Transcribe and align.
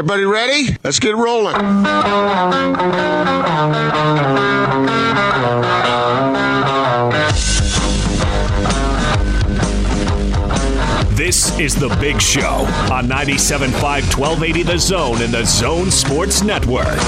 everybody 0.00 0.24
ready? 0.24 0.78
Let's 0.82 0.98
get 0.98 1.14
rolling. 1.14 1.54
This 11.14 11.58
is 11.58 11.74
The 11.74 11.94
Big 12.00 12.18
Show 12.22 12.40
on 12.90 13.08
97.5 13.08 13.72
1280 14.18 14.62
The 14.62 14.78
Zone 14.78 15.20
and 15.20 15.34
The 15.34 15.44
Zone 15.44 15.90
Sports 15.90 16.42
Network. 16.42 16.98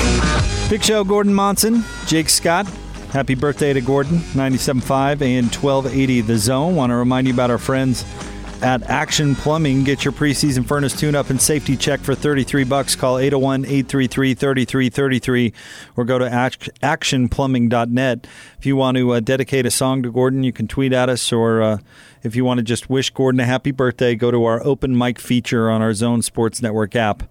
Big 0.68 0.84
Show, 0.84 1.02
Gordon 1.02 1.32
Monson, 1.32 1.84
Jake 2.06 2.28
Scott. 2.28 2.66
Happy 3.10 3.34
birthday 3.34 3.72
to 3.72 3.80
Gordon, 3.80 4.18
97.5 4.18 5.22
and 5.22 5.46
1280 5.46 6.20
The 6.20 6.36
Zone. 6.36 6.76
Want 6.76 6.90
to 6.90 6.96
remind 6.96 7.26
you 7.26 7.32
about 7.32 7.50
our 7.50 7.56
friends 7.56 8.04
at 8.62 8.88
Action 8.88 9.34
Plumbing. 9.34 9.82
Get 9.84 10.04
your 10.04 10.12
preseason 10.12 10.66
furnace 10.66 10.98
tune 10.98 11.14
up 11.14 11.30
and 11.30 11.40
safety 11.40 11.74
check 11.76 12.00
for 12.00 12.14
33 12.14 12.64
bucks. 12.64 12.94
Call 12.94 13.16
801-833-3333 13.16 15.54
or 15.96 16.04
go 16.04 16.18
to 16.18 16.26
actionplumbing.net. 16.26 18.26
If 18.58 18.66
you 18.66 18.76
want 18.76 18.96
to 18.96 19.12
uh, 19.12 19.20
dedicate 19.20 19.66
a 19.66 19.70
song 19.70 20.02
to 20.04 20.12
Gordon, 20.12 20.44
you 20.44 20.52
can 20.52 20.68
tweet 20.68 20.92
at 20.92 21.08
us 21.08 21.32
or 21.32 21.60
uh, 21.60 21.78
if 22.22 22.36
you 22.36 22.44
want 22.44 22.58
to 22.58 22.64
just 22.64 22.88
wish 22.88 23.10
Gordon 23.10 23.40
a 23.40 23.44
happy 23.44 23.72
birthday, 23.72 24.14
go 24.14 24.30
to 24.30 24.44
our 24.44 24.64
open 24.64 24.96
mic 24.96 25.18
feature 25.18 25.68
on 25.68 25.82
our 25.82 25.92
Zone 25.92 26.22
Sports 26.22 26.62
Network 26.62 26.94
app. 26.94 27.24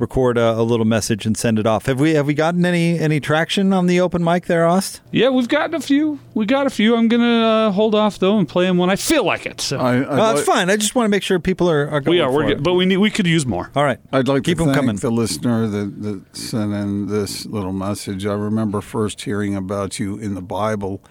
Record 0.00 0.38
a, 0.38 0.52
a 0.58 0.62
little 0.62 0.86
message 0.86 1.26
and 1.26 1.36
send 1.36 1.58
it 1.58 1.66
off. 1.66 1.84
Have 1.84 2.00
we 2.00 2.14
have 2.14 2.26
we 2.26 2.32
gotten 2.32 2.64
any 2.64 2.98
any 2.98 3.20
traction 3.20 3.72
on 3.74 3.86
the 3.86 4.00
open 4.00 4.24
mic 4.24 4.46
there, 4.46 4.66
Ost? 4.66 5.02
Yeah, 5.12 5.28
we've 5.28 5.46
gotten 5.46 5.74
a 5.74 5.80
few. 5.80 6.18
We 6.32 6.46
got 6.46 6.66
a 6.66 6.70
few. 6.70 6.96
I'm 6.96 7.06
gonna 7.08 7.68
uh, 7.68 7.70
hold 7.70 7.94
off 7.94 8.18
though 8.18 8.38
and 8.38 8.48
play 8.48 8.64
them 8.64 8.78
when 8.78 8.88
I 8.88 8.96
feel 8.96 9.24
like 9.26 9.44
it. 9.44 9.60
So 9.60 9.78
I, 9.78 9.96
I'd, 9.96 10.08
Well, 10.08 10.16
like, 10.18 10.34
that's 10.36 10.46
fine. 10.46 10.70
I 10.70 10.76
just 10.76 10.94
want 10.94 11.04
to 11.04 11.10
make 11.10 11.22
sure 11.22 11.38
people 11.38 11.68
are, 11.70 11.86
are 11.90 12.00
going 12.00 12.16
we 12.16 12.20
are. 12.22 12.30
for 12.30 12.34
We're 12.36 12.44
it. 12.44 12.54
good, 12.54 12.62
but 12.64 12.74
we 12.74 12.86
need. 12.86 12.96
We 12.96 13.10
could 13.10 13.26
use 13.26 13.44
more. 13.44 13.70
All 13.76 13.84
right. 13.84 13.98
I'd 14.10 14.26
like 14.26 14.44
Keep 14.44 14.56
to 14.56 14.62
'em 14.64 14.68
thank 14.68 14.76
coming. 14.78 14.96
the 14.96 15.10
listener 15.10 15.66
that, 15.66 16.02
that 16.02 16.36
sent 16.36 16.72
in 16.72 17.06
this 17.08 17.44
little 17.44 17.72
message. 17.74 18.24
I 18.24 18.32
remember 18.32 18.80
first 18.80 19.20
hearing 19.20 19.54
about 19.54 19.98
you 19.98 20.16
in 20.16 20.34
the 20.34 20.40
Bible. 20.42 21.02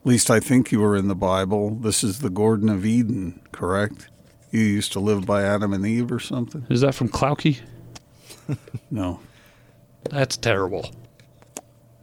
At 0.00 0.06
least 0.06 0.30
I 0.30 0.38
think 0.38 0.70
you 0.70 0.78
were 0.78 0.94
in 0.94 1.08
the 1.08 1.16
Bible. 1.16 1.70
This 1.74 2.04
is 2.04 2.20
the 2.20 2.30
Garden 2.30 2.68
of 2.68 2.86
Eden, 2.86 3.40
correct? 3.50 4.08
You 4.52 4.60
used 4.60 4.92
to 4.92 5.00
live 5.00 5.26
by 5.26 5.42
Adam 5.42 5.72
and 5.72 5.84
Eve 5.84 6.12
or 6.12 6.20
something? 6.20 6.64
Is 6.70 6.82
that 6.82 6.94
from 6.94 7.08
Klauke? 7.08 7.58
No. 8.90 9.20
That's 10.10 10.36
terrible. 10.36 10.90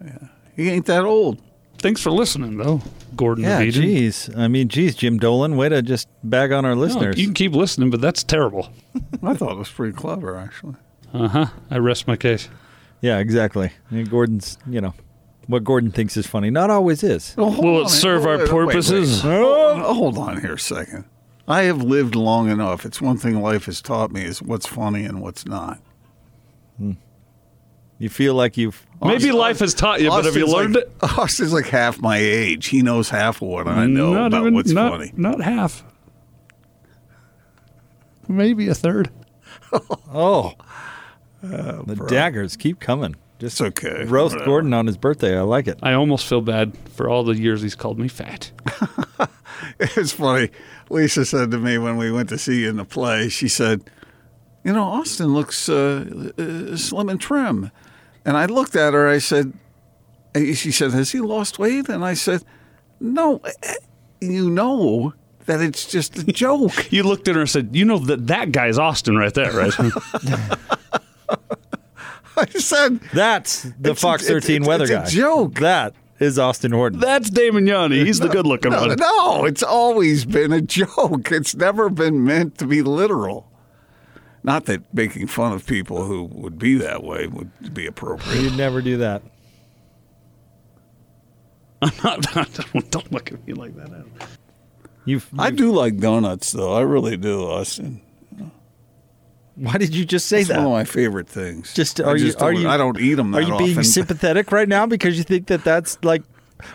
Yeah. 0.04 0.18
He 0.56 0.70
ain't 0.70 0.86
that 0.86 1.04
old. 1.04 1.42
Thanks 1.80 2.02
for 2.02 2.12
listening, 2.12 2.58
though, 2.58 2.82
Gordon. 3.16 3.44
Yeah, 3.44 3.60
of 3.60 3.68
Eden. 3.68 3.82
geez. 3.82 4.30
I 4.36 4.48
mean, 4.48 4.70
geez, 4.70 4.96
Jim 4.96 5.18
Dolan, 5.18 5.58
way 5.58 5.70
to 5.70 5.82
just 5.82 6.08
bag 6.24 6.52
on 6.52 6.66
our 6.66 6.76
No, 6.76 6.82
listeners. 6.82 7.18
you 7.18 7.26
can 7.26 7.34
keep 7.34 7.54
listening, 7.54 7.90
but 7.90 8.02
that's 8.02 8.24
terrible. 8.24 8.70
I 9.24 9.34
thought 9.34 9.52
it 9.52 9.58
was 9.58 9.70
pretty 9.70 9.94
clever, 9.94 10.38
actually. 10.38 10.76
Uh 11.14 11.28
huh. 11.28 11.46
I 11.70 11.78
rest 11.78 12.08
my 12.08 12.16
case. 12.16 12.50
yeah, 13.02 13.20
exactly. 13.20 13.72
I 13.92 13.94
mean, 13.94 14.06
Gordon's, 14.06 14.58
you 14.68 14.82
know, 14.82 14.94
what 15.48 15.64
Gordon 15.64 15.92
thinks 15.92 16.18
is 16.18 16.26
funny, 16.26 16.50
not 16.50 16.70
always 16.70 17.04
is. 17.04 17.36
Well, 17.38 17.52
Will 17.62 17.82
it 17.82 17.88
a- 17.88 17.90
serve 17.90 18.26
our 18.26 18.38
wait, 18.38 18.52
wait, 18.52 18.54
wait. 18.54 18.68
purposes? 18.68 19.22
Hold, 19.22 19.80
hold 19.82 20.18
on 20.18 20.42
here 20.42 20.54
a 20.54 20.60
second. 20.60 21.06
I 21.48 21.64
have 21.64 21.84
lived 21.84 22.16
long 22.16 22.50
enough. 22.50 22.86
It's 22.86 23.02
one 23.02 23.18
thing 23.18 23.40
life 23.42 23.66
has 23.66 23.82
taught 23.82 24.12
me 24.12 24.24
is 24.24 24.42
what's 24.42 24.66
funny 24.66 25.06
and 25.06 25.22
what's 25.22 25.46
not. 25.46 25.80
Hmm. 26.78 26.92
You 27.98 28.10
feel 28.10 28.34
like 28.34 28.58
you've. 28.58 28.86
Maybe 29.02 29.16
Austin- 29.16 29.34
life 29.36 29.60
has 29.60 29.74
taught 29.74 30.02
you, 30.02 30.10
but 30.10 30.26
have 30.26 30.36
you 30.36 30.44
Austin's 30.44 30.54
learned 30.54 30.76
like, 30.76 30.86
it? 30.86 31.18
Austin's 31.20 31.54
like 31.54 31.68
half 31.68 32.00
my 32.02 32.18
age. 32.18 32.68
He 32.68 32.82
knows 32.82 33.10
half 33.10 33.42
of 33.42 33.48
what 33.48 33.68
I 33.68 33.86
know 33.86 34.14
not 34.14 34.28
about 34.28 34.42
even, 34.42 34.54
what's 34.54 34.72
not, 34.72 34.92
funny. 34.92 35.14
Not 35.16 35.42
half. 35.42 35.84
Maybe 38.28 38.68
a 38.68 38.76
third. 38.76 39.10
Oh. 40.14 40.54
Uh, 41.44 41.82
the 41.84 41.96
daggers 42.08 42.56
keep 42.56 42.80
coming. 42.80 43.16
Just 43.40 43.60
It's 43.60 43.84
okay. 43.84 44.06
roast 44.06 44.36
Whatever. 44.36 44.46
Gordon 44.46 44.74
on 44.74 44.88
his 44.88 44.96
birthday. 44.96 45.38
I 45.38 45.42
like 45.42 45.68
it. 45.68 45.78
I 45.84 45.94
almost 45.94 46.26
feel 46.26 46.40
bad 46.40 46.78
for 46.96 47.10
all 47.10 47.24
the 47.26 47.36
years 47.36 47.62
he's 47.62 47.76
called 47.76 48.00
me 48.00 48.08
fat. 48.08 48.52
It's 49.80 50.14
funny. 50.14 50.52
Lisa 50.90 51.26
said 51.26 51.52
to 51.52 51.58
me 51.58 51.78
when 51.78 51.98
we 51.98 52.12
went 52.12 52.30
to 52.30 52.38
see 52.38 52.62
you 52.62 52.70
in 52.70 52.78
the 52.78 52.86
play, 52.86 53.28
she 53.30 53.48
said, 53.50 53.84
You 54.66 54.74
know, 54.74 54.84
Austin 54.84 55.34
looks 55.34 55.70
uh, 55.70 56.32
uh, 56.38 56.76
slim 56.76 57.08
and 57.08 57.22
trim. 57.22 57.72
And 58.26 58.36
I 58.36 58.48
looked 58.48 58.76
at 58.76 58.94
her, 58.94 59.08
I 59.08 59.20
said, 59.20 59.54
She 60.36 60.72
said, 60.72 60.92
Has 60.92 61.12
he 61.12 61.22
lost 61.22 61.60
weight? 61.60 61.88
And 61.88 62.04
I 62.04 62.16
said, 62.16 62.44
No, 63.00 63.40
eh, 63.64 63.76
you 64.22 64.50
know 64.50 65.14
that 65.46 65.62
it's 65.62 65.86
just 65.86 66.18
a 66.18 66.24
joke. 66.34 66.92
You 66.92 67.04
looked 67.04 67.28
at 67.28 67.36
her 67.36 67.42
and 67.42 67.50
said, 67.50 67.70
"You 67.76 67.86
know 67.86 68.00
that 68.00 68.26
that 68.28 68.52
guy's 68.52 68.80
Austin 68.80 69.16
right 69.16 69.34
there, 69.36 69.52
right?" 69.54 69.74
I 72.38 72.46
said, 72.50 73.00
That's 73.14 73.64
the 73.80 73.92
It's 73.92 74.02
Fox 74.02 74.28
13 74.28 74.64
it's- 74.64 74.68
weather 74.68 74.84
it's 74.86 74.92
a 74.92 74.96
guy. 74.96 75.06
joke. 75.10 75.56
That 75.60 75.94
is 76.20 76.40
Austin 76.40 76.72
Horton. 76.72 77.00
That's 77.00 77.30
Damon 77.30 77.68
Yanni. 77.68 78.04
He's 78.04 78.20
the 78.20 78.28
good-looking 78.30 78.72
no, 78.72 78.88
one. 78.88 78.96
no, 78.98 79.46
it's 79.46 79.64
always 79.64 80.26
been 80.26 80.52
a 80.52 80.62
joke. 80.62 81.32
It's 81.32 81.56
never 81.56 81.90
been 81.90 82.24
meant 82.24 82.58
to 82.58 82.66
be 82.66 82.82
literal. 82.82 83.50
Not 84.46 84.66
that 84.66 84.94
making 84.94 85.26
fun 85.28 85.54
of 85.54 85.66
people 85.66 86.06
who 86.06 86.26
would 86.26 86.60
be 86.60 86.76
that 86.78 87.04
way 87.04 87.26
would 87.26 87.74
be 87.74 87.88
appropriate. 87.88 88.42
You'd 88.44 88.56
never 88.56 88.80
do 88.80 88.98
that. 88.98 89.24
don't, 92.04 92.92
don't 92.92 93.12
look 93.12 93.32
at 93.32 93.46
me 93.48 93.54
like 93.54 93.76
that. 93.76 94.06
You've, 95.06 95.28
I 95.38 95.48
you've- 95.48 95.58
do 95.58 95.72
like 95.72 95.98
donuts, 95.98 96.52
though. 96.52 96.74
I 96.74 96.82
really 96.82 97.18
do, 97.18 97.44
Austin. 97.44 98.02
Why 99.56 99.78
did 99.78 99.96
you 99.96 100.04
just 100.06 100.28
say 100.28 100.42
It's 100.42 100.50
that? 100.50 100.58
one 100.58 100.66
of 100.68 100.72
my 100.74 100.84
favorite 100.84 101.30
things. 101.30 101.74
Just 101.74 102.02
I 102.02 102.04
are 102.04 102.18
you 102.18 102.34
are 102.40 102.52
don't- 102.52 102.62
you 102.62 102.68
I 102.70 102.78
don't 102.78 103.00
eat 103.00 103.14
them. 103.16 103.34
Are 103.34 103.42
you 103.42 103.58
being 103.58 103.82
sympathetic 103.84 104.52
right 104.52 104.68
now 104.68 104.86
because 104.86 105.18
you 105.18 105.24
think 105.24 105.48
that 105.48 105.64
that's 105.64 105.98
like 106.04 106.24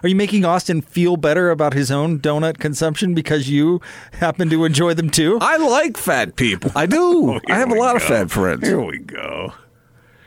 are 0.03 0.09
you 0.09 0.15
making 0.15 0.45
Austin 0.45 0.81
feel 0.83 1.17
better 1.17 1.51
about 1.51 1.73
his 1.73 1.91
own 1.91 2.19
donut 2.19 2.59
consumption 2.59 3.15
because 3.15 3.49
you 3.49 3.81
happen 4.13 4.51
to 4.51 4.65
enjoy 4.65 4.95
them 4.95 5.11
too? 5.11 5.39
I 5.41 5.57
like 5.57 5.97
fat 5.97 6.37
people. 6.37 6.71
I 6.75 6.87
do. 6.87 7.01
Oh, 7.31 7.41
I 7.49 7.59
have 7.59 7.71
a 7.71 7.75
lot 7.75 7.97
of 7.97 8.03
fat 8.03 8.31
friends. 8.31 8.67
Here 8.67 8.81
we 8.81 8.99
go. 8.99 9.53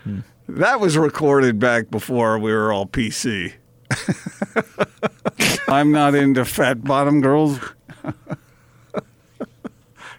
Hmm. 0.04 0.20
That 0.48 0.80
was 0.80 0.98
recorded 0.98 1.60
back 1.60 1.90
before 1.90 2.38
we 2.38 2.52
were 2.52 2.72
all 2.72 2.86
PC. 2.86 3.54
I'm 5.68 5.92
not 5.92 6.16
into 6.16 6.46
fat 6.46 6.84
bottom 6.84 7.22
girls. 7.22 7.60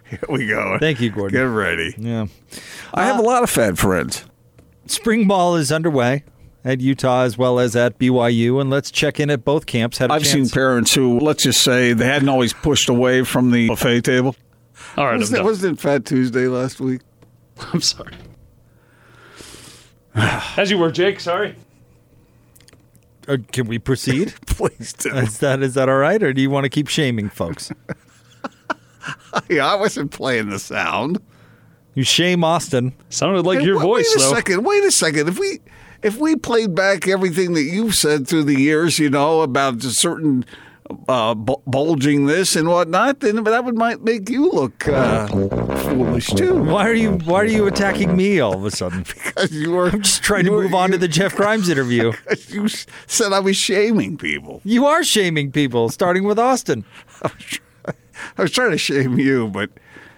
Here 0.09 0.19
we 0.29 0.47
go. 0.47 0.77
Thank 0.79 1.01
you, 1.01 1.09
Gordon. 1.11 1.37
Get 1.37 1.43
ready. 1.43 1.95
Yeah. 1.97 2.27
I 2.93 3.05
have 3.05 3.17
a 3.17 3.23
uh, 3.23 3.25
lot 3.25 3.43
of 3.43 3.49
fat 3.49 3.77
friends. 3.77 4.25
Spring 4.85 5.27
ball 5.27 5.55
is 5.55 5.71
underway 5.71 6.23
at 6.65 6.81
Utah 6.81 7.21
as 7.21 7.37
well 7.37 7.59
as 7.59 7.75
at 7.75 7.97
BYU, 7.99 8.59
and 8.59 8.69
let's 8.69 8.91
check 8.91 9.19
in 9.19 9.29
at 9.29 9.45
both 9.45 9.65
camps. 9.67 9.99
Had 9.99 10.09
a 10.09 10.13
I've 10.15 10.25
seen 10.27 10.49
parents 10.49 10.93
who, 10.93 11.19
let's 11.19 11.43
just 11.43 11.63
say, 11.63 11.93
they 11.93 12.05
hadn't 12.07 12.27
always 12.27 12.51
pushed 12.53 12.89
away 12.89 13.23
from 13.23 13.51
the 13.51 13.69
buffet 13.69 14.01
table. 14.01 14.35
All 14.97 15.05
right, 15.05 15.13
I'm, 15.13 15.19
Wasn't 15.19 15.35
it, 15.35 15.39
done. 15.39 15.45
wasn't 15.45 15.77
it 15.77 15.81
Fat 15.81 16.05
Tuesday 16.05 16.47
last 16.47 16.81
week? 16.81 17.01
I'm 17.73 17.81
sorry. 17.81 18.13
As 20.15 20.71
you 20.71 20.77
were, 20.77 20.91
Jake. 20.91 21.19
Sorry. 21.19 21.55
Uh, 23.27 23.37
can 23.51 23.67
we 23.67 23.79
proceed? 23.79 24.33
Please 24.47 24.93
do. 24.93 25.09
is 25.15 25.39
that 25.39 25.61
is 25.63 25.73
that 25.73 25.89
all 25.89 25.97
right, 25.97 26.21
or 26.21 26.31
do 26.33 26.41
you 26.41 26.49
want 26.49 26.65
to 26.65 26.69
keep 26.69 26.87
shaming 26.87 27.29
folks? 27.29 27.71
yeah, 29.49 29.65
I 29.67 29.75
wasn't 29.75 30.11
playing 30.11 30.49
the 30.49 30.59
sound. 30.59 31.19
You 31.95 32.03
shame 32.03 32.43
Austin. 32.43 32.93
Sounded 33.09 33.45
like 33.45 33.59
Hey, 33.59 33.65
your 33.65 33.77
wait, 33.77 33.83
voice, 33.83 34.13
Wait 34.15 34.25
a 34.25 34.29
though. 34.29 34.35
second. 34.35 34.63
Wait 34.63 34.83
a 34.83 34.91
second. 34.91 35.27
If 35.29 35.39
we 35.39 35.59
if 36.05 36.17
we 36.19 36.35
played 36.35 36.75
back 36.75 37.07
everything 37.07 37.53
that 37.53 37.63
you've 37.63 37.95
said 37.95 38.27
through 38.27 38.43
the 38.43 38.59
years, 38.59 38.99
you 38.99 39.09
know 39.09 39.41
about 39.41 39.83
a 39.83 39.89
certain 39.89 40.45
uh, 41.09 41.33
bulging 41.33 42.27
this 42.27 42.55
and 42.55 42.67
whatnot, 42.69 43.19
then 43.21 43.43
that 43.43 43.65
would 43.65 43.75
might 43.75 44.03
make 44.03 44.29
you 44.29 44.51
look 44.51 44.87
uh, 44.87 45.25
foolish 45.27 46.27
too. 46.27 46.61
Why 46.63 46.87
are 46.87 46.93
you 46.93 47.13
Why 47.25 47.37
are 47.41 47.45
you 47.45 47.65
attacking 47.65 48.15
me 48.15 48.39
all 48.39 48.53
of 48.53 48.65
a 48.65 48.71
sudden? 48.71 49.03
Because 49.15 49.51
you 49.51 49.71
were 49.71 49.89
I'm 49.89 50.03
just 50.03 50.21
trying 50.23 50.43
to 50.45 50.51
you 50.51 50.55
were- 50.55 50.63
move 50.63 50.75
on 50.75 50.91
to 50.91 50.97
the 50.99 51.07
Jeff 51.07 51.35
Grimes 51.35 51.69
interview. 51.69 52.13
You 52.49 52.67
said 53.07 53.33
I 53.33 53.39
was 53.39 53.57
shaming 53.57 54.17
people. 54.17 54.61
You 54.63 54.85
are 54.85 55.03
shaming 55.03 55.51
people, 55.51 55.89
starting 55.89 56.23
with 56.23 56.37
Austin. 56.37 56.85
I 57.23 58.41
was 58.43 58.51
trying 58.51 58.71
to 58.71 58.77
shame 58.77 59.17
you, 59.17 59.47
but 59.49 59.71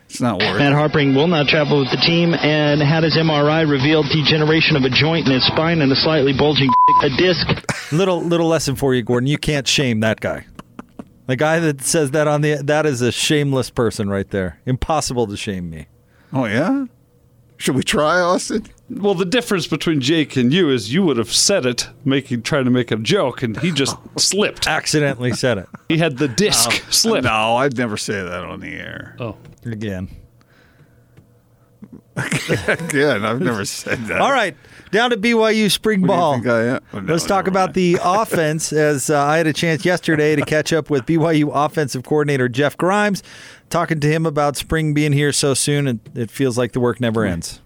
it's 0.10 0.22
not 0.22 0.40
Matt 0.40 0.54
working. 0.54 0.72
Harpring 0.72 1.16
will 1.16 1.28
not 1.28 1.48
travel 1.48 1.80
with 1.80 1.92
the 1.92 1.98
team 1.98 2.34
and 2.34 2.82
had 2.82 3.04
his 3.04 3.16
MRI 3.18 3.70
revealed 3.70 4.06
degeneration 4.10 4.76
of 4.76 4.84
a 4.84 4.90
joint 4.90 5.28
in 5.28 5.34
his 5.34 5.46
spine 5.48 5.82
and 5.82 5.92
a 5.92 5.96
slightly 5.96 6.34
bulging 6.38 6.70
a 7.04 7.10
disc. 7.18 7.46
Little 7.92 8.22
little 8.22 8.48
lesson 8.48 8.76
for 8.76 8.96
you, 8.96 9.04
Gordon. 9.04 9.28
You 9.28 9.38
can't 9.38 9.68
shame 9.68 10.00
that 10.02 10.20
guy. 10.20 10.46
The 11.28 11.36
guy 11.36 11.60
that 11.60 11.82
says 11.82 12.12
that 12.12 12.28
on 12.28 12.42
the 12.42 12.56
that 12.64 12.86
is 12.86 13.02
a 13.02 13.12
shameless 13.12 13.70
person 13.70 14.10
right 14.10 14.30
there. 14.30 14.60
Impossible 14.66 15.28
to 15.28 15.36
shame 15.38 15.70
me. 15.70 15.88
Oh 16.32 16.46
yeah. 16.46 16.86
Should 17.58 17.76
we 17.76 17.84
try, 17.84 18.20
Austin? 18.20 18.68
Well, 18.90 19.16
the 19.16 19.26
difference 19.26 19.66
between 19.68 20.00
Jake 20.00 20.38
and 20.38 20.54
you 20.54 20.70
is 20.70 20.94
you 20.94 21.04
would 21.04 21.18
have 21.18 21.34
said 21.34 21.66
it, 21.66 21.90
making 22.06 22.44
trying 22.44 22.66
to 22.66 22.72
make 22.72 22.92
a 22.92 22.96
joke, 22.98 23.42
and 23.42 23.60
he 23.60 23.72
just 23.72 23.98
slipped. 24.18 24.68
Accidentally 24.68 25.34
said 25.34 25.58
it 25.58 25.68
He 25.90 25.98
had 25.98 26.18
the 26.18 26.28
disc 26.28 26.72
slip. 26.92 27.24
No, 27.24 27.58
I'd 27.58 27.78
never 27.78 27.98
say 27.98 28.22
that 28.22 28.44
on 28.46 28.60
the 28.60 28.76
air. 28.76 29.18
Oh, 29.20 29.36
again. 29.66 30.10
Again, 32.68 33.24
I've 33.24 33.40
never 33.40 33.64
said 33.64 34.00
that. 34.08 34.20
All 34.20 34.32
right, 34.32 34.58
down 34.90 35.12
to 35.12 35.18
BYU 35.18 35.70
spring 35.70 36.02
What 36.02 36.08
do 36.08 36.14
you 36.14 36.18
ball. 36.20 36.34
think 36.34 36.48
I 36.48 36.64
am? 36.64 36.80
Oh, 36.92 37.00
no, 37.00 37.14
Let's 37.14 37.26
talk 37.28 37.46
never 37.46 37.50
about 37.52 37.68
mind. 37.68 37.76
the 37.76 37.98
offense. 38.04 38.74
As 38.74 39.12
uh, 39.12 39.24
I 39.24 39.38
had 39.38 39.46
a 39.46 39.54
chance 39.54 39.86
yesterday 39.86 40.36
to 40.36 40.42
catch 40.44 40.74
up 40.74 40.90
with 40.90 41.06
BYU 41.06 41.52
offensive 41.54 42.04
coordinator 42.04 42.50
Jeff 42.50 42.76
Grimes, 42.76 43.22
talking 43.70 44.00
to 44.00 44.08
him 44.08 44.26
about 44.26 44.58
spring 44.58 44.96
being 44.96 45.14
here 45.14 45.32
so 45.32 45.54
soon, 45.54 45.88
and 45.88 46.00
it 46.16 46.32
feels 46.32 46.58
like 46.58 46.72
the 46.72 46.80
work 46.80 47.00
never 47.00 47.24
ends. 47.24 47.62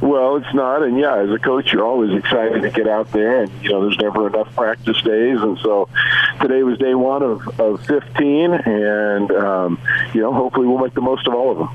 Well, 0.00 0.36
it's 0.36 0.54
not, 0.54 0.82
and 0.82 0.98
yeah, 0.98 1.16
as 1.16 1.30
a 1.30 1.38
coach, 1.38 1.72
you're 1.72 1.84
always 1.84 2.16
excited 2.16 2.62
to 2.62 2.70
get 2.70 2.86
out 2.86 3.10
there, 3.10 3.42
and 3.42 3.62
you 3.62 3.70
know, 3.70 3.82
there's 3.82 3.98
never 3.98 4.28
enough 4.28 4.54
practice 4.54 5.00
days, 5.02 5.40
and 5.40 5.58
so 5.58 5.88
today 6.40 6.62
was 6.62 6.78
day 6.78 6.94
one 6.94 7.22
of, 7.22 7.60
of 7.60 7.84
15, 7.86 8.52
and 8.52 9.30
um, 9.32 9.80
you 10.14 10.20
know, 10.20 10.32
hopefully 10.32 10.68
we'll 10.68 10.78
make 10.78 10.94
the 10.94 11.00
most 11.00 11.26
of 11.26 11.34
all 11.34 11.50
of 11.50 11.58
them. 11.58 11.68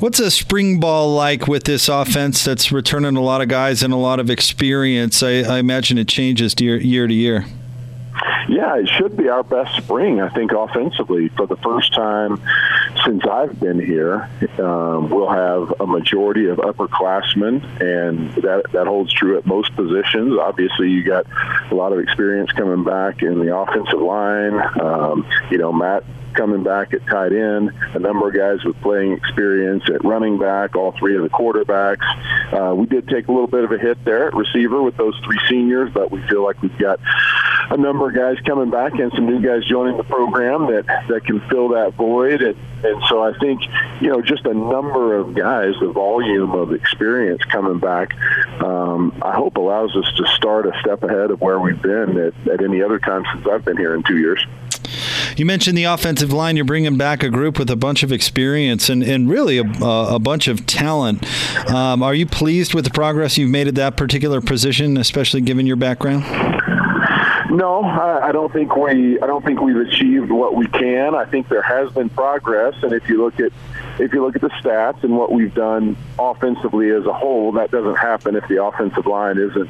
What's 0.00 0.20
a 0.20 0.30
spring 0.30 0.80
ball 0.80 1.14
like 1.14 1.46
with 1.46 1.64
this 1.64 1.88
offense 1.88 2.44
that's 2.44 2.70
returning 2.70 3.16
a 3.16 3.20
lot 3.20 3.40
of 3.40 3.48
guys 3.48 3.82
and 3.82 3.92
a 3.92 3.96
lot 3.96 4.20
of 4.20 4.30
experience? 4.30 5.22
I, 5.22 5.40
I 5.40 5.58
imagine 5.58 5.98
it 5.98 6.08
changes 6.08 6.54
year, 6.60 6.76
year 6.76 7.06
to 7.06 7.14
year. 7.14 7.46
Yeah, 8.48 8.78
it 8.78 8.88
should 8.88 9.16
be 9.16 9.28
our 9.28 9.42
best 9.42 9.76
spring, 9.76 10.20
I 10.20 10.28
think, 10.30 10.52
offensively. 10.52 11.28
For 11.28 11.46
the 11.46 11.56
first 11.56 11.92
time 11.94 12.40
since 13.04 13.22
I've 13.30 13.58
been 13.60 13.78
here, 13.78 14.28
um, 14.58 15.10
we'll 15.10 15.28
have 15.28 15.74
a 15.80 15.86
majority 15.86 16.48
of 16.48 16.58
upperclassmen, 16.58 17.62
and 17.80 18.32
that, 18.42 18.64
that 18.72 18.86
holds 18.86 19.12
true 19.12 19.36
at 19.38 19.46
most 19.46 19.74
positions. 19.76 20.38
Obviously, 20.38 20.90
you 20.90 21.04
got 21.04 21.26
a 21.70 21.74
lot 21.74 21.92
of 21.92 21.98
experience 21.98 22.50
coming 22.52 22.84
back 22.84 23.22
in 23.22 23.38
the 23.38 23.54
offensive 23.54 24.00
line. 24.00 24.60
Um, 24.80 25.26
you 25.50 25.58
know, 25.58 25.72
Matt 25.72 26.04
coming 26.34 26.62
back 26.62 26.92
at 26.94 27.04
tight 27.06 27.32
end, 27.32 27.70
a 27.94 27.98
number 27.98 28.28
of 28.28 28.34
guys 28.34 28.64
with 28.64 28.80
playing 28.80 29.12
experience 29.12 29.84
at 29.88 30.04
running 30.04 30.38
back, 30.38 30.76
all 30.76 30.92
three 30.92 31.16
of 31.16 31.22
the 31.22 31.28
quarterbacks. 31.28 32.06
Uh, 32.52 32.74
we 32.74 32.86
did 32.86 33.08
take 33.08 33.28
a 33.28 33.32
little 33.32 33.46
bit 33.46 33.64
of 33.64 33.72
a 33.72 33.78
hit 33.78 34.02
there 34.04 34.28
at 34.28 34.34
receiver 34.34 34.82
with 34.82 34.96
those 34.96 35.18
three 35.24 35.38
seniors, 35.48 35.92
but 35.92 36.10
we 36.10 36.20
feel 36.28 36.42
like 36.42 36.60
we've 36.62 36.78
got 36.78 37.00
a 37.70 37.76
number 37.76 38.08
of 38.08 38.14
guys 38.14 38.36
coming 38.46 38.70
back 38.70 38.94
and 38.94 39.12
some 39.12 39.26
new 39.26 39.40
guys 39.40 39.64
joining 39.68 39.96
the 39.96 40.04
program 40.04 40.66
that, 40.66 40.86
that 41.08 41.24
can 41.24 41.40
fill 41.48 41.68
that 41.68 41.94
void. 41.94 42.42
And, 42.42 42.56
and 42.84 43.02
so 43.08 43.22
I 43.22 43.36
think, 43.38 43.60
you 44.00 44.08
know, 44.08 44.22
just 44.22 44.46
a 44.46 44.54
number 44.54 45.16
of 45.16 45.34
guys, 45.34 45.74
the 45.80 45.90
volume 45.92 46.52
of 46.52 46.72
experience 46.72 47.42
coming 47.44 47.78
back, 47.78 48.14
um, 48.62 49.20
I 49.22 49.34
hope 49.34 49.56
allows 49.56 49.94
us 49.96 50.10
to 50.16 50.26
start 50.28 50.66
a 50.66 50.72
step 50.80 51.02
ahead 51.02 51.30
of 51.30 51.40
where 51.40 51.60
we've 51.60 51.80
been 51.80 52.16
at, 52.18 52.48
at 52.48 52.62
any 52.62 52.82
other 52.82 52.98
time 52.98 53.24
since 53.34 53.46
I've 53.46 53.64
been 53.64 53.76
here 53.76 53.94
in 53.94 54.02
two 54.02 54.16
years. 54.16 54.44
You 55.38 55.46
mentioned 55.46 55.78
the 55.78 55.84
offensive 55.84 56.32
line. 56.32 56.56
You're 56.56 56.64
bringing 56.64 56.96
back 56.96 57.22
a 57.22 57.28
group 57.28 57.60
with 57.60 57.70
a 57.70 57.76
bunch 57.76 58.02
of 58.02 58.10
experience 58.10 58.88
and, 58.88 59.04
and 59.04 59.30
really 59.30 59.58
a, 59.58 59.62
a 59.62 60.18
bunch 60.18 60.48
of 60.48 60.66
talent. 60.66 61.24
Um, 61.70 62.02
are 62.02 62.12
you 62.14 62.26
pleased 62.26 62.74
with 62.74 62.84
the 62.84 62.90
progress 62.90 63.38
you've 63.38 63.50
made 63.50 63.68
at 63.68 63.76
that 63.76 63.96
particular 63.96 64.40
position, 64.40 64.96
especially 64.96 65.40
given 65.40 65.64
your 65.64 65.76
background? 65.76 66.24
No, 67.58 67.82
I, 67.82 68.28
I 68.28 68.30
don't 68.30 68.52
think 68.52 68.76
we. 68.76 69.20
I 69.20 69.26
don't 69.26 69.44
think 69.44 69.60
we've 69.60 69.76
achieved 69.76 70.30
what 70.30 70.54
we 70.54 70.68
can. 70.68 71.16
I 71.16 71.24
think 71.24 71.48
there 71.48 71.60
has 71.60 71.90
been 71.90 72.08
progress, 72.08 72.76
and 72.84 72.92
if 72.92 73.08
you 73.08 73.20
look 73.20 73.40
at 73.40 73.50
if 73.98 74.12
you 74.12 74.24
look 74.24 74.36
at 74.36 74.42
the 74.42 74.50
stats 74.62 75.02
and 75.02 75.16
what 75.16 75.32
we've 75.32 75.52
done 75.52 75.96
offensively 76.20 76.90
as 76.90 77.04
a 77.04 77.12
whole, 77.12 77.50
that 77.52 77.72
doesn't 77.72 77.96
happen 77.96 78.36
if 78.36 78.46
the 78.46 78.62
offensive 78.62 79.06
line 79.06 79.38
isn't 79.38 79.68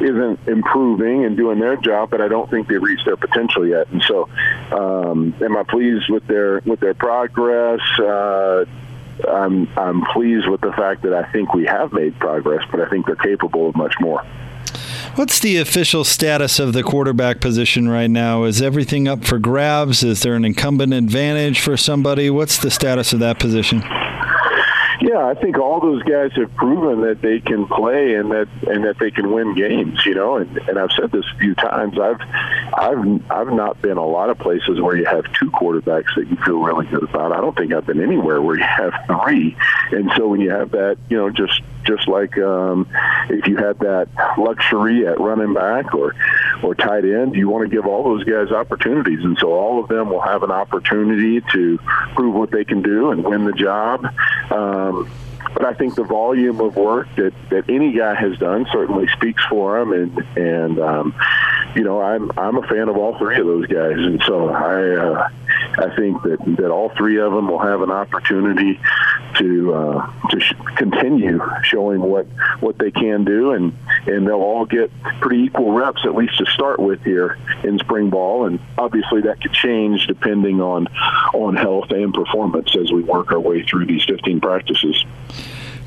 isn't 0.00 0.48
improving 0.48 1.24
and 1.24 1.36
doing 1.36 1.60
their 1.60 1.76
job. 1.76 2.10
But 2.10 2.20
I 2.20 2.26
don't 2.26 2.50
think 2.50 2.66
they've 2.66 2.82
reached 2.82 3.04
their 3.04 3.16
potential 3.16 3.64
yet. 3.64 3.86
And 3.92 4.02
so, 4.02 4.28
um, 4.72 5.32
am 5.40 5.56
I 5.56 5.62
pleased 5.62 6.10
with 6.10 6.26
their 6.26 6.60
with 6.66 6.80
their 6.80 6.94
progress? 6.94 7.78
Uh, 8.00 8.64
I'm 9.28 9.68
I'm 9.78 10.04
pleased 10.06 10.48
with 10.48 10.60
the 10.60 10.72
fact 10.72 11.02
that 11.02 11.14
I 11.14 11.30
think 11.30 11.54
we 11.54 11.66
have 11.66 11.92
made 11.92 12.18
progress, 12.18 12.64
but 12.68 12.80
I 12.80 12.88
think 12.90 13.06
they're 13.06 13.14
capable 13.14 13.68
of 13.68 13.76
much 13.76 13.94
more. 14.00 14.24
What's 15.18 15.40
the 15.40 15.56
official 15.56 16.04
status 16.04 16.60
of 16.60 16.72
the 16.74 16.84
quarterback 16.84 17.40
position 17.40 17.88
right 17.88 18.08
now? 18.08 18.44
Is 18.44 18.62
everything 18.62 19.08
up 19.08 19.24
for 19.24 19.40
grabs? 19.40 20.04
Is 20.04 20.22
there 20.22 20.36
an 20.36 20.44
incumbent 20.44 20.92
advantage 20.94 21.58
for 21.58 21.76
somebody? 21.76 22.30
What's 22.30 22.58
the 22.58 22.70
status 22.70 23.12
of 23.12 23.18
that 23.18 23.40
position? 23.40 23.82
Yeah, 25.00 25.26
I 25.26 25.34
think 25.34 25.58
all 25.58 25.80
those 25.80 26.04
guys 26.04 26.30
have 26.36 26.54
proven 26.54 27.00
that 27.00 27.20
they 27.20 27.40
can 27.40 27.66
play 27.66 28.14
and 28.14 28.30
that 28.30 28.48
and 28.68 28.84
that 28.84 29.00
they 29.00 29.10
can 29.10 29.32
win 29.32 29.54
games. 29.54 30.06
You 30.06 30.14
know, 30.14 30.36
and, 30.36 30.56
and 30.68 30.78
I've 30.78 30.92
said 30.92 31.10
this 31.10 31.24
a 31.34 31.38
few 31.38 31.56
times. 31.56 31.98
I've 31.98 32.20
I've 32.74 33.30
I've 33.30 33.52
not 33.52 33.82
been 33.82 33.96
a 33.96 34.06
lot 34.06 34.30
of 34.30 34.38
places 34.38 34.80
where 34.80 34.96
you 34.96 35.04
have 35.06 35.24
two 35.32 35.50
quarterbacks 35.50 36.14
that 36.14 36.28
you 36.28 36.36
feel 36.44 36.60
really 36.60 36.86
good 36.86 37.02
about. 37.02 37.32
I 37.32 37.40
don't 37.40 37.56
think 37.56 37.72
I've 37.72 37.86
been 37.86 38.00
anywhere 38.00 38.40
where 38.40 38.56
you 38.56 38.64
have 38.64 38.92
three. 39.06 39.56
And 39.90 40.12
so 40.16 40.28
when 40.28 40.40
you 40.40 40.50
have 40.50 40.70
that, 40.72 40.98
you 41.08 41.16
know, 41.16 41.30
just 41.30 41.60
just 41.88 42.06
like 42.06 42.36
um, 42.38 42.86
if 43.30 43.46
you 43.48 43.56
had 43.56 43.78
that 43.80 44.08
luxury 44.38 45.06
at 45.06 45.18
running 45.18 45.54
back 45.54 45.94
or 45.94 46.14
or 46.62 46.74
tight 46.74 47.04
end, 47.04 47.34
you 47.34 47.48
want 47.48 47.68
to 47.68 47.74
give 47.74 47.86
all 47.86 48.04
those 48.04 48.24
guys 48.24 48.50
opportunities, 48.52 49.24
and 49.24 49.38
so 49.38 49.52
all 49.52 49.82
of 49.82 49.88
them 49.88 50.10
will 50.10 50.20
have 50.20 50.42
an 50.42 50.50
opportunity 50.50 51.40
to 51.52 51.78
prove 52.14 52.34
what 52.34 52.50
they 52.50 52.64
can 52.64 52.82
do 52.82 53.10
and 53.10 53.24
win 53.24 53.44
the 53.44 53.52
job. 53.52 54.04
Um, 54.52 55.10
but 55.54 55.64
I 55.64 55.74
think 55.74 55.94
the 55.94 56.04
volume 56.04 56.60
of 56.60 56.76
work 56.76 57.08
that, 57.16 57.32
that 57.50 57.68
any 57.68 57.92
guy 57.92 58.14
has 58.14 58.36
done 58.38 58.66
certainly 58.72 59.08
speaks 59.08 59.42
for 59.48 59.78
him, 59.78 59.92
and 59.92 60.18
and 60.36 60.78
um, 60.78 61.14
you 61.74 61.82
know 61.82 62.00
I'm 62.00 62.30
I'm 62.36 62.56
a 62.56 62.66
fan 62.66 62.88
of 62.88 62.96
all 62.96 63.16
three 63.18 63.38
of 63.38 63.46
those 63.46 63.66
guys, 63.66 63.96
and 63.96 64.22
so 64.26 64.50
I 64.50 64.96
uh, 64.96 65.28
I 65.78 65.94
think 65.94 66.22
that 66.22 66.38
that 66.58 66.70
all 66.70 66.90
three 66.96 67.18
of 67.18 67.32
them 67.32 67.48
will 67.48 67.60
have 67.60 67.82
an 67.82 67.90
opportunity 67.90 68.80
to 69.38 69.74
uh, 69.74 70.28
to 70.30 70.40
sh- 70.40 70.54
continue 70.76 71.40
showing 71.62 72.00
what 72.00 72.26
what 72.60 72.78
they 72.78 72.90
can 72.90 73.24
do, 73.24 73.52
and 73.52 73.76
and 74.06 74.26
they'll 74.26 74.34
all 74.34 74.66
get 74.66 74.90
pretty 75.20 75.44
equal 75.44 75.72
reps 75.72 76.04
at 76.04 76.14
least 76.14 76.36
to 76.38 76.46
start 76.46 76.80
with 76.80 77.02
here 77.04 77.38
in 77.62 77.78
spring 77.78 78.10
ball, 78.10 78.46
and 78.46 78.58
obviously 78.76 79.20
that 79.22 79.40
could 79.40 79.52
change 79.52 80.06
depending 80.06 80.60
on 80.60 80.88
on 81.32 81.54
health 81.54 81.90
and 81.90 82.12
performance 82.12 82.74
as 82.76 82.90
we 82.90 83.02
work 83.02 83.30
our 83.30 83.40
way 83.40 83.62
through 83.62 83.86
these 83.86 84.04
15 84.04 84.40
practices. 84.40 85.04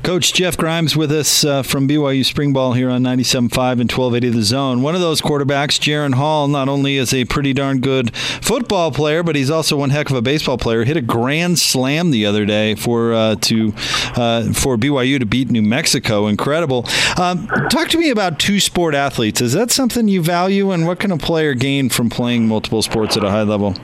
Coach 0.02 0.32
Jeff 0.32 0.56
Grimes 0.56 0.96
with 0.96 1.12
us 1.12 1.44
uh, 1.44 1.62
from 1.62 1.86
BYU 1.86 2.24
Spring 2.24 2.52
Ball 2.52 2.72
here 2.72 2.90
on 2.90 3.02
97.5 3.04 3.36
and 3.80 3.90
1280 3.90 4.28
The 4.30 4.42
Zone. 4.42 4.82
One 4.82 4.96
of 4.96 5.00
those 5.00 5.20
quarterbacks, 5.22 5.78
Jaren 5.78 6.14
Hall, 6.14 6.48
not 6.48 6.68
only 6.68 6.96
is 6.96 7.14
a 7.14 7.24
pretty 7.24 7.52
darn 7.52 7.80
good 7.80 8.14
football 8.16 8.90
player, 8.90 9.22
but 9.22 9.36
he's 9.36 9.48
also 9.48 9.76
one 9.76 9.90
heck 9.90 10.10
of 10.10 10.16
a 10.16 10.22
baseball 10.22 10.58
player. 10.58 10.82
Hit 10.82 10.96
a 10.96 11.02
grand 11.02 11.60
slam 11.60 12.10
the 12.10 12.26
other 12.26 12.44
day 12.44 12.74
for 12.74 13.14
uh, 13.14 13.36
to 13.42 13.72
uh, 14.16 14.52
for 14.52 14.76
BYU 14.76 15.20
to 15.20 15.26
beat 15.26 15.52
New 15.52 15.62
Mexico. 15.62 16.26
Incredible. 16.26 16.84
Um, 17.16 17.46
talk 17.70 17.88
to 17.90 17.98
me 17.98 18.10
about 18.10 18.40
two 18.40 18.58
sport 18.58 18.96
athletes. 18.96 19.40
Is 19.40 19.52
that 19.52 19.70
something 19.70 20.08
you 20.08 20.20
value, 20.20 20.72
and 20.72 20.84
what 20.84 20.98
can 20.98 21.12
a 21.12 21.16
player 21.16 21.54
gain 21.54 21.88
from 21.88 22.10
playing 22.10 22.48
multiple 22.48 22.82
sports 22.82 23.16
at 23.16 23.22
a 23.22 23.30
high 23.30 23.44
level? 23.44 23.76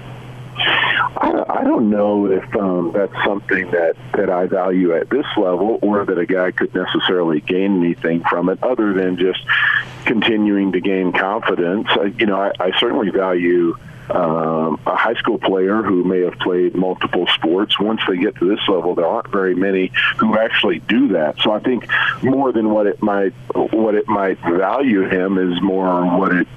I, 1.16 1.60
I 1.60 1.64
don't 1.64 1.90
know 1.90 2.26
if 2.26 2.56
um, 2.56 2.92
that's 2.92 3.12
something 3.24 3.70
that, 3.70 3.96
that 4.14 4.30
I 4.30 4.46
value 4.46 4.94
at 4.94 5.10
this 5.10 5.26
level 5.36 5.78
or 5.82 6.04
that 6.04 6.18
a 6.18 6.26
guy 6.26 6.50
could 6.50 6.74
necessarily 6.74 7.40
gain 7.40 7.82
anything 7.82 8.22
from 8.28 8.48
it 8.48 8.62
other 8.62 8.92
than 8.92 9.16
just 9.16 9.40
continuing 10.04 10.72
to 10.72 10.80
gain 10.80 11.12
confidence. 11.12 11.88
I, 11.90 12.14
you 12.18 12.26
know, 12.26 12.40
I, 12.40 12.52
I 12.60 12.78
certainly 12.78 13.10
value 13.10 13.76
um, 14.10 14.80
a 14.86 14.96
high 14.96 15.14
school 15.14 15.38
player 15.38 15.82
who 15.82 16.04
may 16.04 16.20
have 16.20 16.38
played 16.38 16.74
multiple 16.74 17.26
sports. 17.34 17.78
Once 17.78 18.00
they 18.08 18.16
get 18.16 18.36
to 18.36 18.48
this 18.48 18.60
level, 18.68 18.94
there 18.94 19.06
aren't 19.06 19.28
very 19.28 19.54
many 19.54 19.92
who 20.16 20.38
actually 20.38 20.78
do 20.80 21.08
that. 21.08 21.36
So 21.40 21.52
I 21.52 21.60
think 21.60 21.86
more 22.22 22.52
than 22.52 22.70
what 22.70 22.86
it 22.86 23.02
might 23.02 23.32
what 23.54 23.94
it 23.94 24.08
might 24.08 24.38
value 24.40 25.08
him 25.08 25.38
is 25.38 25.60
more 25.60 26.06
what 26.18 26.32
it 26.34 26.48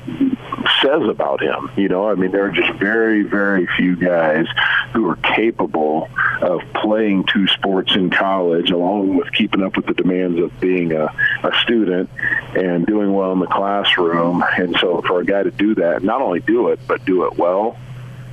says 0.81 1.03
about 1.07 1.41
him. 1.41 1.69
You 1.75 1.89
know, 1.89 2.09
I 2.09 2.15
mean, 2.15 2.31
there 2.31 2.45
are 2.45 2.51
just 2.51 2.71
very 2.79 3.23
very 3.23 3.67
few 3.77 3.95
guys 3.95 4.45
who 4.93 5.09
are 5.09 5.15
capable 5.17 6.09
of 6.41 6.61
playing 6.73 7.25
two 7.25 7.47
sports 7.47 7.95
in 7.95 8.09
college, 8.09 8.71
along 8.71 9.15
with 9.15 9.31
keeping 9.33 9.63
up 9.63 9.75
with 9.75 9.85
the 9.85 9.93
demands 9.93 10.39
of 10.39 10.57
being 10.59 10.91
a, 10.91 11.05
a 11.43 11.51
student 11.63 12.09
and 12.55 12.85
doing 12.85 13.13
well 13.13 13.31
in 13.31 13.39
the 13.39 13.47
classroom. 13.47 14.43
And 14.57 14.75
so, 14.79 15.01
for 15.01 15.21
a 15.21 15.25
guy 15.25 15.43
to 15.43 15.51
do 15.51 15.75
that, 15.75 16.03
not 16.03 16.21
only 16.21 16.39
do 16.39 16.69
it 16.69 16.79
but 16.87 17.03
do 17.05 17.25
it 17.25 17.37
well, 17.37 17.77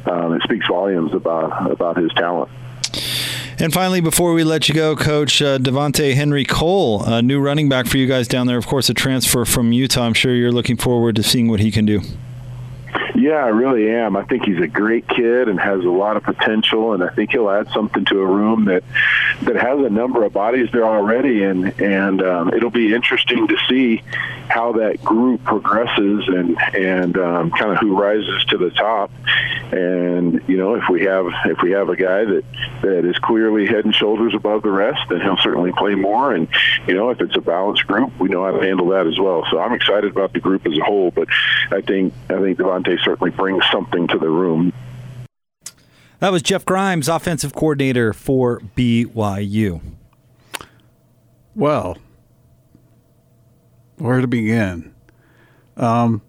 um, 0.07 0.35
it 0.35 0.43
speaks 0.43 0.67
volumes 0.67 1.13
about 1.13 1.71
about 1.71 1.97
his 1.97 2.13
talent. 2.15 2.51
And 3.61 3.73
finally, 3.73 4.01
before 4.01 4.35
we 4.35 4.45
let 4.45 4.69
you 4.69 4.75
go, 4.75 4.95
Coach 4.95 5.43
uh, 5.43 5.59
Devonta'e 5.59 6.15
Henry 6.15 6.45
Cole, 6.45 7.03
a 7.03 7.21
new 7.21 7.41
running 7.41 7.69
back 7.69 7.89
for 7.89 7.97
you 7.97 8.07
guys 8.07 8.29
down 8.29 8.47
there. 8.47 8.57
Of 8.57 8.69
course, 8.69 8.89
a 8.89 8.95
transfer 8.95 9.45
from 9.45 9.73
Utah. 9.73 10.03
I'm 10.03 10.15
sure 10.15 10.33
you're 10.33 10.53
looking 10.53 10.77
forward 10.77 11.17
to 11.17 11.25
seeing 11.25 11.49
what 11.49 11.59
he 11.59 11.73
can 11.73 11.85
do. 11.85 12.01
Yeah, 13.17 13.45
I 13.45 13.49
really 13.49 13.91
am. 13.91 14.15
I 14.15 14.23
think 14.23 14.45
he's 14.45 14.61
a 14.61 14.69
great 14.69 15.09
kid 15.09 15.49
and 15.49 15.59
has 15.59 15.85
a 15.85 15.91
lot 15.91 16.17
of 16.17 16.23
potential, 16.23 16.93
and 16.93 17.03
I 17.03 17.09
think 17.09 17.33
he'll 17.33 17.51
add 17.51 17.69
something 17.73 18.05
to 18.05 18.21
a 18.21 18.27
room 18.27 18.67
that 18.67 18.85
that 19.43 19.57
has 19.57 19.81
a 19.81 19.91
number 19.91 20.23
of 20.23 20.33
bodies 20.33 20.69
there 20.73 20.85
already, 20.85 21.43
and 21.43 21.81
and 21.81 22.23
um, 22.23 22.55
it'll 22.55 22.71
be 22.71 22.95
interesting 22.95 23.49
to 23.49 23.57
see 23.69 24.05
how 24.49 24.73
that 24.73 25.03
group 25.05 25.45
progresses 25.45 26.27
and 26.29 26.59
and 26.75 27.17
um, 27.19 27.51
kind 27.51 27.73
of 27.73 27.79
who 27.79 27.97
rises 27.97 28.45
to 28.47 28.59
the 28.59 28.71
top. 28.71 29.11
And 29.73 30.43
you 30.49 30.57
know, 30.57 30.75
if 30.75 30.85
we 30.89 31.05
have 31.05 31.27
if 31.45 31.61
we 31.63 31.73
have 31.73 31.89
a 31.89 31.97
guy 31.97 32.25
that 32.25 32.45
that 32.83 33.05
is 33.05 33.19
clearly 33.19 33.67
head 33.67 33.85
and 33.85 33.95
shoulders 33.95 34.35
above 34.35 34.63
the 34.63 34.71
rest, 34.71 35.01
then 35.11 35.21
he'll 35.21 35.37
certainly 35.39 35.73
play 35.73 35.95
more. 35.95 36.35
And 36.35 36.49
you 36.87 36.95
know, 36.95 37.11
if 37.11 37.21
it's 37.21 37.37
a 37.37 37.41
balanced 37.41 37.87
group, 37.87 38.19
we 38.19 38.29
know 38.29 38.45
how 38.45 38.53
to 38.53 38.61
handle 38.61 38.89
that 38.89 39.07
as 39.07 39.19
well. 39.19 39.45
So 39.51 39.59
I'm 39.59 39.73
excited 39.73 40.11
about 40.11 40.33
the 40.33 40.41
group 40.41 40.67
as 40.67 40.77
a 40.77 40.83
whole. 40.83 41.11
But 41.11 41.29
I 41.71 41.81
think 41.81 42.15
I 42.31 42.41
think 42.41 42.59
Devonta'e 42.59 42.99
certainly 43.05 43.31
brings 43.31 43.65
something 43.71 44.09
to 44.09 44.19
the 44.19 44.29
room. 44.29 44.73
That 46.21 46.33
was 46.33 46.43
Jeff 46.43 46.65
Grimes, 46.65 47.09
offensive 47.09 47.55
coordinator 47.55 48.13
for 48.13 48.61
BYU. 48.77 49.81
Well, 51.55 51.97
where 53.99 54.21
to 54.21 54.27
begin? 54.27 54.95
Um, 55.77 56.23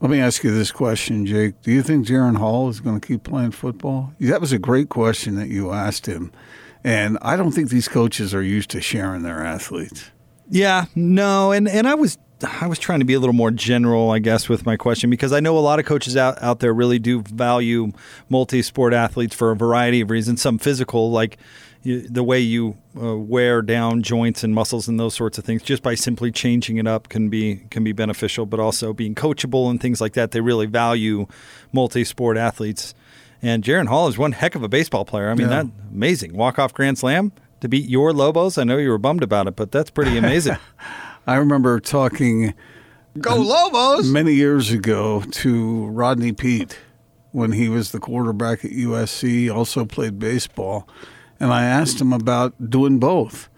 let 0.00 0.10
me 0.10 0.20
ask 0.20 0.44
you 0.44 0.50
this 0.50 0.70
question, 0.70 1.24
Jake. 1.24 1.62
Do 1.62 1.72
you 1.72 1.82
think 1.82 2.06
Jaren 2.06 2.36
Hall 2.36 2.68
is 2.68 2.80
going 2.80 3.00
to 3.00 3.06
keep 3.06 3.22
playing 3.22 3.52
football? 3.52 4.12
That 4.20 4.40
was 4.40 4.52
a 4.52 4.58
great 4.58 4.88
question 4.88 5.36
that 5.36 5.48
you 5.48 5.72
asked 5.72 6.06
him. 6.06 6.30
And 6.82 7.16
I 7.22 7.36
don't 7.36 7.52
think 7.52 7.70
these 7.70 7.88
coaches 7.88 8.34
are 8.34 8.42
used 8.42 8.68
to 8.70 8.82
sharing 8.82 9.22
their 9.22 9.42
athletes. 9.42 10.10
Yeah, 10.50 10.84
no, 10.94 11.52
and 11.52 11.66
and 11.66 11.88
I 11.88 11.94
was 11.94 12.18
I 12.60 12.66
was 12.66 12.78
trying 12.78 12.98
to 12.98 13.04
be 13.06 13.14
a 13.14 13.20
little 13.20 13.32
more 13.32 13.50
general, 13.50 14.10
I 14.10 14.18
guess, 14.18 14.48
with 14.48 14.66
my 14.66 14.76
question 14.76 15.08
because 15.08 15.32
I 15.32 15.40
know 15.40 15.56
a 15.56 15.60
lot 15.60 15.78
of 15.78 15.86
coaches 15.86 16.16
out, 16.16 16.42
out 16.42 16.60
there 16.60 16.74
really 16.74 16.98
do 16.98 17.22
value 17.22 17.92
multi 18.28 18.60
sport 18.60 18.92
athletes 18.92 19.34
for 19.34 19.50
a 19.50 19.56
variety 19.56 20.02
of 20.02 20.10
reasons. 20.10 20.42
Some 20.42 20.58
physical, 20.58 21.10
like 21.10 21.38
you, 21.84 22.00
the 22.08 22.24
way 22.24 22.40
you 22.40 22.76
uh, 23.00 23.16
wear 23.16 23.62
down 23.62 24.02
joints 24.02 24.42
and 24.42 24.54
muscles 24.54 24.88
and 24.88 24.98
those 24.98 25.14
sorts 25.14 25.38
of 25.38 25.44
things, 25.44 25.62
just 25.62 25.82
by 25.82 25.94
simply 25.94 26.32
changing 26.32 26.78
it 26.78 26.86
up 26.86 27.08
can 27.08 27.28
be 27.28 27.66
can 27.70 27.84
be 27.84 27.92
beneficial. 27.92 28.46
But 28.46 28.58
also 28.58 28.92
being 28.92 29.14
coachable 29.14 29.70
and 29.70 29.80
things 29.80 30.00
like 30.00 30.14
that, 30.14 30.32
they 30.32 30.40
really 30.40 30.66
value 30.66 31.26
multi 31.72 32.04
sport 32.04 32.36
athletes. 32.36 32.94
And 33.42 33.62
Jaren 33.62 33.86
Hall 33.88 34.08
is 34.08 34.16
one 34.18 34.32
heck 34.32 34.54
of 34.54 34.62
a 34.62 34.68
baseball 34.68 35.04
player. 35.04 35.28
I 35.30 35.34
mean, 35.34 35.48
Yeah. 35.48 35.64
that 35.64 35.66
amazing 35.92 36.34
walk 36.34 36.58
off 36.58 36.72
grand 36.74 36.98
slam 36.98 37.30
to 37.60 37.68
beat 37.68 37.88
your 37.88 38.12
Lobos. 38.12 38.56
I 38.58 38.64
know 38.64 38.78
you 38.78 38.88
were 38.88 38.98
bummed 38.98 39.22
about 39.22 39.46
it, 39.46 39.54
but 39.54 39.70
that's 39.70 39.90
pretty 39.90 40.16
amazing. 40.24 40.56
I 41.26 41.36
remember 41.36 41.78
talking 41.80 42.54
Go 43.18 43.36
Lobos! 43.36 44.08
many 44.10 44.32
years 44.34 44.70
ago 44.72 45.22
to 45.30 45.86
Rodney 45.86 46.32
Peete 46.32 46.78
when 47.32 47.52
he 47.52 47.68
was 47.68 47.92
the 47.92 47.98
quarterback 48.00 48.64
at 48.64 48.70
USC, 48.70 49.54
also 49.54 49.84
played 49.84 50.18
baseball. 50.18 50.88
And 51.40 51.52
I 51.52 51.64
asked 51.64 52.00
him 52.00 52.12
about 52.12 52.54
doing 52.70 52.98
both. 52.98 53.48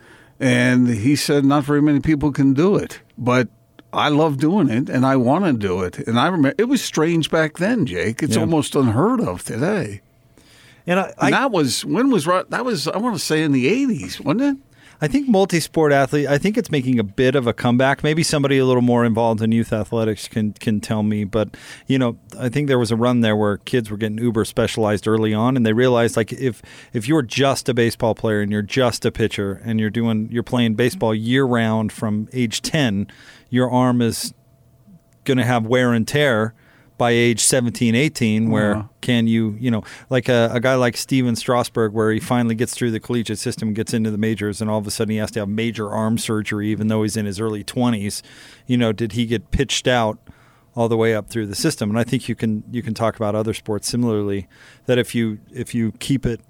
And 0.40 0.88
he 0.88 1.16
said, 1.16 1.45
not 1.45 1.64
very 1.64 1.80
many 1.83 2.00
people 2.00 2.33
can 2.33 2.52
do 2.52 2.76
it. 2.76 3.00
But 3.16 3.49
I 3.92 4.09
love 4.09 4.38
doing 4.38 4.68
it 4.68 4.88
and 4.90 5.06
I 5.06 5.16
want 5.16 5.45
to 5.47 5.52
do 5.54 5.83
it. 5.83 5.99
And 6.06 6.18
I 6.18 6.26
remember 6.26 6.54
it 6.59 6.64
was 6.68 6.83
strange 6.83 7.30
back 7.30 7.56
then, 7.59 7.87
Jake. 7.87 8.23
It's 8.23 8.35
Yeah. 8.35 8.42
almost 8.42 8.75
unheard 8.75 9.21
of 9.21 9.45
today. 9.45 10.02
and 10.87 11.00
I, 11.00 11.04
And 11.21 11.35
I, 11.35 11.40
that 11.42 11.50
was, 11.52 11.85
when 11.85 12.11
was, 12.11 12.25
that 12.26 12.64
was, 12.64 12.87
I 12.88 12.99
want 12.99 13.16
to 13.16 13.25
say 13.25 13.42
in 13.42 13.52
the 13.52 13.66
80s, 13.66 14.21
wasn't 14.21 14.42
it? 14.42 14.56
I 15.00 15.09
think 15.09 15.28
multi-sport 15.28 15.93
athlete. 15.93 16.26
I 16.26 16.38
think 16.38 16.57
it's 16.57 16.71
making 16.71 16.99
a 16.99 17.05
bit 17.05 17.35
of 17.35 17.47
a 17.47 17.52
comeback. 17.52 18.02
Maybe 18.02 18.23
somebody 18.23 18.59
a 18.59 18.64
little 18.64 18.83
more 18.83 19.05
involved 19.05 19.43
in 19.43 19.52
youth 19.52 19.73
athletics 19.73 20.26
can 20.28 20.52
can 20.52 20.81
tell 20.81 21.02
me. 21.02 21.25
But 21.25 21.57
you 21.87 21.99
know, 21.99 22.19
I 22.38 22.49
think 22.49 22.69
there 22.69 22.78
was 22.78 22.90
a 22.90 22.97
run 22.97 23.21
there 23.21 23.37
where 23.37 23.59
kids 23.59 23.90
were 23.90 23.97
getting 23.97 24.19
uber 24.19 24.45
specialized 24.45 25.07
early 25.07 25.35
on, 25.35 25.57
and 25.57 25.66
they 25.66 25.73
realized 25.73 26.16
like 26.16 26.33
if 26.33 26.62
if 26.93 27.07
you're 27.07 27.23
just 27.23 27.69
a 27.69 27.75
baseball 27.75 28.14
player 28.14 28.40
and 28.40 28.50
you're 28.50 28.62
just 28.62 29.05
a 29.05 29.12
pitcher 29.12 29.61
and 29.64 29.78
you're 29.78 29.90
doing 29.90 30.28
you're 30.31 30.43
playing 30.43 30.75
baseball 30.75 31.14
year 31.14 31.45
round 31.45 31.93
from 31.93 32.28
age 32.33 32.62
ten, 32.62 33.07
your 33.50 33.71
arm 33.71 34.00
is 34.00 34.33
going 35.25 35.38
to 35.38 35.45
have 35.45 35.66
wear 35.66 35.93
and 35.93 36.09
tear 36.09 36.55
by 36.99 37.11
age 37.11 37.41
17 37.41 37.95
18 37.95 38.50
where 38.50 38.76
Uh-huh. 38.76 38.88
can 39.00 39.26
you 39.26 39.57
you 39.61 39.71
know 39.71 39.83
like 40.09 40.29
a, 40.29 40.49
a 40.53 40.61
guy 40.61 40.75
like 40.75 40.97
stephen 40.97 41.37
strasburg 41.37 41.93
where 41.93 42.11
he 42.11 42.21
finally 42.21 42.55
gets 42.55 42.75
through 42.75 42.91
the 42.91 43.00
collegiate 43.00 43.38
system 43.38 43.75
gets 43.75 43.93
into 43.93 44.11
the 44.11 44.19
majors 44.19 44.61
and 44.61 44.71
all 44.71 44.79
of 44.79 44.87
a 44.87 44.91
sudden 44.91 45.12
he 45.12 45.19
has 45.19 45.31
to 45.31 45.41
have 45.41 45.49
major 45.49 45.91
arm 45.91 46.17
surgery 46.19 46.69
even 46.69 46.88
though 46.88 47.03
he's 47.03 47.17
in 47.17 47.26
his 47.26 47.38
early 47.41 47.62
20s 47.62 48.23
you 48.67 48.76
know 48.76 48.93
did 48.93 49.12
he 49.12 49.26
get 49.26 49.50
pitched 49.50 49.87
out 49.87 50.19
all 50.75 50.88
the 50.88 50.97
way 50.97 51.15
up 51.15 51.29
through 51.31 51.47
the 51.47 51.55
system? 51.55 51.88
And 51.91 51.99
i 51.99 52.05
think 52.05 52.29
you 52.29 52.35
can 52.35 52.62
you 52.71 52.83
can 52.83 52.93
talk 52.95 53.17
about 53.17 53.35
other 53.35 53.55
sports 53.55 53.88
similarly 53.88 54.47
that 54.87 54.99
if 54.99 55.15
you 55.15 55.38
if 55.53 55.75
you 55.75 55.93
keep 55.99 56.25
it 56.26 56.41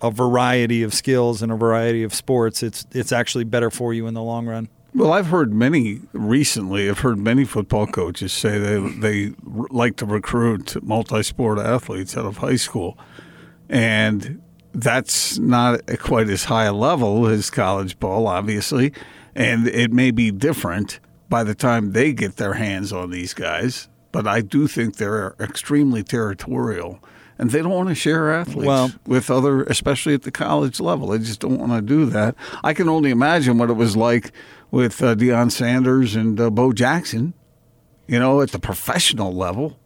a 0.00 0.10
variety 0.10 0.82
of 0.82 0.92
skills 0.92 1.42
and 1.42 1.52
a 1.52 1.56
variety 1.56 2.02
of 2.02 2.12
sports 2.14 2.62
it's 2.62 2.86
it's 2.92 3.12
actually 3.12 3.44
better 3.44 3.70
for 3.70 3.94
you 3.94 4.06
in 4.08 4.14
the 4.14 4.22
long 4.22 4.46
run 4.46 4.68
Well, 4.94 5.12
I've 5.12 5.28
heard 5.28 5.54
many 5.54 6.02
recently. 6.12 6.88
I've 6.90 6.98
heard 6.98 7.18
many 7.18 7.44
football 7.46 7.86
coaches 7.86 8.30
say 8.30 8.58
they 8.58 8.78
they 8.78 9.34
like 9.42 9.96
to 9.96 10.06
recruit 10.06 10.82
multi-sport 10.82 11.58
athletes 11.58 12.14
out 12.14 12.26
of 12.26 12.38
high 12.38 12.56
school, 12.56 12.98
and 13.70 14.42
that's 14.74 15.38
not 15.38 15.80
quite 15.98 16.28
as 16.28 16.44
high 16.44 16.64
a 16.64 16.74
level 16.74 17.26
as 17.26 17.48
college 17.48 17.98
ball, 17.98 18.26
obviously, 18.26 18.92
and 19.34 19.66
it 19.66 19.92
may 19.92 20.10
be 20.10 20.30
different 20.30 21.00
by 21.30 21.42
the 21.42 21.54
time 21.54 21.92
they 21.92 22.12
get 22.12 22.36
their 22.36 22.54
hands 22.54 22.92
on 22.92 23.10
these 23.10 23.32
guys. 23.32 23.88
But 24.12 24.26
I 24.26 24.42
do 24.42 24.66
think 24.66 24.96
they're 24.96 25.34
extremely 25.40 26.02
territorial. 26.02 27.02
And 27.42 27.50
they 27.50 27.58
don't 27.60 27.72
want 27.72 27.88
to 27.88 27.94
share 27.96 28.32
athletes 28.32 28.68
Well- 28.68 28.92
with 29.04 29.28
other, 29.28 29.64
especially 29.64 30.14
at 30.14 30.22
the 30.22 30.30
college 30.30 30.78
level. 30.78 31.08
They 31.08 31.18
just 31.18 31.40
don't 31.40 31.58
want 31.58 31.72
to 31.72 31.82
do 31.82 32.06
that. 32.06 32.36
I 32.62 32.72
can 32.72 32.88
only 32.88 33.10
imagine 33.10 33.58
what 33.58 33.68
it 33.68 33.72
was 33.72 33.96
like 33.96 34.30
with 34.70 35.02
uh, 35.02 35.16
Deion 35.16 35.50
Sanders 35.50 36.14
and 36.14 36.38
uh, 36.40 36.50
Bo 36.50 36.72
Jackson, 36.72 37.34
you 38.06 38.18
know, 38.20 38.40
at 38.42 38.52
the 38.52 38.60
professional 38.60 39.34
level. 39.34 39.76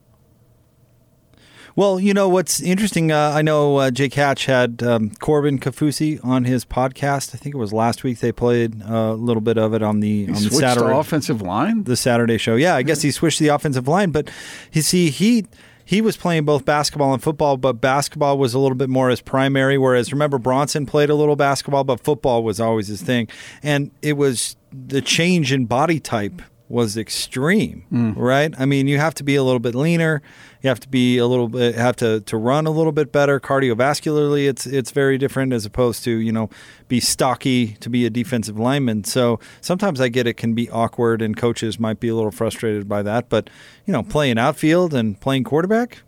Well, 1.74 1.98
you 2.00 2.14
know 2.14 2.28
what's 2.28 2.60
interesting. 2.60 3.10
Uh, 3.10 3.32
I 3.34 3.40
know 3.42 3.76
uh, 3.76 3.90
Jake 3.90 4.14
Hatch 4.14 4.46
had 4.46 4.82
um, 4.82 5.10
Corbin 5.20 5.58
Kaufusi 5.58 6.22
on 6.24 6.44
his 6.44 6.64
podcast. 6.64 7.34
I 7.34 7.38
think 7.38 7.54
it 7.54 7.58
was 7.58 7.72
last 7.72 8.02
week. 8.04 8.20
They 8.20 8.32
played 8.32 8.82
uh, 8.82 8.94
a 8.94 9.14
little 9.14 9.42
bit 9.42 9.58
of 9.58 9.74
it 9.74 9.82
on 9.82 10.00
the 10.00 10.24
He 10.26 10.32
on 10.32 10.42
the 10.42 10.50
Saturday 10.50 10.94
offensive 10.94 11.42
line. 11.42 11.84
the 11.84 11.96
Saturday 11.96 12.38
show. 12.38 12.54
Yeah, 12.56 12.76
I 12.76 12.82
guess 12.82 13.02
he 13.02 13.10
switched 13.10 13.38
the 13.40 13.48
offensive 13.48 13.88
line, 13.88 14.10
but 14.10 14.30
you 14.72 14.80
see, 14.82 15.10
he 15.10 15.44
he 15.86 16.02
was 16.02 16.16
playing 16.16 16.44
both 16.44 16.64
basketball 16.64 17.14
and 17.14 17.22
football, 17.22 17.56
but 17.56 17.74
basketball 17.74 18.36
was 18.36 18.52
a 18.52 18.58
little 18.58 18.76
bit 18.76 18.90
more 18.90 19.08
his 19.08 19.20
primary. 19.20 19.78
Whereas 19.78 20.12
remember 20.12 20.36
Bronson 20.36 20.84
played 20.84 21.08
a 21.08 21.14
little 21.14 21.36
basketball, 21.36 21.84
but 21.84 22.00
football 22.00 22.42
was 22.42 22.60
always 22.60 22.88
his 22.88 23.00
thing, 23.00 23.28
and 23.62 23.92
it 24.02 24.14
was 24.14 24.56
the 24.72 25.00
change 25.00 25.52
in 25.52 25.64
body 25.64 26.00
type 26.00 26.42
was 26.68 26.96
extreme, 26.96 27.84
right? 28.16 28.52
I 28.58 28.66
mean, 28.66 28.88
you 28.88 28.98
have 28.98 29.14
to 29.14 29.24
be 29.24 29.36
a 29.36 29.42
little 29.44 29.60
bit 29.60 29.74
leaner, 29.74 30.20
you 30.62 30.68
have 30.68 30.80
to 30.80 30.88
be 30.88 31.16
a 31.16 31.26
little 31.26 31.48
bit 31.48 31.76
have 31.76 31.94
to 31.96 32.20
to 32.22 32.36
run 32.36 32.66
a 32.66 32.70
little 32.70 32.90
bit 32.90 33.12
better 33.12 33.38
cardiovascularly. 33.38 34.48
It's 34.48 34.66
it's 34.66 34.90
very 34.90 35.16
different 35.16 35.52
as 35.52 35.64
opposed 35.64 36.02
to 36.04 36.10
you 36.10 36.32
know 36.32 36.50
be 36.88 36.98
stocky 36.98 37.74
to 37.74 37.88
be 37.88 38.04
a 38.04 38.10
defensive 38.10 38.58
lineman. 38.58 39.04
So 39.04 39.38
sometimes 39.60 40.00
I 40.00 40.08
get 40.08 40.26
it 40.26 40.34
can 40.34 40.54
be 40.54 40.68
awkward, 40.70 41.22
and 41.22 41.36
coaches 41.36 41.78
might 41.78 42.00
be 42.00 42.08
a 42.08 42.16
little 42.16 42.32
frustrated 42.32 42.88
by 42.88 43.02
that. 43.02 43.28
But 43.28 43.48
you 43.84 43.92
know, 43.92 44.02
playing 44.02 44.38
outfield 44.38 44.92
and 44.92 45.20
playing 45.20 45.44
quarterback, 45.44 46.02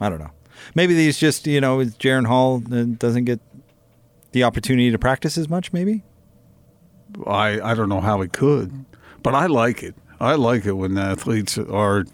I 0.00 0.08
don't 0.08 0.20
know. 0.20 0.30
Maybe 0.74 0.94
these 0.94 1.18
just 1.18 1.46
you 1.46 1.60
know 1.60 1.78
Jaren 1.80 2.26
Hall 2.26 2.62
uh, 2.72 2.84
doesn't 2.84 3.26
get 3.26 3.40
the 4.32 4.44
opportunity 4.44 4.90
to 4.90 4.98
practice 4.98 5.36
as 5.36 5.50
much. 5.50 5.74
Maybe. 5.74 6.04
I, 7.26 7.60
I 7.60 7.74
don't 7.74 7.88
know 7.88 8.00
how 8.00 8.20
he 8.20 8.28
could, 8.28 8.84
but 9.22 9.34
I 9.34 9.46
like 9.46 9.82
it. 9.82 9.94
I 10.20 10.34
like 10.34 10.64
it 10.66 10.72
when 10.72 10.96
athletes 10.98 11.56
are 11.58 12.04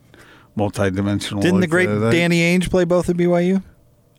multidimensional. 0.57 1.41
Didn't 1.43 1.61
the 1.61 1.67
great 1.67 1.87
that. 1.87 1.99
That- 1.99 2.13
Danny 2.13 2.41
Ainge 2.41 2.71
play 2.71 2.85
both 2.85 3.09
at 3.09 3.17
BYU? 3.17 3.63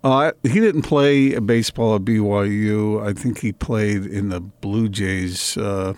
Uh, 0.04 0.34
he 0.44 0.60
didn't 0.60 0.82
play 0.82 1.38
baseball 1.40 1.96
at 1.96 2.02
BYU. 2.02 3.02
I 3.06 3.14
think 3.14 3.40
he 3.40 3.54
played 3.54 4.06
in 4.06 4.30
the 4.30 4.42
Blue 4.42 4.90
Jays 4.90 5.56
uh, 5.56 5.94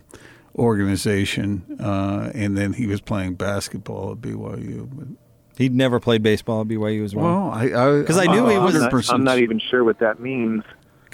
organization, 0.58 1.63
uh, 1.79 2.32
and 2.36 2.58
then 2.58 2.74
he 2.74 2.86
was 2.86 3.01
playing 3.01 3.36
basketball 3.36 4.12
at 4.12 4.17
BYU. 4.20 4.89
But, 4.94 5.08
He'd 5.58 5.74
never 5.74 6.01
played 6.01 6.22
baseball 6.22 6.62
at 6.62 6.67
BYU 6.67 7.03
as 7.05 7.15
well. 7.15 7.25
well, 7.25 7.50
I 7.51 7.63
I 7.63 8.03
'Cause 8.03 8.17
I 8.17 8.25
knew 8.25 8.48
he 8.50 8.58
was- 8.58 8.75
I'm 8.75 8.82
not, 8.91 9.10
I'm 9.13 9.24
not 9.24 9.39
even 9.39 9.58
sure 9.60 9.84
what 9.86 10.00
that 10.00 10.20
means. 10.20 10.63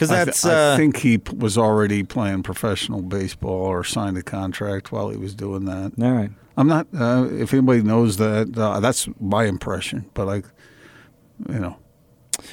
Because 0.02 0.12
I, 0.12 0.16
th- 0.16 0.26
that's 0.26 0.46
I 0.46 0.74
uh, 0.74 0.78
think 0.78 0.98
he 0.98 1.20
p- 1.20 1.36
was 1.36 1.60
already 1.60 2.02
playing 2.02 2.42
professional 2.42 3.04
baseball 3.04 3.52
or 3.68 3.84
signed 3.84 4.18
a 4.18 4.24
contract 4.24 4.92
while 4.92 5.10
he 5.10 5.18
was 5.18 5.36
doing 5.36 5.66
that. 5.66 5.92
all 6.02 6.12
right. 6.12 6.32
I'm 6.58 6.68
not. 6.68 6.88
Uh, 6.92 7.28
if 7.32 7.54
anybody 7.54 7.84
knows 7.84 8.18
that, 8.18 8.58
uh, 8.58 8.80
that's 8.80 9.08
my 9.20 9.44
impression. 9.46 10.10
But 10.16 10.28
I, 10.28 10.36
you 11.54 11.60
know, 11.60 11.78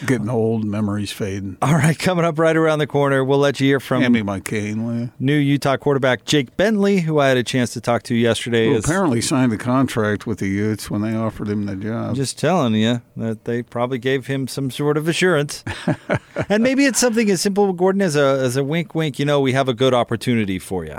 Getting 0.06 0.28
old, 0.28 0.64
memories 0.64 1.10
fading. 1.12 1.56
All 1.62 1.74
right, 1.74 1.98
coming 1.98 2.24
up 2.24 2.38
right 2.38 2.56
around 2.56 2.78
the 2.78 2.86
corner, 2.86 3.24
we'll 3.24 3.38
let 3.38 3.60
you 3.60 3.66
hear 3.68 3.80
from 3.80 4.02
Hand 4.02 4.14
me 4.14 4.22
my 4.22 4.40
cane, 4.40 4.84
will 4.84 4.94
you? 4.98 5.10
new 5.18 5.36
Utah 5.36 5.76
quarterback 5.76 6.24
Jake 6.24 6.56
Bentley, 6.56 7.00
who 7.00 7.18
I 7.18 7.28
had 7.28 7.36
a 7.36 7.42
chance 7.42 7.72
to 7.74 7.80
talk 7.80 8.02
to 8.04 8.14
yesterday. 8.14 8.68
Who 8.68 8.76
is- 8.76 8.84
apparently 8.84 9.20
signed 9.20 9.52
a 9.52 9.56
contract 9.58 10.26
with 10.26 10.38
the 10.38 10.48
Utes 10.48 10.90
when 10.90 11.02
they 11.02 11.14
offered 11.14 11.48
him 11.48 11.66
the 11.66 11.76
job. 11.76 12.10
I'm 12.10 12.14
just 12.14 12.38
telling 12.38 12.74
you 12.74 13.02
that 13.16 13.44
they 13.44 13.62
probably 13.62 13.98
gave 13.98 14.26
him 14.26 14.46
some 14.48 14.70
sort 14.70 14.96
of 14.96 15.08
assurance. 15.08 15.64
and 16.48 16.62
maybe 16.62 16.84
it's 16.84 16.98
something 16.98 17.30
as 17.30 17.40
simple, 17.40 17.72
Gordon, 17.72 18.02
as 18.02 18.16
a 18.16 18.38
as 18.42 18.56
a 18.56 18.64
wink, 18.64 18.94
wink. 18.94 19.18
You 19.18 19.24
know, 19.24 19.40
we 19.40 19.52
have 19.52 19.68
a 19.68 19.74
good 19.74 19.94
opportunity 19.94 20.58
for 20.58 20.84
you. 20.84 20.98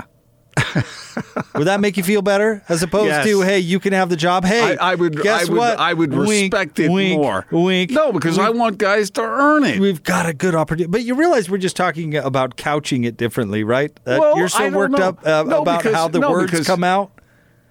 would 1.54 1.66
that 1.66 1.80
make 1.80 1.96
you 1.96 2.02
feel 2.02 2.22
better, 2.22 2.62
as 2.68 2.82
opposed 2.82 3.06
Yes. 3.06 3.26
to, 3.26 3.40
hey, 3.42 3.58
you 3.58 3.80
can 3.80 3.92
have 3.92 4.08
the 4.08 4.16
job? 4.16 4.44
Hey, 4.44 4.76
I, 4.76 4.92
I 4.92 4.94
would, 4.94 5.20
guess 5.20 5.48
I 5.48 5.50
would, 5.52 5.58
what? 5.58 5.78
I 5.78 5.92
would 5.94 6.12
Wink, 6.12 6.52
respect 6.52 6.78
it 6.78 6.90
wink, 6.90 7.16
more. 7.20 7.46
Wink. 7.50 7.90
No, 7.90 8.12
because 8.12 8.38
I 8.38 8.50
want 8.50 8.78
guys 8.78 9.10
to 9.12 9.22
earn 9.22 9.64
it. 9.64 9.80
We've 9.80 10.02
got 10.02 10.28
a 10.28 10.32
good 10.34 10.54
opportunity, 10.54 10.90
but 10.90 11.02
you 11.02 11.14
realize 11.14 11.50
we're 11.50 11.58
just 11.58 11.76
talking 11.76 12.16
about 12.16 12.56
couching 12.56 13.04
it 13.04 13.16
differently, 13.16 13.64
right? 13.64 13.90
Uh, 14.06 14.16
Well, 14.20 14.36
you're 14.36 14.48
so 14.48 14.70
worked 14.70 14.98
know. 14.98 15.08
up 15.08 15.26
uh, 15.26 15.42
No, 15.44 15.62
about 15.62 15.78
because- 15.82 15.94
how 15.94 16.08
the 16.08 16.20
no, 16.20 16.30
words 16.30 16.50
because- 16.50 16.66
come 16.66 16.84
out. 16.84 17.10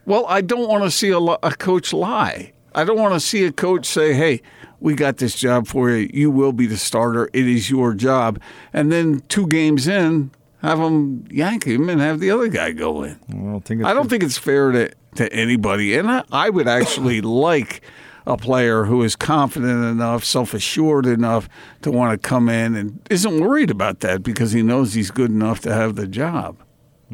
Well, 0.05 0.25
I 0.27 0.41
don't 0.41 0.67
want 0.67 0.83
to 0.85 0.91
see 0.91 1.09
a, 1.11 1.19
a 1.19 1.55
coach 1.55 1.93
lie. 1.93 2.53
I 2.73 2.83
don't 2.83 2.97
want 2.97 3.13
to 3.13 3.19
see 3.19 3.45
a 3.45 3.51
coach 3.51 3.85
say, 3.85 4.13
"Hey, 4.13 4.41
we 4.79 4.95
got 4.95 5.17
this 5.17 5.35
job 5.35 5.67
for 5.67 5.89
you. 5.91 6.09
You 6.11 6.31
will 6.31 6.51
be 6.53 6.65
the 6.65 6.77
starter. 6.77 7.29
It 7.33 7.47
is 7.47 7.69
your 7.69 7.93
job." 7.93 8.39
And 8.73 8.91
then 8.91 9.21
two 9.27 9.45
games 9.47 9.87
in, 9.87 10.31
have 10.61 10.79
him 10.79 11.25
yank 11.29 11.65
him 11.65 11.89
and 11.89 12.01
have 12.01 12.19
the 12.19 12.31
other 12.31 12.47
guy 12.47 12.71
go 12.71 13.03
in. 13.03 13.19
I 13.29 13.33
don't 13.33 13.61
think. 13.61 13.81
It's 13.81 13.87
I 13.87 13.93
don't 13.93 14.09
think 14.09 14.23
it's 14.23 14.37
fair 14.37 14.71
to 14.71 14.91
to 15.15 15.33
anybody. 15.33 15.95
And 15.95 16.09
I, 16.09 16.23
I 16.31 16.49
would 16.49 16.67
actually 16.67 17.21
like 17.21 17.81
a 18.25 18.37
player 18.37 18.85
who 18.85 19.01
is 19.03 19.15
confident 19.15 19.85
enough, 19.85 20.23
self 20.23 20.53
assured 20.53 21.05
enough 21.05 21.49
to 21.81 21.91
want 21.91 22.21
to 22.21 22.27
come 22.27 22.49
in 22.49 22.75
and 22.75 22.99
isn't 23.09 23.39
worried 23.39 23.71
about 23.71 24.01
that 24.01 24.23
because 24.23 24.51
he 24.51 24.61
knows 24.61 24.93
he's 24.93 25.11
good 25.11 25.31
enough 25.31 25.61
to 25.61 25.73
have 25.73 25.95
the 25.95 26.07
job. 26.07 26.57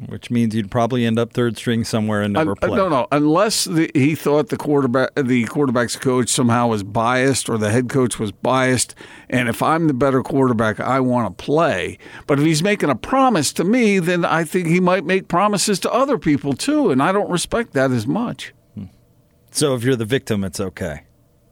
Which 0.07 0.29
means 0.29 0.53
you'd 0.53 0.69
probably 0.69 1.05
end 1.05 1.17
up 1.17 1.31
third 1.31 1.57
string 1.57 1.83
somewhere 1.83 2.21
and 2.21 2.33
never 2.33 2.51
Un- 2.51 2.57
uh, 2.61 2.67
play. 2.67 2.77
No, 2.77 2.89
no. 2.89 3.07
Unless 3.11 3.65
the, 3.65 3.89
he 3.93 4.13
thought 4.15 4.49
the 4.49 4.57
quarterback, 4.57 5.11
the 5.15 5.45
quarterback's 5.45 5.95
coach 5.95 6.29
somehow 6.29 6.67
was 6.67 6.83
biased, 6.83 7.49
or 7.49 7.57
the 7.57 7.69
head 7.69 7.89
coach 7.89 8.19
was 8.19 8.31
biased. 8.31 8.93
And 9.29 9.47
if 9.47 9.63
I'm 9.63 9.87
the 9.87 9.93
better 9.93 10.21
quarterback, 10.21 10.79
I 10.79 10.99
want 10.99 11.37
to 11.37 11.43
play. 11.43 11.97
But 12.27 12.39
if 12.39 12.45
he's 12.45 12.61
making 12.61 12.89
a 12.89 12.95
promise 12.95 13.53
to 13.53 13.63
me, 13.63 13.99
then 13.99 14.25
I 14.25 14.43
think 14.43 14.67
he 14.67 14.79
might 14.79 15.05
make 15.05 15.27
promises 15.27 15.79
to 15.81 15.91
other 15.91 16.17
people 16.17 16.53
too, 16.53 16.91
and 16.91 17.01
I 17.01 17.11
don't 17.11 17.29
respect 17.29 17.73
that 17.73 17.91
as 17.91 18.05
much. 18.05 18.53
Hmm. 18.73 18.85
So 19.51 19.75
if 19.75 19.83
you're 19.83 19.95
the 19.95 20.05
victim, 20.05 20.43
it's 20.43 20.59
okay. 20.59 21.03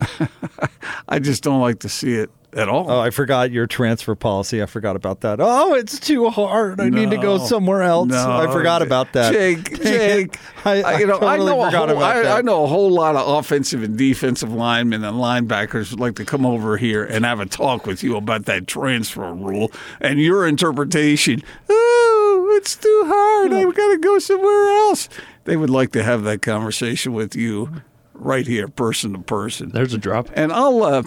I 1.08 1.20
just 1.20 1.44
don't 1.44 1.62
like 1.62 1.80
to 1.80 1.90
see 1.90 2.16
it 2.16 2.30
at 2.56 2.70
all. 2.70 2.90
Oh, 2.90 3.00
I 3.00 3.10
forgot 3.10 3.52
your 3.52 3.68
transfer 3.68 4.16
policy. 4.16 4.62
I 4.62 4.66
forgot 4.66 4.96
about 4.96 5.22
that. 5.22 5.40
Oh, 5.42 5.74
it's 5.74 6.00
too 6.00 6.30
hard. 6.30 6.80
I 6.80 6.90
need 6.90 7.12
to 7.12 7.18
go 7.18 7.38
somewhere 7.38 7.84
else. 7.84 8.10
No, 8.10 8.32
I 8.32 8.52
forgot 8.52 8.82
about 8.82 9.14
that. 9.14 9.34
Jake, 9.34 9.82
Jake, 9.84 10.38
I, 10.66 10.82
I, 10.82 11.00
you 11.00 11.08
know, 11.08 11.20
totally 11.20 11.32
I 11.32 11.38
know, 11.38 11.62
a 11.62 11.66
forgot 11.66 11.90
whole, 11.90 11.98
about 11.98 12.16
I, 12.18 12.22
that. 12.24 12.38
I 12.38 12.42
know 12.42 12.64
a 12.64 12.68
whole 12.68 12.90
lot 12.90 13.16
of 13.16 13.28
offensive 13.28 13.84
and 13.84 13.98
defensive 13.98 14.54
linemen 14.54 15.04
and 15.04 15.18
linebackers 15.18 15.92
would 15.92 16.00
like 16.00 16.16
to 16.16 16.26
come 16.26 16.46
over 16.46 16.78
here 16.78 17.04
and 17.04 17.26
have 17.26 17.40
a 17.40 17.46
talk 17.46 17.86
with 17.86 18.04
you 18.04 18.16
about 18.16 18.46
that 18.46 18.68
transfer 18.68 19.34
rule 19.34 19.72
and 20.00 20.20
your 20.20 20.48
interpretation. 20.48 21.42
Oh, 21.70 22.54
it's 22.58 22.76
too 22.76 23.04
hard. 23.08 23.54
I've 23.54 23.76
got 23.76 23.92
to 23.92 23.98
go 23.98 24.20
somewhere 24.20 24.68
else. 24.78 25.10
They 25.46 25.58
would 25.58 25.70
like 25.70 25.92
to 25.94 26.04
have 26.04 26.24
that 26.24 26.42
conversation 26.42 27.14
with 27.14 27.36
you 27.36 27.82
right 28.14 28.48
here, 28.48 28.68
person 28.68 29.14
to 29.14 29.20
person. 29.20 29.70
There's 29.70 29.94
a 29.94 29.98
drop. 29.98 30.30
And 30.34 30.54
I'll, 30.54 30.84
uh, 30.84 31.04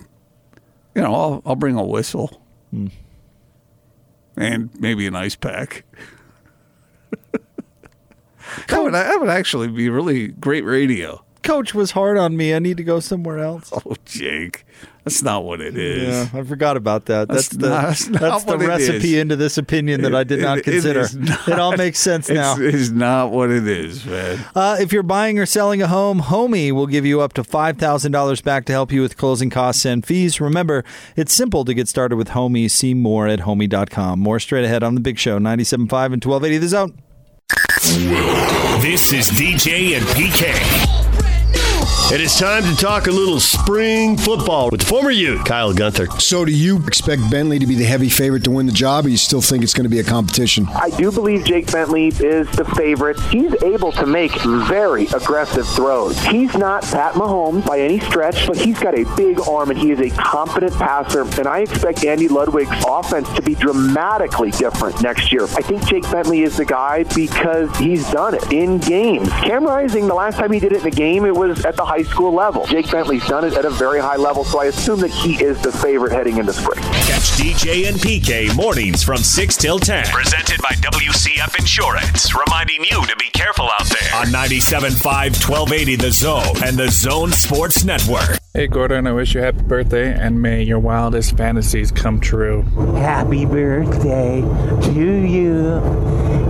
you 0.97 1.03
know, 1.03 1.15
I'll, 1.15 1.43
I'll 1.45 1.57
bring 1.57 1.77
a 1.77 1.85
whistle 1.85 2.43
hmm. 2.71 2.87
and 4.35 4.71
maybe 4.81 5.07
an 5.07 5.15
ice 5.15 5.37
pack. 5.37 5.85
that, 8.69 8.83
would, 8.83 8.95
that 8.95 9.21
would 9.21 9.29
actually 9.29 9.69
be 9.69 9.91
really 9.91 10.29
great 10.29 10.65
radio. 10.65 11.23
Coach 11.47 11.75
was 11.75 11.93
hard 11.93 12.19
on 12.19 12.37
me. 12.37 12.55
I 12.55 12.59
need 12.59 12.77
to 12.77 12.85
go 12.85 13.01
somewhere 13.01 13.39
else. 13.39 13.73
Oh, 13.73 13.95
Jake, 14.05 14.65
that's 15.05 15.23
not 15.23 15.45
what 15.45 15.61
it 15.61 15.77
is. 15.77 16.09
Yeah, 16.33 16.41
I 16.41 16.43
forgot 16.45 16.77
about 16.77 17.07
that. 17.07 17.29
That's, 17.29 17.49
That's 17.49 17.57
the 17.57 17.69
not- 17.69 17.83
that's 17.85 18.09
not 18.09 18.21
that's 18.21 18.45
the 18.45 18.59
recipe 18.59 19.19
into 19.19 19.37
this 19.37 19.57
opinion 19.59 20.03
that 20.03 20.15
I 20.15 20.25
did 20.25 20.41
not 20.41 20.59
it- 20.59 20.65
consider. 20.65 21.01
It, 21.01 21.05
is 21.05 21.17
not- 21.17 21.49
it 21.49 21.59
all 21.59 21.77
makes 21.77 21.99
sense 22.01 22.29
now. 22.29 22.57
It's, 22.59 22.75
it's 22.75 22.91
not 22.91 23.31
what 23.31 23.51
it 23.51 23.67
is, 23.69 24.05
man. 24.05 24.45
Uh, 24.55 24.77
if 24.81 24.93
you're 24.93 25.03
buying 25.03 25.39
or 25.39 25.47
selling 25.47 25.81
a 25.83 25.87
home, 25.87 26.21
Homie 26.23 26.73
will 26.73 26.87
give 26.89 27.07
you 27.07 27.21
up 27.21 27.33
to 27.35 27.43
$5,000 27.43 28.43
back 28.45 28.65
to 28.67 28.73
help 28.73 28.91
you 28.93 29.01
with 29.03 29.17
closing 29.17 29.51
costs 29.51 29.85
and 29.85 30.05
fees. 30.05 30.41
Remember, 30.41 30.85
it's 31.17 31.33
simple 31.35 31.65
to 31.65 31.75
get 31.75 31.87
started 31.89 32.17
with 32.17 32.29
Homie. 32.31 32.71
See 32.71 32.95
more 32.95 33.27
at 33.29 33.41
homie.com. 33.41 34.19
More 34.21 34.41
straight 34.41 34.65
ahead 34.65 34.83
on 34.83 34.95
The 34.97 35.01
Big 35.01 35.19
Show, 35.19 35.39
97.5 35.39 35.77
and 36.13 36.25
1280 36.25 36.59
The 36.59 36.69
Zone. 36.69 36.99
This 38.83 39.13
is 39.13 39.31
DJ 39.31 39.97
and 39.97 40.05
PK. 40.07 41.06
It 42.09 42.21
is 42.21 42.37
time 42.37 42.63
to 42.63 42.77
talk 42.77 43.09
a 43.09 43.11
little 43.11 43.41
spring 43.41 44.17
football 44.17 44.71
with 44.71 44.81
former 44.81 45.11
Ute 45.11 45.45
Kyle 45.45 45.73
Gunther. 45.73 46.07
So, 46.21 46.45
do 46.45 46.53
you 46.53 46.77
expect 46.87 47.29
Bentley 47.33 47.59
to 47.59 47.67
be 47.67 47.75
the 47.75 47.85
heavy 47.85 48.09
favorite 48.09 48.45
to 48.45 48.53
win 48.53 48.67
the 48.67 48.73
job, 48.73 49.07
or 49.07 49.09
you 49.09 49.17
still 49.17 49.41
think 49.41 49.65
it's 49.65 49.75
going 49.75 49.87
to 49.87 49.91
be 49.91 49.99
a 49.99 50.05
competition? 50.05 50.69
I 50.69 50.91
do 50.91 51.11
believe 51.11 51.45
Jake 51.45 51.71
Bentley 51.73 52.07
is 52.07 52.49
the 52.53 52.65
favorite. 52.77 53.19
He's 53.23 53.61
able 53.61 53.91
to 53.91 54.07
make 54.07 54.31
very 54.41 55.07
aggressive 55.07 55.67
throws. 55.67 56.17
He's 56.27 56.57
not 56.57 56.85
Pat 56.85 57.15
Mahomes 57.15 57.67
by 57.67 57.81
any 57.81 57.99
stretch, 57.99 58.47
but 58.47 58.57
he's 58.57 58.79
got 58.79 58.97
a 58.97 59.05
big 59.17 59.41
arm 59.41 59.71
and 59.71 59.79
he 59.79 59.91
is 59.91 59.99
a 59.99 60.11
competent 60.11 60.75
passer. 60.75 61.23
And 61.23 61.49
I 61.49 61.59
expect 61.59 62.05
Andy 62.05 62.29
Ludwig's 62.29 62.71
offense 62.87 63.29
to 63.33 63.43
be 63.43 63.57
dramatically 63.57 64.53
different 64.53 65.03
next 65.03 65.33
year. 65.33 65.43
I 65.43 65.61
think 65.61 65.85
Jake 65.89 66.09
Bentley 66.09 66.43
is 66.43 66.57
the 66.57 66.67
guy 66.67 67.03
because 67.17 67.77
he's 67.79 68.09
done 68.13 68.37
it 68.37 68.53
in 68.53 68.79
games. 68.79 69.29
Cam 69.31 69.65
Rising, 69.65 70.07
the 70.07 70.15
last 70.15 70.37
time 70.37 70.53
he 70.53 70.61
did 70.61 70.71
it 70.71 70.83
in 70.83 70.87
a 70.87 70.91
game, 70.93 71.25
it 71.25 71.35
was 71.35 71.65
at 71.65 71.75
the 71.75 71.85
high 71.85 71.96
school 72.03 72.33
level. 72.33 72.67
Jake 72.67 72.91
Bentley's 72.91 73.27
done 73.27 73.45
it 73.45 73.55
at 73.55 73.65
a 73.65 73.71
very 73.71 74.01
high 74.01 74.17
level, 74.17 74.45
so 74.45 74.61
I 74.61 74.67
assume 74.67 75.01
that 75.01 75.11
he 75.11 75.43
is 75.43 75.61
the 75.63 75.73
favorite 75.73 76.13
heading 76.13 76.39
into 76.39 76.53
spring. 76.53 76.83
Catch 76.83 77.37
DJ 77.39 77.89
and 77.89 77.97
PK 77.97 78.55
mornings 78.57 79.03
from 79.03 79.19
6 79.19 79.57
till 79.57 79.79
10. 79.79 80.07
Presented 80.07 80.61
by 80.63 80.75
WCF 80.77 81.59
Insurance. 81.59 82.35
Reminding 82.35 82.85
you 82.85 83.07
to 83.07 83.17
be 83.17 83.31
careful 83.31 83.69
out 83.79 83.87
there. 83.87 84.15
On 84.15 84.27
97.5, 84.27 85.05
1280 85.05 85.97
The 85.97 86.11
Zone 86.11 86.63
and 86.65 86.77
The 86.77 86.91
Zone 86.91 87.33
Sports 87.33 87.85
Network. 87.85 88.39
Hey 88.57 88.69
Gordon, 88.69 89.07
I 89.07 89.13
wish 89.13 89.35
you 89.35 89.43
a 89.43 89.45
happy 89.45 89.63
birthday 89.63 90.13
and 90.13 90.41
may 90.41 90.63
your 90.63 90.79
wildest 90.79 91.37
fantasies 91.37 91.93
come 91.93 92.19
true. 92.21 92.63
Happy 92.95 93.45
birthday 93.45 94.41
to 94.41 95.27
you. 95.27 95.81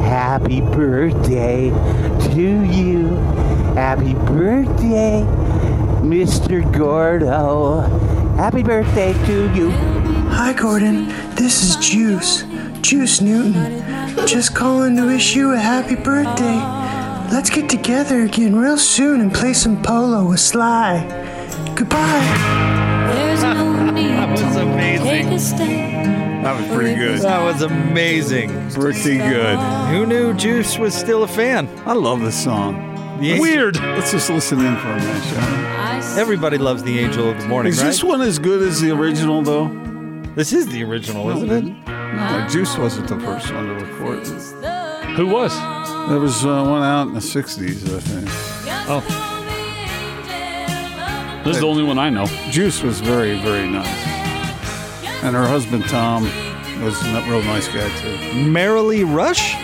Happy 0.03 0.61
birthday 0.61 1.71
to 2.33 2.63
you. 2.63 3.09
Happy 3.77 4.15
birthday, 4.15 5.21
Mr. 6.01 6.65
Gordo. 6.73 7.81
Happy 8.39 8.63
birthday 8.63 9.13
to 9.27 9.53
you. 9.55 9.71
Hi, 10.31 10.55
Gordon. 10.55 11.09
This 11.35 11.63
is 11.63 11.77
Juice. 11.77 12.45
Juice 12.81 13.21
Newton. 13.21 13.85
Just 14.27 14.55
calling 14.55 14.97
to 14.97 15.05
wish 15.05 15.37
you 15.37 15.53
a 15.53 15.59
happy 15.59 15.95
birthday. 15.95 16.57
Let's 17.31 17.51
get 17.51 17.69
together 17.69 18.23
again 18.23 18.57
real 18.57 18.79
soon 18.79 19.21
and 19.21 19.31
play 19.33 19.53
some 19.53 19.83
polo 19.83 20.27
with 20.31 20.41
Sly. 20.41 21.05
Goodbye. 21.77 23.13
There's 23.15 23.43
no 23.43 23.91
need 23.91 24.09
That 24.09 24.31
was 24.31 24.57
amazing. 24.57 26.43
That 26.43 26.59
was 26.59 26.75
pretty 26.75 26.95
good. 26.95 27.21
That 27.21 27.45
was 27.45 27.61
amazing. 27.61 28.71
Pretty 28.71 29.19
good. 29.19 29.59
Who 29.91 30.07
knew 30.07 30.33
Juice 30.33 30.79
was 30.79 30.95
still 30.95 31.25
a 31.25 31.29
fan? 31.29 31.69
I 31.85 31.93
love 31.93 32.23
this 32.23 32.43
song. 32.43 32.96
The 33.21 33.39
Weird. 33.41 33.77
Let's 33.81 34.13
just 34.13 34.29
listen 34.29 34.61
in 34.61 34.77
for 34.77 34.89
a 34.89 34.97
minute, 34.97 35.23
shall 35.25 35.51
we? 36.15 36.21
Everybody 36.21 36.59
loves 36.59 36.83
the 36.83 36.99
Angel 36.99 37.31
of 37.31 37.41
the 37.41 37.47
Morning, 37.49 37.73
Is 37.73 37.79
right? 37.79 37.87
this 37.89 38.05
one 38.05 38.21
as 38.21 38.39
good 38.39 38.63
as 38.63 38.81
the 38.81 38.91
original, 38.91 39.43
though? 39.43 39.69
This 40.35 40.53
is 40.53 40.67
the 40.69 40.83
original, 40.85 41.31
isn't 41.31 41.51
it? 41.51 41.65
No, 41.89 42.47
Juice 42.51 42.77
wasn't 42.77 43.09
the 43.09 43.19
first 43.21 43.53
one 43.53 43.67
to 43.67 43.75
record. 43.85 44.25
this. 44.25 44.53
Who 45.17 45.27
was? 45.29 45.55
There 46.09 46.21
was 46.21 46.45
uh, 46.45 46.63
one 46.65 46.83
out 46.83 47.09
in 47.09 47.15
the 47.15 47.21
60s, 47.21 47.95
I 47.95 48.01
think. 48.01 48.29
Oh. 48.89 49.03
This 51.45 51.57
is 51.57 51.61
the 51.63 51.67
only 51.69 51.85
one 51.85 51.99
I 51.99 52.11
know. 52.11 52.27
Juice 52.51 52.83
was 52.83 53.01
very, 53.01 53.39
very 53.41 53.67
nice. 53.69 53.87
And 55.23 55.35
her 55.35 55.47
husband, 55.47 55.85
Tom, 55.89 56.25
was 56.83 57.01
a 57.07 57.23
real 57.31 57.43
nice 57.43 57.69
guy, 57.69 57.89
too. 58.01 58.17
Merrilee 58.51 59.05
Rush? 59.11 59.55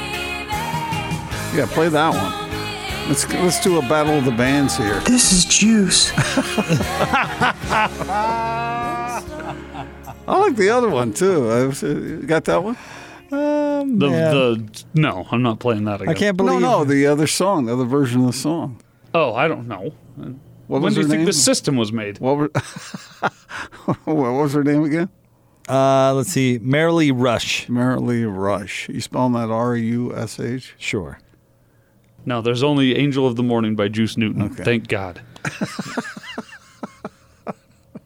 Yeah, 1.54 1.66
play 1.68 1.88
that 1.90 2.14
one. 2.14 2.41
Let's, 3.08 3.28
let's 3.34 3.60
do 3.60 3.78
a 3.78 3.82
battle 3.82 4.14
of 4.18 4.24
the 4.24 4.30
bands 4.30 4.76
here. 4.76 5.00
This 5.00 5.32
is 5.32 5.44
Juice. 5.44 6.12
I 10.26 10.38
like 10.38 10.56
the 10.56 10.70
other 10.70 10.88
one, 10.88 11.12
too. 11.12 11.50
I 11.50 11.66
was, 11.66 11.82
uh, 11.84 12.22
got 12.26 12.44
that 12.44 12.62
one? 12.62 12.76
Um, 13.30 13.98
The, 13.98 14.08
man. 14.10 14.34
the 14.34 14.84
no, 14.94 15.26
I'm 15.30 15.42
not 15.42 15.58
playing 15.58 15.84
that 15.84 16.00
again. 16.00 16.14
I 16.14 16.18
can't 16.18 16.36
believe. 16.36 16.60
no, 16.60 16.78
no, 16.78 16.84
the 16.84 17.06
other 17.06 17.26
song, 17.26 17.66
the 17.66 17.72
other 17.74 17.84
version 17.84 18.20
of 18.20 18.28
the 18.28 18.32
song. 18.32 18.80
Oh, 19.14 19.34
I 19.34 19.48
don't 19.48 19.68
know. 19.68 19.92
What 20.16 20.80
when 20.80 20.82
was 20.82 20.94
do 20.94 21.00
you 21.02 21.06
her 21.06 21.12
think 21.12 21.26
the 21.26 21.32
system 21.32 21.76
was 21.76 21.92
made? 21.92 22.18
What, 22.20 22.36
were, 22.36 22.48
what 24.04 24.32
was 24.32 24.52
her 24.54 24.64
name 24.64 24.84
again? 24.84 25.10
Uh, 25.68 26.14
let's 26.14 26.30
see. 26.30 26.58
Merrilee 26.60 27.12
Rush. 27.14 27.66
Merrilee 27.66 28.24
Rush. 28.26 28.88
You 28.88 29.00
spelling 29.00 29.32
that 29.34 29.50
R 29.50 29.76
U 29.76 30.14
S 30.16 30.40
H? 30.40 30.74
Sure. 30.78 31.18
No, 32.24 32.40
there's 32.40 32.62
only 32.62 32.96
Angel 32.96 33.26
of 33.26 33.36
the 33.36 33.42
Morning 33.42 33.74
by 33.74 33.88
Juice 33.88 34.16
Newton. 34.16 34.50
Thank 34.50 34.88
God. 34.88 35.20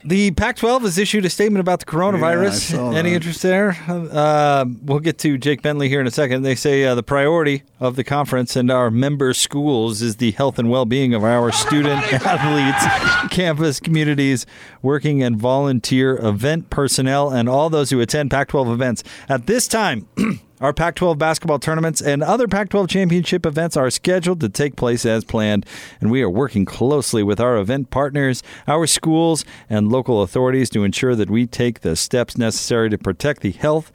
The 0.06 0.30
Pac-12 0.30 0.82
has 0.82 0.98
issued 0.98 1.24
a 1.24 1.30
statement 1.30 1.60
about 1.60 1.80
the 1.80 1.84
coronavirus. 1.84 2.70
saw 2.70 2.92
Any 2.92 3.12
interest 3.14 3.42
there? 3.42 3.76
Uh, 3.88 4.64
we'll 4.82 5.00
get 5.00 5.18
to 5.18 5.36
Jake 5.36 5.62
Bentley 5.62 5.88
here 5.88 6.00
in 6.00 6.06
a 6.06 6.12
second. 6.12 6.42
They 6.42 6.54
say 6.54 6.84
uh, 6.84 6.94
the 6.94 7.02
priority 7.02 7.64
of 7.80 7.96
the 7.96 8.04
conference 8.04 8.54
and 8.54 8.70
our 8.70 8.88
member 8.88 9.34
schools 9.34 10.02
is 10.02 10.18
the 10.18 10.30
health 10.30 10.60
and 10.60 10.70
well-being 10.70 11.12
of 11.12 11.24
our 11.24 11.50
student 11.50 12.00
athletes, 12.12 13.34
campus 13.34 13.80
communities, 13.80 14.46
working 14.80 15.24
and 15.24 15.36
volunteer 15.36 16.18
event 16.18 16.70
personnel, 16.70 17.30
and 17.30 17.48
all 17.48 17.68
those 17.68 17.90
who 17.90 18.00
attend 18.00 18.30
Pac-12 18.30 18.72
events. 18.72 19.02
At 19.28 19.48
this 19.48 19.66
time. 19.66 20.06
Our 20.58 20.72
Pac 20.72 20.94
12 20.94 21.18
basketball 21.18 21.58
tournaments 21.58 22.00
and 22.00 22.22
other 22.22 22.48
Pac 22.48 22.70
12 22.70 22.88
championship 22.88 23.44
events 23.44 23.76
are 23.76 23.90
scheduled 23.90 24.40
to 24.40 24.48
take 24.48 24.74
place 24.74 25.04
as 25.04 25.22
planned, 25.22 25.66
and 26.00 26.10
we 26.10 26.22
are 26.22 26.30
working 26.30 26.64
closely 26.64 27.22
with 27.22 27.38
our 27.38 27.58
event 27.58 27.90
partners, 27.90 28.42
our 28.66 28.86
schools, 28.86 29.44
and 29.68 29.92
local 29.92 30.22
authorities 30.22 30.70
to 30.70 30.82
ensure 30.82 31.14
that 31.14 31.28
we 31.28 31.46
take 31.46 31.80
the 31.80 31.94
steps 31.94 32.38
necessary 32.38 32.88
to 32.88 32.96
protect 32.96 33.42
the 33.42 33.52
health 33.52 33.92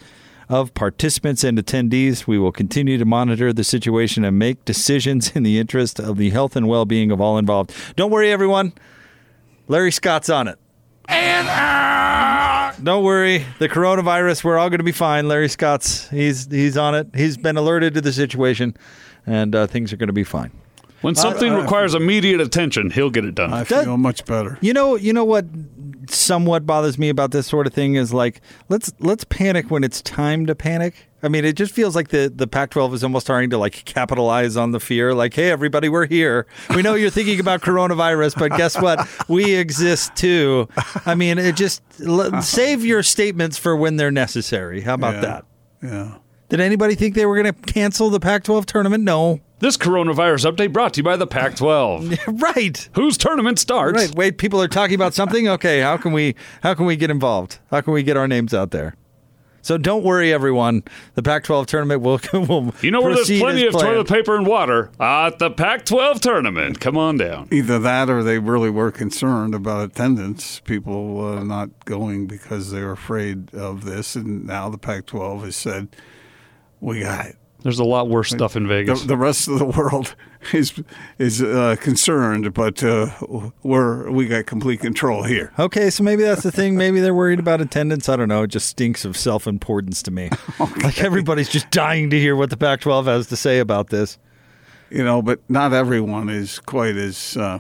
of 0.50 0.72
participants 0.76 1.44
and 1.44 1.58
attendees. 1.58 2.28
We 2.28 2.38
will 2.38 2.52
continue 2.52 3.00
to 3.00 3.06
monitor 3.06 3.52
the 3.52 3.64
situation 3.64 4.24
and 4.24 4.38
make 4.38 4.64
decisions 4.64 5.32
in 5.36 5.42
the 5.42 5.58
interest 5.58 6.00
of 6.00 6.18
the 6.18 6.30
health 6.30 6.56
and 6.56 6.68
well 6.68 6.86
being 6.86 7.10
of 7.10 7.20
all 7.20 7.40
involved. 7.40 7.74
Don't 7.96 8.12
worry, 8.12 8.32
everyone. 8.32 8.74
Larry 9.68 9.92
Scott's 9.92 10.30
on 10.30 10.48
it. 10.48 10.60
Don't 12.84 13.04
worry, 13.04 13.46
the 13.60 13.70
coronavirus. 13.70 14.44
We're 14.44 14.58
all 14.58 14.70
going 14.70 14.80
to 14.80 14.84
be 14.84 14.92
fine. 14.92 15.28
Larry 15.28 15.50
Scott's 15.50 16.10
he's 16.10 16.48
he's 16.48 16.78
on 16.78 16.96
it. 16.96 17.08
He's 17.14 17.38
been 17.38 17.56
alerted 17.56 17.94
to 17.94 18.02
the 18.02 18.12
situation, 18.12 18.76
and 19.28 19.54
uh, 19.54 19.68
things 19.68 19.94
are 19.94 19.98
going 19.98 20.08
to 20.08 20.14
be 20.14 20.24
fine. 20.24 20.52
When 21.02 21.16
something 21.16 21.54
requires 21.54 21.94
immediate 21.96 22.40
attention, 22.42 22.92
he'll 22.92 23.10
get 23.10 23.26
it 23.26 23.36
done. 23.36 23.52
I 23.54 23.64
feel 23.64 23.98
much 23.98 24.26
better. 24.26 24.58
You 24.62 24.74
know, 24.74 24.96
you 24.96 25.14
know 25.14 25.26
what 25.26 25.46
somewhat 26.10 26.66
bothers 26.66 26.98
me 26.98 27.10
about 27.10 27.32
this 27.32 27.48
sort 27.48 27.68
of 27.68 27.74
thing 27.74 27.96
is 27.96 28.14
like 28.14 28.42
let's 28.70 28.92
let's 29.00 29.24
panic 29.26 29.70
when 29.72 29.84
it's 29.84 30.02
time 30.02 30.46
to 30.48 30.56
panic. 30.56 31.08
I 31.24 31.28
mean, 31.28 31.46
it 31.46 31.54
just 31.54 31.74
feels 31.74 31.96
like 31.96 32.08
the 32.10 32.32
the 32.34 32.48
Pac-12 32.48 32.94
is 32.94 33.04
almost 33.04 33.28
starting 33.28 33.52
to 33.52 33.58
like 33.58 33.86
capitalize 33.86 34.58
on 34.58 34.72
the 34.72 34.80
fear. 34.80 35.14
Like, 35.14 35.34
hey, 35.36 35.52
everybody, 35.52 35.88
we're 35.90 36.08
here. 36.08 36.48
We 36.76 36.82
know 36.82 36.96
you're 36.96 37.12
thinking 37.12 37.40
about 37.40 37.62
coronavirus, 37.62 38.38
but 38.40 38.52
guess 38.58 38.80
what? 38.82 39.08
We 39.30 39.54
exist 39.56 40.16
too. 40.16 40.68
I 41.06 41.14
mean, 41.16 41.38
it 41.38 41.56
just 41.56 41.82
l- 42.06 42.42
save 42.42 42.84
your 42.86 43.04
statements 43.04 43.58
for 43.58 43.76
when 43.76 43.98
they're 43.98 44.12
necessary. 44.12 44.82
How 44.82 44.96
about 44.96 45.16
Yeah. 45.16 45.22
that? 45.22 45.46
Yeah. 45.84 46.12
Did 46.50 46.60
anybody 46.60 46.96
think 46.96 47.16
they 47.16 47.26
were 47.26 47.42
going 47.42 47.54
to 47.54 47.62
cancel 47.74 48.10
the 48.10 48.20
Pac-12 48.20 48.66
tournament? 48.66 49.04
No. 49.04 49.40
This 49.62 49.78
coronavirus 49.78 50.52
update 50.52 50.74
brought 50.74 50.96
to 50.96 51.02
you 51.02 51.04
by 51.04 51.18
the 51.18 51.28
Pac 51.28 51.56
12. 51.56 52.18
right. 52.42 52.90
Whose 52.94 53.16
tournament 53.16 53.60
starts? 53.60 53.96
Right. 53.96 54.16
Wait, 54.16 54.40
people 54.40 54.60
are 54.60 54.68
talking 54.68 54.96
about 54.96 55.14
something. 55.14 55.48
Okay, 55.48 55.82
how 55.82 55.98
can 55.98 56.14
we 56.14 56.34
how 56.64 56.74
can 56.74 56.88
we 56.88 56.96
get 56.96 57.12
involved? 57.12 57.60
How 57.70 57.82
can 57.82 57.94
we 57.94 58.02
get 58.02 58.18
our 58.18 58.28
names 58.28 58.56
out 58.56 58.72
there? 58.72 58.96
So 59.62 59.78
don't 59.78 60.04
worry, 60.04 60.34
everyone. 60.34 60.82
The 61.14 61.22
Pac-12 61.22 61.68
tournament 61.68 62.02
will. 62.02 62.18
Come 62.18 62.48
will 62.48 62.74
You 62.82 62.90
know 62.90 63.02
where 63.02 63.14
there's 63.14 63.28
plenty 63.28 63.68
of 63.68 63.74
toilet 63.74 64.08
paper 64.08 64.36
and 64.36 64.48
water? 64.48 64.90
At 65.00 65.38
the 65.38 65.52
Pac 65.52 65.86
12 65.86 66.22
tournament. 66.22 66.80
Come 66.80 66.98
on 66.98 67.18
down. 67.18 67.48
Either 67.52 67.78
that 67.78 68.10
or 68.10 68.24
they 68.24 68.40
really 68.40 68.72
were 68.72 68.92
concerned 68.92 69.54
about 69.54 69.92
attendance, 69.92 70.60
people 70.62 71.24
uh, 71.24 71.44
not 71.44 71.86
going 71.86 72.26
because 72.26 72.72
they 72.72 72.82
were 72.82 72.94
afraid 72.94 73.54
of 73.54 73.86
this. 73.86 74.16
And 74.16 74.48
now 74.48 74.70
the 74.70 74.80
Pac 74.80 75.06
12 75.06 75.44
has 75.44 75.56
said, 75.56 75.96
we 76.80 77.02
got 77.02 77.28
it. 77.28 77.36
There's 77.64 77.80
a 77.80 77.84
lot 77.84 78.10
worse 78.10 78.30
stuff 78.30 78.56
in 78.56 78.68
Vegas. 78.68 79.04
the 79.04 79.18
rest 79.18 79.48
of 79.48 79.60
the 79.60 79.66
world 79.66 80.16
is 80.54 80.74
is 81.20 81.42
uh, 81.42 81.76
concerned, 81.80 82.54
but 82.54 82.84
uh, 82.84 83.12
we're 83.62 84.10
we 84.10 84.28
got 84.28 84.48
complete 84.48 84.80
control 84.80 85.24
here. 85.24 85.54
Okay, 85.60 85.90
so 85.92 86.04
maybe 86.04 86.24
that's 86.24 86.42
the 86.44 86.52
thing. 86.52 86.76
Maybe 86.76 87.00
they're 87.02 87.14
worried 87.14 87.40
about 87.40 87.62
attendance. 87.62 88.10
I 88.10 88.16
don't 88.16 88.30
know. 88.30 88.44
It 88.44 88.48
just 88.48 88.68
stinks 88.68 89.06
of 89.06 89.16
self-importance 89.16 90.02
to 90.04 90.12
me. 90.12 90.30
Like 90.84 91.00
everybody's 91.00 91.50
just 91.50 91.70
dying 91.72 92.10
to 92.12 92.20
hear 92.20 92.36
what 92.36 92.50
the 92.50 92.58
Pac-12 92.58 93.06
has 93.06 93.28
to 93.28 93.36
say 93.36 93.60
about 93.60 93.90
this. 93.90 94.18
You 94.90 95.04
know, 95.04 95.22
but 95.22 95.40
not 95.50 95.74
everyone 95.74 96.30
is 96.30 96.60
quite 96.60 96.96
as 96.96 97.38
uh, 97.38 97.60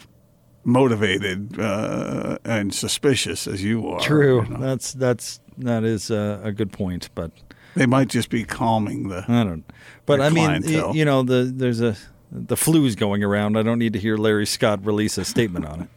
motivated 0.63 1.59
uh, 1.59 2.37
and 2.43 2.73
suspicious 2.73 3.47
as 3.47 3.63
you 3.63 3.87
are. 3.87 3.99
True. 3.99 4.43
you 4.43 4.49
know. 4.49 4.59
That's 4.59 4.93
that's 4.93 5.39
that 5.59 5.83
is 5.83 6.09
a, 6.09 6.41
a 6.43 6.51
good 6.51 6.71
point, 6.71 7.09
but 7.15 7.31
They 7.75 7.85
might 7.85 8.09
just 8.09 8.29
be 8.29 8.43
calming 8.43 9.07
the. 9.09 9.23
I 9.27 9.43
don't. 9.43 9.63
But 10.05 10.19
I 10.21 10.29
mean, 10.29 10.61
y- 10.65 10.91
you 10.93 11.05
know, 11.05 11.23
the 11.23 11.43
there's 11.43 11.81
a 11.81 11.95
the 12.31 12.57
flu's 12.57 12.95
going 12.95 13.23
around. 13.23 13.57
I 13.57 13.63
don't 13.63 13.79
need 13.79 13.93
to 13.93 13.99
hear 13.99 14.17
Larry 14.17 14.45
Scott 14.45 14.85
release 14.85 15.17
a 15.17 15.25
statement 15.25 15.65
on 15.65 15.81
it. 15.81 15.89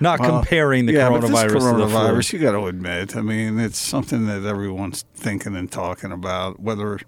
Not 0.00 0.18
Well, 0.18 0.40
comparing 0.40 0.86
the 0.86 0.94
yeah, 0.94 1.08
but 1.10 1.20
this 1.20 1.30
coronavirus 1.30 1.46
to 1.48 1.52
the 1.52 1.58
coronavirus, 1.60 2.30
flu. 2.30 2.38
you 2.40 2.44
got 2.44 2.52
to 2.52 2.66
admit. 2.66 3.16
I 3.16 3.20
mean, 3.20 3.60
it's 3.60 3.78
something 3.78 4.26
that 4.26 4.44
everyone's 4.44 5.04
thinking 5.14 5.54
and 5.54 5.70
talking 5.70 6.10
about. 6.10 6.58
Whether, 6.58 6.98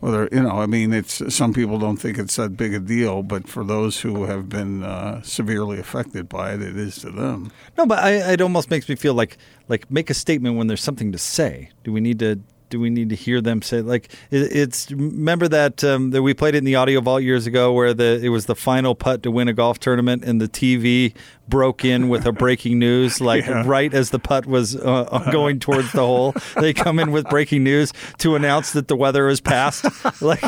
whether 0.00 0.28
you 0.30 0.42
know, 0.42 0.60
I 0.60 0.66
mean, 0.66 0.92
it's 0.92 1.34
some 1.34 1.52
people 1.52 1.78
don't 1.78 1.96
think 1.96 2.18
it's 2.18 2.36
that 2.36 2.56
big 2.56 2.74
a 2.74 2.78
deal, 2.80 3.22
but 3.24 3.48
for 3.48 3.64
those 3.64 4.00
who 4.02 4.24
have 4.24 4.48
been 4.48 4.84
uh, 4.84 5.22
severely 5.22 5.80
affected 5.80 6.28
by 6.28 6.52
it, 6.52 6.62
it 6.62 6.76
is 6.76 6.96
to 6.98 7.10
them. 7.10 7.50
No, 7.76 7.86
but 7.86 7.98
I, 7.98 8.32
it 8.34 8.40
almost 8.40 8.70
makes 8.70 8.88
me 8.88 8.94
feel 8.94 9.14
like 9.14 9.38
like 9.68 9.90
make 9.90 10.10
a 10.10 10.14
statement 10.14 10.56
when 10.56 10.66
there's 10.68 10.82
something 10.82 11.10
to 11.12 11.18
say. 11.18 11.70
Do 11.82 11.92
we 11.92 12.00
need 12.00 12.18
to? 12.20 12.40
Do 12.74 12.80
we 12.80 12.90
need 12.90 13.10
to 13.10 13.14
hear 13.14 13.40
them 13.40 13.62
say 13.62 13.82
like 13.82 14.10
it, 14.32 14.50
it's? 14.50 14.90
Remember 14.90 15.46
that 15.46 15.84
um, 15.84 16.10
that 16.10 16.24
we 16.24 16.34
played 16.34 16.56
it 16.56 16.58
in 16.58 16.64
the 16.64 16.74
audio 16.74 17.00
vault 17.00 17.22
years 17.22 17.46
ago, 17.46 17.72
where 17.72 17.94
the 17.94 18.18
it 18.20 18.30
was 18.30 18.46
the 18.46 18.56
final 18.56 18.96
putt 18.96 19.22
to 19.22 19.30
win 19.30 19.46
a 19.46 19.52
golf 19.52 19.78
tournament, 19.78 20.24
and 20.24 20.40
the 20.40 20.48
TV 20.48 21.14
broke 21.48 21.84
in 21.84 22.08
with 22.08 22.26
a 22.26 22.32
breaking 22.32 22.78
news, 22.78 23.20
like 23.20 23.44
Yeah. 23.46 23.62
right 23.66 23.92
as 23.92 24.10
the 24.10 24.18
putt 24.18 24.46
was 24.46 24.76
uh, 24.76 25.28
going 25.30 25.60
towards 25.60 25.92
the 25.92 26.00
hole. 26.00 26.34
They 26.56 26.72
come 26.72 26.98
in 26.98 27.10
with 27.12 27.28
breaking 27.28 27.64
news 27.64 27.92
to 28.18 28.34
announce 28.36 28.72
that 28.72 28.88
the 28.88 28.96
weather 28.96 29.28
is 29.28 29.40
past. 29.40 29.84
like 30.22 30.42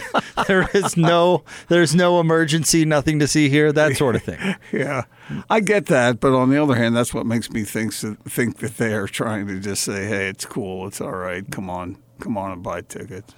there 0.46 0.68
is 0.74 0.96
no 0.96 1.44
there's 1.68 1.94
no 1.94 2.20
emergency, 2.20 2.84
nothing 2.84 3.18
to 3.18 3.28
see 3.28 3.48
here, 3.48 3.72
that 3.72 3.96
sort 3.96 4.16
of 4.16 4.22
thing. 4.22 4.54
Yeah, 4.72 5.04
I 5.50 5.60
get 5.60 5.86
that, 5.86 6.20
but 6.20 6.32
on 6.32 6.50
the 6.50 6.62
other 6.62 6.74
hand, 6.76 6.96
that's 6.96 7.12
what 7.14 7.26
makes 7.26 7.50
me 7.50 7.64
think 7.64 7.92
think 7.92 8.58
that 8.58 8.76
they 8.78 8.94
are 8.94 9.06
trying 9.06 9.46
to 9.48 9.60
just 9.60 9.82
say, 9.82 10.06
"Hey, 10.06 10.28
it's 10.28 10.44
cool, 10.44 10.86
it's 10.86 11.00
all 11.00 11.12
right. 11.12 11.44
Come 11.50 11.68
on, 11.70 11.98
come 12.20 12.36
on 12.38 12.52
and 12.52 12.62
buy 12.62 12.80
tickets." 12.82 13.34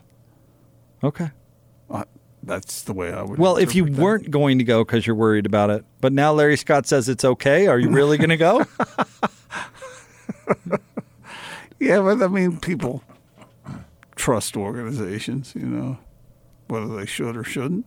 Okay. 1.02 1.30
Uh, 1.90 2.04
that's 2.48 2.82
the 2.82 2.92
way 2.92 3.12
I 3.12 3.22
would. 3.22 3.38
Well, 3.38 3.56
if 3.56 3.74
you 3.74 3.84
that. 3.84 4.00
weren't 4.00 4.30
going 4.30 4.58
to 4.58 4.64
go 4.64 4.84
because 4.84 5.06
you're 5.06 5.14
worried 5.14 5.46
about 5.46 5.70
it, 5.70 5.84
but 6.00 6.12
now 6.12 6.32
Larry 6.32 6.56
Scott 6.56 6.86
says 6.86 7.08
it's 7.08 7.24
okay, 7.24 7.66
are 7.68 7.78
you 7.78 7.90
really 7.90 8.16
going 8.18 8.30
to 8.30 8.36
go? 8.36 8.64
Yeah, 11.78 12.00
but 12.00 12.22
I 12.22 12.28
mean, 12.28 12.58
people 12.58 13.04
trust 14.16 14.56
organizations, 14.56 15.54
you 15.54 15.66
know, 15.66 15.98
whether 16.66 16.88
they 16.96 17.06
should 17.06 17.36
or 17.36 17.44
shouldn't. 17.44 17.86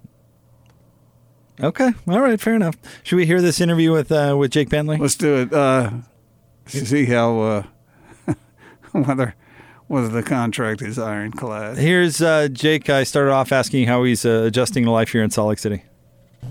okay, 1.62 1.92
all 2.08 2.22
right, 2.22 2.40
fair 2.40 2.56
enough. 2.56 2.78
Should 3.04 3.18
we 3.18 3.26
hear 3.26 3.42
this 3.42 3.60
interview 3.60 3.92
with 3.92 4.12
uh, 4.12 4.36
with 4.40 4.52
Jake 4.52 4.70
Bentley? 4.70 4.98
Let's 4.98 5.16
do 5.16 5.36
it. 5.42 5.54
Uh, 5.54 5.92
see 6.68 7.06
how 7.06 7.40
uh, 7.42 7.64
whether 8.94 9.36
whether 9.92 10.08
the 10.08 10.24
contract 10.24 10.82
is 10.82 10.98
ironclad. 10.98 11.78
Here's 11.78 12.22
uh, 12.22 12.48
Jake. 12.48 12.90
I 12.90 13.04
started 13.04 13.32
off 13.32 13.52
asking 13.52 13.88
how 13.88 14.06
he's 14.06 14.26
uh, 14.26 14.44
adjusting 14.46 14.86
to 14.86 14.92
life 14.92 15.12
here 15.12 15.22
in 15.22 15.30
Salt 15.30 15.50
Lake 15.50 15.60
City. 15.60 15.84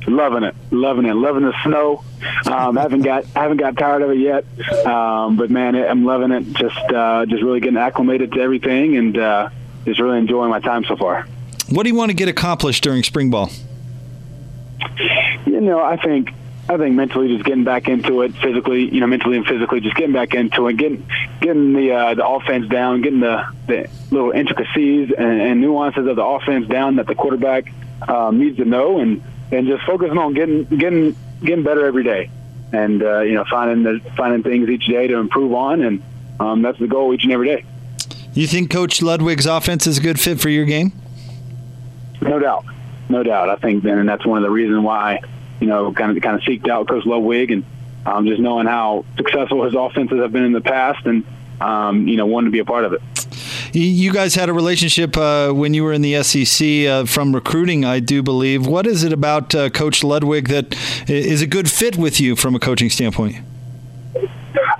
Loving 0.07 0.45
it, 0.45 0.55
loving 0.71 1.07
it, 1.07 1.15
loving 1.15 1.45
the 1.45 1.55
snow. 1.65 2.05
Um, 2.47 2.77
I 2.77 2.83
haven't 2.83 3.01
got 3.01 3.25
I 3.35 3.43
haven't 3.43 3.57
got 3.57 3.79
tired 3.79 4.03
of 4.03 4.11
it 4.11 4.19
yet, 4.19 4.45
um, 4.87 5.37
but 5.37 5.51
man, 5.51 5.75
I'm 5.75 6.05
loving 6.05 6.31
it. 6.33 6.53
Just 6.53 6.79
uh, 6.93 7.25
just 7.27 7.43
really 7.43 7.61
getting 7.61 7.79
acclimated 7.79 8.33
to 8.33 8.41
everything, 8.41 8.97
and 8.97 9.17
uh, 9.17 9.49
just 9.87 10.01
really 10.01 10.19
enjoying 10.19 10.51
my 10.51 10.61
time 10.61 10.85
so 10.85 10.97
far. 10.97 11.27
What 11.71 11.85
do 11.85 11.89
you 11.89 11.95
want 11.95 12.11
to 12.11 12.15
get 12.15 12.29
accomplished 12.29 12.85
during 12.85 13.03
spring 13.03 13.31
ball? 13.31 13.51
You 15.47 15.61
know, 15.61 15.83
I 15.83 15.97
think 15.97 16.31
I 16.71 16.77
think 16.77 16.95
mentally 16.95 17.27
just 17.27 17.45
getting 17.45 17.65
back 17.65 17.89
into 17.89 18.23
it, 18.23 18.33
physically, 18.37 18.95
you 18.95 19.01
know, 19.01 19.09
mentally 19.09 19.37
and 19.37 19.45
physically, 19.45 19.81
just 19.81 19.97
getting 19.97 20.13
back 20.13 20.35
into 20.35 20.69
it, 20.69 20.77
getting 20.77 21.05
getting 21.41 21.73
the 21.73 21.91
uh, 21.91 22.15
the 22.15 22.25
offense 22.25 22.69
down, 22.69 23.03
getting 23.03 23.19
the, 23.19 23.45
the 23.67 23.91
little 24.13 24.31
intricacies 24.31 25.11
and, 25.11 25.41
and 25.43 25.61
nuances 25.61 26.07
of 26.07 26.15
the 26.15 26.25
offense 26.25 26.69
down 26.69 26.95
that 26.97 27.09
the 27.09 27.17
quarterback 27.17 27.73
um, 28.09 28.39
needs 28.39 28.57
to 28.59 28.65
know, 28.65 29.01
and 29.01 29.21
and 29.51 29.67
just 29.67 29.83
focusing 29.83 30.17
on 30.17 30.33
getting 30.33 30.63
getting 30.67 31.17
getting 31.43 31.65
better 31.65 31.85
every 31.85 32.05
day, 32.05 32.31
and 32.73 33.03
uh, 33.03 33.23
you 33.23 33.35
know, 33.35 33.45
finding 33.51 33.83
the 33.83 34.01
finding 34.17 34.45
things 34.45 34.69
each 34.69 34.87
day 34.87 35.09
to 35.09 35.17
improve 35.17 35.53
on, 35.53 35.83
and 35.83 36.01
um, 36.39 36.63
that's 36.63 36.79
the 36.79 36.87
goal 36.87 37.13
each 37.13 37.25
and 37.25 37.33
every 37.33 37.49
day. 37.49 37.65
You 38.33 38.47
think 38.47 38.71
Coach 38.71 39.03
Ludwig's 39.03 39.47
offense 39.47 39.89
is 39.89 39.99
a 39.99 40.01
good 40.01 40.21
fit 40.21 40.41
for 40.41 40.49
your 40.49 40.67
game? 40.67 40.93
No 42.23 42.39
doubt, 42.39 42.65
no 43.09 43.25
doubt. 43.25 43.49
I 43.51 43.57
think 43.57 43.83
Ben, 43.83 43.99
and 43.99 44.09
that's 44.09 44.25
one 44.25 44.39
of 44.39 44.45
the 44.45 44.51
reasons 44.51 44.85
why 44.85 45.19
you 45.61 45.67
know 45.67 45.93
kind 45.93 46.17
of 46.17 46.23
kind 46.23 46.37
of 46.37 46.43
seeked 46.43 46.69
out 46.69 46.89
Coach 46.89 47.07
Ludwig, 47.07 47.51
and 47.51 47.65
um, 48.07 48.27
just 48.27 48.41
knowing 48.41 48.67
how 48.67 49.05
successful 49.17 49.65
his 49.65 49.75
offenses 49.75 50.19
have 50.21 50.33
been 50.33 50.45
in 50.45 50.53
the 50.53 50.61
past, 50.61 51.07
and 51.07 51.25
um, 51.61 52.09
you 52.09 52.17
know, 52.17 52.27
wanted 52.27 52.47
to 52.47 52.53
be 52.53 52.59
a 52.59 52.65
part 52.65 52.85
of 52.85 52.93
it. 52.93 53.03
You 53.73 54.13
guys 54.13 54.35
had 54.35 54.49
a 54.49 54.53
relationship 54.53 55.17
uh, 55.17 55.53
when 55.53 55.75
you 55.75 55.85
were 55.85 55.93
in 55.93 56.03
the 56.03 56.23
SEC 56.23 56.87
uh, 56.87 57.05
from 57.05 57.33
recruiting, 57.33 57.85
I 57.85 58.01
do 58.01 58.23
believe. 58.23 58.67
What 58.67 58.87
is 58.87 59.05
it 59.05 59.13
about 59.13 59.55
uh, 59.55 59.71
Coach 59.71 60.03
Ludwig 60.03 60.49
that 60.49 60.77
is 61.09 61.41
a 61.41 61.47
good 61.47 61.71
fit 61.71 61.97
with 61.97 62.21
you 62.21 62.35
from 62.35 62.57
a 62.57 62.59
coaching 62.59 62.91
standpoint? 62.91 63.37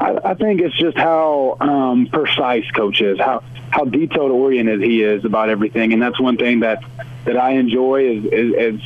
I, 0.01 0.19
I 0.25 0.35
think 0.35 0.61
it's 0.61 0.77
just 0.77 0.97
how 0.97 1.57
um, 1.61 2.07
precise 2.07 2.69
coach 2.73 3.01
is, 3.01 3.19
how 3.19 3.43
how 3.71 3.85
detailed 3.85 4.33
oriented 4.33 4.83
he 4.83 5.03
is 5.03 5.25
about 5.25 5.49
everything, 5.49 5.93
and 5.93 6.03
that's 6.03 6.19
one 6.19 6.37
thing 6.37 6.61
that 6.61 6.83
that 7.25 7.37
I 7.37 7.53
enjoy 7.53 8.17
is 8.17 8.25
is, 8.25 8.55
is, 8.55 8.81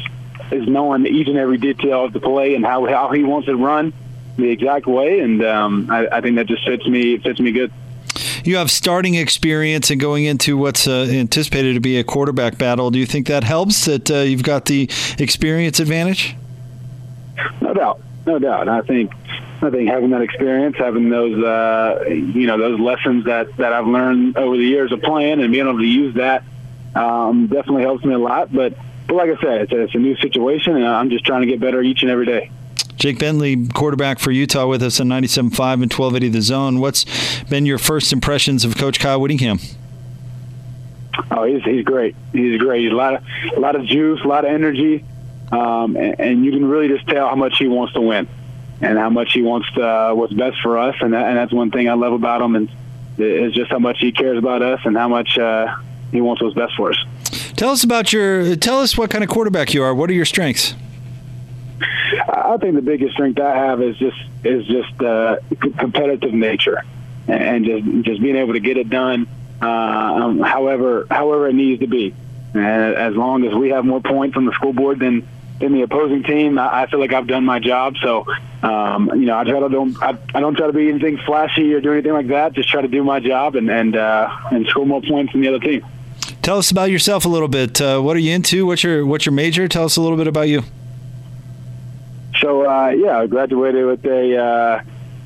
is 0.51 0.67
knowing 0.69 1.07
each 1.07 1.29
and 1.29 1.37
every 1.37 1.59
detail 1.59 2.05
of 2.05 2.13
the 2.13 2.21
play 2.21 2.55
and 2.55 2.65
how 2.65 2.87
how 2.87 3.11
he 3.13 3.25
wants 3.25 3.49
it 3.49 3.53
run 3.53 3.93
the 4.37 4.51
exact 4.51 4.87
way, 4.87 5.21
and 5.21 5.45
um, 5.45 5.89
I, 5.91 6.09
I 6.09 6.21
think 6.21 6.37
that 6.37 6.47
just 6.47 6.65
fits 6.67 6.87
me 6.87 7.19
fits 7.19 7.41
me 7.41 7.53
good. 7.53 7.73
You 8.45 8.57
have 8.57 8.71
starting 8.71 9.15
experience 9.15 9.91
and 9.91 10.01
going 10.01 10.25
into 10.25 10.57
what's 10.57 10.87
uh, 10.87 11.07
anticipated 11.11 11.75
to 11.75 11.81
be 11.81 11.99
a 11.99 12.05
quarterback 12.05 12.59
battle. 12.59 12.91
Do 12.91 12.99
you 12.99 13.07
think 13.07 13.27
that 13.29 13.43
helps 13.43 13.87
that 13.87 14.11
uh, 14.11 14.19
you've 14.19 14.43
got 14.43 14.67
the 14.67 14.89
experience 15.19 15.81
advantage? 15.81 16.37
No 17.61 17.75
doubt, 17.75 18.01
no 18.27 18.39
doubt. 18.39 18.69
I 18.69 18.83
think 18.83 19.13
I 19.63 19.71
think 19.71 19.89
having 19.89 20.11
that 20.11 20.21
experience, 20.23 20.77
having 20.77 21.09
those 21.09 21.43
uh, 21.43 22.05
you 22.09 22.47
know 22.47 22.59
those 22.59 22.79
lessons 22.79 23.25
that 23.25 23.57
that 23.57 23.73
I've 23.73 23.87
learned 23.87 24.37
over 24.37 24.57
the 24.57 24.65
years 24.65 24.93
of 24.93 25.01
playing, 25.01 25.41
and 25.41 25.53
being 25.53 25.67
able 25.67 25.79
to 25.79 25.85
use 25.85 26.15
that 26.17 26.45
um, 26.95 27.47
definitely 27.47 27.83
helps 27.83 28.05
me 28.05 28.15
a 28.15 28.19
lot. 28.19 28.53
But 28.53 28.75
but 29.07 29.15
like 29.15 29.31
I 29.31 29.41
said, 29.41 29.61
it's 29.63 29.73
a, 29.73 29.81
it's 29.83 29.95
a 29.95 29.99
new 29.99 30.17
situation, 30.17 30.77
and 30.77 30.87
I'm 30.87 31.11
just 31.11 31.25
trying 31.25 31.43
to 31.43 31.47
get 31.47 31.61
better 31.61 31.83
each 31.83 32.03
and 32.03 32.11
every 32.11 32.27
day. 32.27 32.51
Jake 32.97 33.19
Bentley, 33.19 33.69
quarterback 33.69 34.19
for 34.19 34.31
Utah, 34.31 34.67
with 34.67 34.83
us 34.83 35.01
on 35.01 35.09
97.5 35.09 35.43
and 35.75 35.93
1280 35.93 36.29
The 36.29 36.43
Zone. 36.43 36.81
What's 36.81 37.43
been 37.45 37.67
your 37.67 37.79
first 37.79 38.13
impressions 38.13 38.65
of 38.65 38.77
Coach 38.77 39.01
Kyle 39.01 39.21
Whittingham? 39.21 39.59
Oh, 41.31 41.45
he's 41.45 41.63
he's 41.63 41.85
great. 41.85 42.17
He's 42.33 42.59
great. 42.59 42.83
He's 42.83 42.93
a 42.93 42.97
lot 42.97 43.15
of 43.15 43.25
a 43.57 43.61
lot 43.61 43.77
of 43.77 43.85
juice, 43.87 44.21
a 44.25 44.27
lot 44.27 44.45
of 44.45 44.51
energy, 44.51 45.05
um, 45.53 45.97
and, 45.97 46.19
and 46.19 46.45
you 46.45 46.53
can 46.53 46.65
really 46.65 46.89
just 46.89 47.07
tell 47.07 47.29
how 47.29 47.37
much 47.37 47.59
he 47.59 47.69
wants 47.69 47.95
to 47.95 48.01
win 48.01 48.29
and 48.81 48.99
how 48.99 49.11
much 49.11 49.33
he 49.33 49.43
wants 49.43 49.71
to, 49.73 49.83
uh, 49.83 50.15
what's 50.15 50.33
best 50.33 50.61
for 50.63 50.79
us. 50.79 50.97
And, 51.01 51.13
that, 51.13 51.27
and 51.29 51.37
that's 51.37 51.53
one 51.53 51.71
thing 51.71 51.89
I 51.89 51.95
love 51.95 52.13
about 52.13 52.43
him 52.43 52.57
and 52.57 52.71
is 53.17 53.53
just 53.53 53.71
how 53.71 53.79
much 53.79 53.99
he 54.01 54.13
cares 54.13 54.37
about 54.37 54.63
us 54.63 54.81
and 54.85 54.97
how 54.97 55.09
much 55.09 55.39
uh, 55.39 55.77
he 56.11 56.21
wants 56.21 56.43
what's 56.43 56.55
best 56.55 56.75
for 56.77 56.91
us. 56.91 57.05
Tell 57.57 57.71
us 57.71 57.85
about 57.85 58.13
your. 58.13 58.57
Tell 58.57 58.81
us 58.81 58.99
what 58.99 59.11
kind 59.11 59.23
of 59.23 59.31
quarterback 59.31 59.75
you 59.75 59.83
are. 59.83 59.95
What 59.95 60.11
are 60.11 60.15
your 60.15 60.25
strengths? 60.25 60.75
I 62.29 62.57
think 62.61 62.75
the 62.75 62.83
biggest 62.83 63.15
strength 63.15 63.41
I 63.41 63.57
have 63.57 63.81
is 63.81 63.97
just 63.97 64.17
is 64.45 64.67
just 64.67 65.01
uh, 65.01 65.37
competitive 65.79 66.35
nature, 66.35 66.83
and 67.29 67.65
just 67.65 68.07
just 68.07 68.23
being 68.23 68.37
able 68.37 68.55
to 68.55 68.61
get 68.61 68.77
it 68.77 68.91
done, 68.91 69.29
uh, 69.63 69.67
um, 69.67 70.41
however 70.41 71.07
however 71.11 71.49
it 71.49 71.55
needs 71.55 71.81
to 71.81 71.87
be. 71.87 72.15
And 72.55 72.95
as 72.95 73.15
long 73.15 73.45
as 73.45 73.55
we 73.55 73.71
have 73.71 73.85
more 73.85 74.01
points 74.01 74.37
on 74.37 74.45
the 74.45 74.53
school 74.53 74.73
board 74.73 74.99
than 74.99 75.27
than 75.61 75.73
the 75.73 75.83
opposing 75.83 76.25
team, 76.25 76.59
I, 76.59 76.87
feel 76.87 76.99
like 76.99 77.13
I've 77.13 77.29
done 77.29 77.45
my 77.45 77.61
job. 77.61 77.97
So, 78.03 78.27
um, 78.63 79.11
you 79.15 79.27
know, 79.27 79.39
I 79.39 79.45
try 79.45 79.61
to 79.61 79.69
don't 79.69 80.01
I, 80.03 80.19
I, 80.35 80.41
don't 80.41 80.57
try 80.57 80.67
to 80.67 80.73
be 80.73 80.89
anything 80.89 81.19
flashy 81.19 81.73
or 81.73 81.81
do 81.81 81.93
anything 81.93 82.13
like 82.13 82.29
that. 82.29 82.53
Just 82.53 82.69
try 82.69 82.83
to 82.83 82.89
do 82.89 83.05
my 83.05 83.21
job 83.21 83.55
and 83.55 83.71
and 83.71 83.97
uh, 83.97 84.29
and 84.51 84.67
score 84.67 84.87
more 84.87 85.03
points 85.03 85.33
than 85.33 85.41
the 85.43 85.49
other 85.49 85.61
team. 85.61 85.85
Tell 86.45 86.59
us 86.59 86.71
about 86.71 86.91
yourself 86.91 87.25
a 87.25 87.29
little 87.31 87.49
bit. 87.49 87.81
Uh, 87.81 88.01
what 88.01 88.15
are 88.17 88.21
you 88.21 88.35
into? 88.35 88.67
What's 88.67 88.83
your 88.83 89.07
what's 89.07 89.25
your 89.25 89.33
major? 89.33 89.67
Tell 89.67 89.87
us 89.87 89.97
a 89.97 90.03
little 90.03 90.19
bit 90.19 90.27
about 90.27 90.47
you. 90.47 90.63
So 92.39 92.69
uh, 92.69 92.91
yeah, 92.91 93.19
I 93.19 93.27
graduated 93.27 93.87
with 93.87 94.05
a 94.05 94.37
uh, 94.37 94.83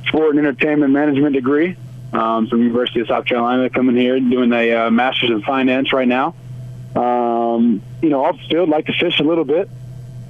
sport 0.06 0.36
and 0.36 0.46
entertainment 0.46 0.92
management 0.92 1.34
degree 1.34 1.76
um, 2.12 2.46
from 2.46 2.62
University 2.62 3.00
of 3.00 3.08
South 3.08 3.24
Carolina. 3.24 3.68
Coming 3.68 3.96
here, 3.96 4.20
doing 4.20 4.52
a 4.52 4.72
uh, 4.72 4.90
master's 4.92 5.30
in 5.30 5.42
finance 5.42 5.92
right 5.92 6.06
now. 6.06 6.36
Um, 6.94 7.82
you 8.00 8.10
know, 8.10 8.24
off 8.24 8.36
the 8.36 8.48
field, 8.48 8.68
like 8.68 8.86
to 8.86 8.92
fish 8.92 9.18
a 9.18 9.24
little 9.24 9.44
bit. 9.44 9.68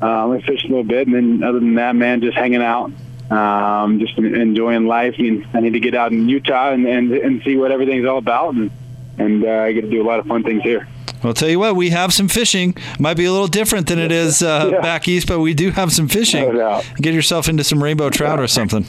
Uh, 0.01 0.27
like 0.29 0.45
fish 0.45 0.65
a 0.65 0.69
little 0.69 0.85
bit, 0.85 1.07
and 1.07 1.15
then 1.15 1.43
other 1.43 1.61
than 1.61 1.75
that, 1.75 1.97
man, 1.97 2.23
just 2.23 2.35
hanging 2.35 2.63
out, 2.63 2.91
um, 3.31 4.01
just 4.01 4.17
enjoying 4.17 4.87
life. 4.87 5.17
I, 5.19 5.23
mean, 5.23 5.47
I 5.53 5.61
need 5.61 5.75
to 5.75 5.81
get 5.81 5.95
out 5.95 6.13
in 6.13 6.31
Utah 6.31 6.71
and, 6.71 6.87
and 6.87 7.13
and 7.13 7.43
see 7.43 7.57
what 7.57 7.73
everything's 7.73 8.07
all 8.07 8.17
about, 8.17 8.55
and 8.55 8.71
and 9.19 9.45
uh, 9.45 9.49
I 9.49 9.73
get 9.73 9.83
to 9.83 9.91
do 9.91 10.03
a 10.03 10.07
lot 10.07 10.19
of 10.19 10.27
fun 10.27 10.43
things 10.43 10.63
here. 10.63 10.89
I'll 11.23 11.35
tell 11.35 11.49
you 11.49 11.59
what, 11.59 11.75
we 11.75 11.91
have 11.91 12.13
some 12.13 12.29
fishing. 12.29 12.77
Might 12.99 13.17
be 13.17 13.25
a 13.25 13.33
little 13.33 13.49
different 13.49 13.89
than 13.89 13.99
it 13.99 14.13
is 14.13 14.43
uh, 14.43 14.71
yeah. 14.73 14.81
back 14.81 15.09
east, 15.09 15.27
but 15.27 15.41
we 15.41 15.53
do 15.53 15.71
have 15.71 15.93
some 15.93 16.09
fishing. 16.09 16.55
No 16.55 16.83
Get 16.97 17.13
yourself 17.13 17.49
into 17.49 17.65
some 17.65 17.83
rainbow 17.83 18.11
trout 18.11 18.39
or 18.39 18.47
something. 18.47 18.85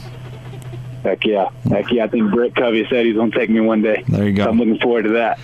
Heck 1.03 1.25
yeah. 1.25 1.49
Heck 1.69 1.91
yeah. 1.91 2.03
I 2.03 2.07
think 2.07 2.31
Britt 2.31 2.55
Covey 2.55 2.85
said 2.89 3.05
he's 3.05 3.15
going 3.15 3.31
to 3.31 3.39
take 3.39 3.49
me 3.49 3.61
one 3.61 3.81
day. 3.81 4.03
There 4.07 4.27
you 4.27 4.33
go. 4.33 4.43
So 4.43 4.49
I'm 4.51 4.59
looking 4.59 4.79
forward 4.79 5.03
to 5.03 5.09
that. 5.11 5.39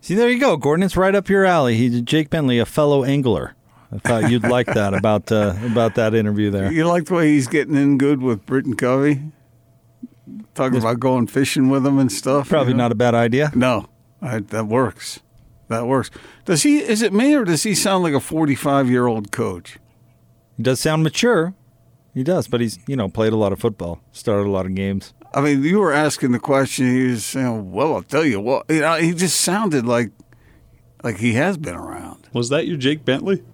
See, 0.00 0.14
there 0.14 0.30
you 0.30 0.38
go, 0.38 0.56
Gordon. 0.56 0.84
It's 0.84 0.96
right 0.96 1.14
up 1.14 1.28
your 1.28 1.44
alley. 1.44 1.76
He's 1.76 2.00
Jake 2.02 2.30
Bentley, 2.30 2.58
a 2.58 2.66
fellow 2.66 3.02
angler. 3.02 3.56
I 3.90 3.98
thought 3.98 4.30
you'd 4.30 4.42
like 4.42 4.66
that 4.66 4.94
about 4.94 5.32
uh, 5.32 5.54
about 5.64 5.94
that 5.94 6.14
interview 6.14 6.50
there. 6.50 6.70
You 6.70 6.86
like 6.86 7.06
the 7.06 7.14
way 7.14 7.28
he's 7.28 7.46
getting 7.46 7.76
in 7.76 7.98
good 7.98 8.20
with 8.20 8.44
Britain 8.46 8.76
Covey? 8.76 9.20
Talking 10.54 10.78
about 10.78 10.98
going 10.98 11.26
fishing 11.26 11.68
with 11.68 11.86
him 11.86 11.98
and 11.98 12.10
stuff. 12.10 12.48
Probably 12.48 12.72
you 12.72 12.76
know? 12.76 12.84
not 12.84 12.92
a 12.92 12.96
bad 12.96 13.14
idea. 13.14 13.52
No, 13.54 13.88
I, 14.20 14.40
that 14.40 14.66
works. 14.66 15.20
That 15.68 15.86
works. 15.86 16.10
Does 16.44 16.62
he? 16.62 16.78
Is 16.78 17.02
it 17.02 17.12
me 17.12 17.34
or 17.34 17.44
does 17.44 17.62
he 17.62 17.74
sound 17.74 18.02
like 18.02 18.14
a 18.14 18.20
forty-five-year-old 18.20 19.30
coach? 19.32 19.78
He 20.56 20.62
does 20.62 20.80
sound 20.80 21.02
mature. 21.02 21.54
He 22.14 22.22
does, 22.22 22.48
but 22.48 22.60
he's 22.60 22.78
you 22.86 22.96
know 22.96 23.08
played 23.08 23.32
a 23.32 23.36
lot 23.36 23.52
of 23.52 23.60
football, 23.60 24.00
started 24.12 24.46
a 24.46 24.50
lot 24.50 24.66
of 24.66 24.74
games. 24.74 25.12
I 25.34 25.40
mean, 25.42 25.62
you 25.62 25.80
were 25.80 25.92
asking 25.92 26.32
the 26.32 26.38
question. 26.38 26.86
He 26.86 27.08
was 27.08 27.24
saying, 27.24 27.72
"Well, 27.72 27.94
I'll 27.94 28.02
tell 28.02 28.24
you 28.24 28.40
what." 28.40 28.66
You 28.70 28.80
know, 28.80 28.94
he 28.94 29.12
just 29.12 29.40
sounded 29.40 29.86
like 29.86 30.10
like 31.02 31.18
he 31.18 31.34
has 31.34 31.56
been 31.56 31.74
around. 31.74 32.28
Was 32.32 32.48
that 32.48 32.66
you, 32.66 32.76
Jake 32.76 33.04
Bentley? 33.04 33.44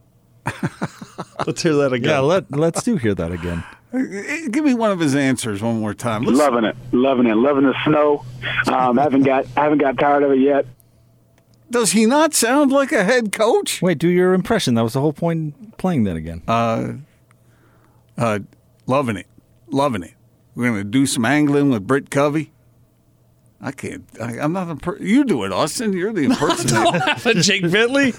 let's 1.46 1.62
hear 1.62 1.74
that 1.74 1.92
again. 1.92 2.10
Yeah, 2.10 2.20
let 2.20 2.50
let's 2.50 2.82
do 2.82 2.96
hear 2.96 3.14
that 3.14 3.32
again. 3.32 3.64
Give 3.92 4.64
me 4.64 4.72
one 4.72 4.90
of 4.90 5.00
his 5.00 5.14
answers 5.14 5.60
one 5.60 5.80
more 5.80 5.92
time. 5.92 6.22
Let's... 6.22 6.38
Loving 6.38 6.64
it, 6.64 6.76
loving 6.92 7.26
it, 7.26 7.34
loving 7.34 7.64
the 7.64 7.74
snow. 7.84 8.24
Um, 8.66 8.96
haven't 8.96 9.24
got 9.24 9.44
haven't 9.48 9.78
got 9.78 9.98
tired 9.98 10.22
of 10.22 10.32
it 10.32 10.40
yet. 10.40 10.64
Does 11.70 11.92
he 11.92 12.06
not 12.06 12.32
sound 12.32 12.72
like 12.72 12.90
a 12.92 13.04
head 13.04 13.32
coach? 13.32 13.82
Wait, 13.82 13.98
do 13.98 14.08
your 14.08 14.32
impression. 14.32 14.74
That 14.74 14.82
was 14.82 14.94
the 14.94 15.00
whole 15.00 15.12
point 15.12 15.76
playing 15.76 16.04
that 16.04 16.16
again. 16.16 16.42
Uh, 16.48 16.94
uh, 18.16 18.38
loving 18.86 19.16
it, 19.16 19.26
loving 19.68 20.02
it. 20.02 20.14
We're 20.54 20.70
gonna 20.70 20.84
do 20.84 21.04
some 21.04 21.26
angling 21.26 21.70
with 21.70 21.86
Britt 21.86 22.10
Covey. 22.10 22.50
I 23.64 23.70
can't. 23.70 24.04
I, 24.20 24.38
am 24.38 24.52
not. 24.54 24.68
a. 24.70 24.74
Per- 24.74 24.98
you 24.98 25.22
do 25.22 25.44
it, 25.44 25.52
Austin. 25.52 25.92
You're 25.92 26.12
the 26.12 26.24
impersonator. 26.30 27.34
Jake 27.42 27.70
Bentley. 27.70 28.12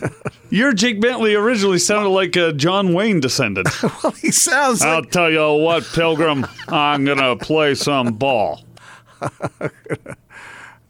Your 0.50 0.72
Jake 0.74 1.02
Bentley 1.02 1.36
originally 1.36 1.80
sounded 1.80 2.10
like 2.10 2.36
a 2.38 2.54
John 2.54 2.94
Wayne 2.94 3.20
descendant. 3.20 3.68
well, 4.04 4.14
he 4.14 4.32
sounds. 4.32 4.82
I'll 4.82 5.02
like- 5.02 5.12
tell 5.12 5.30
you 5.30 5.62
what, 5.62 5.84
Pilgrim. 5.94 6.48
I'm 6.70 7.04
gonna 7.04 7.36
play 7.36 7.76
some 7.76 8.14
ball. 8.14 8.64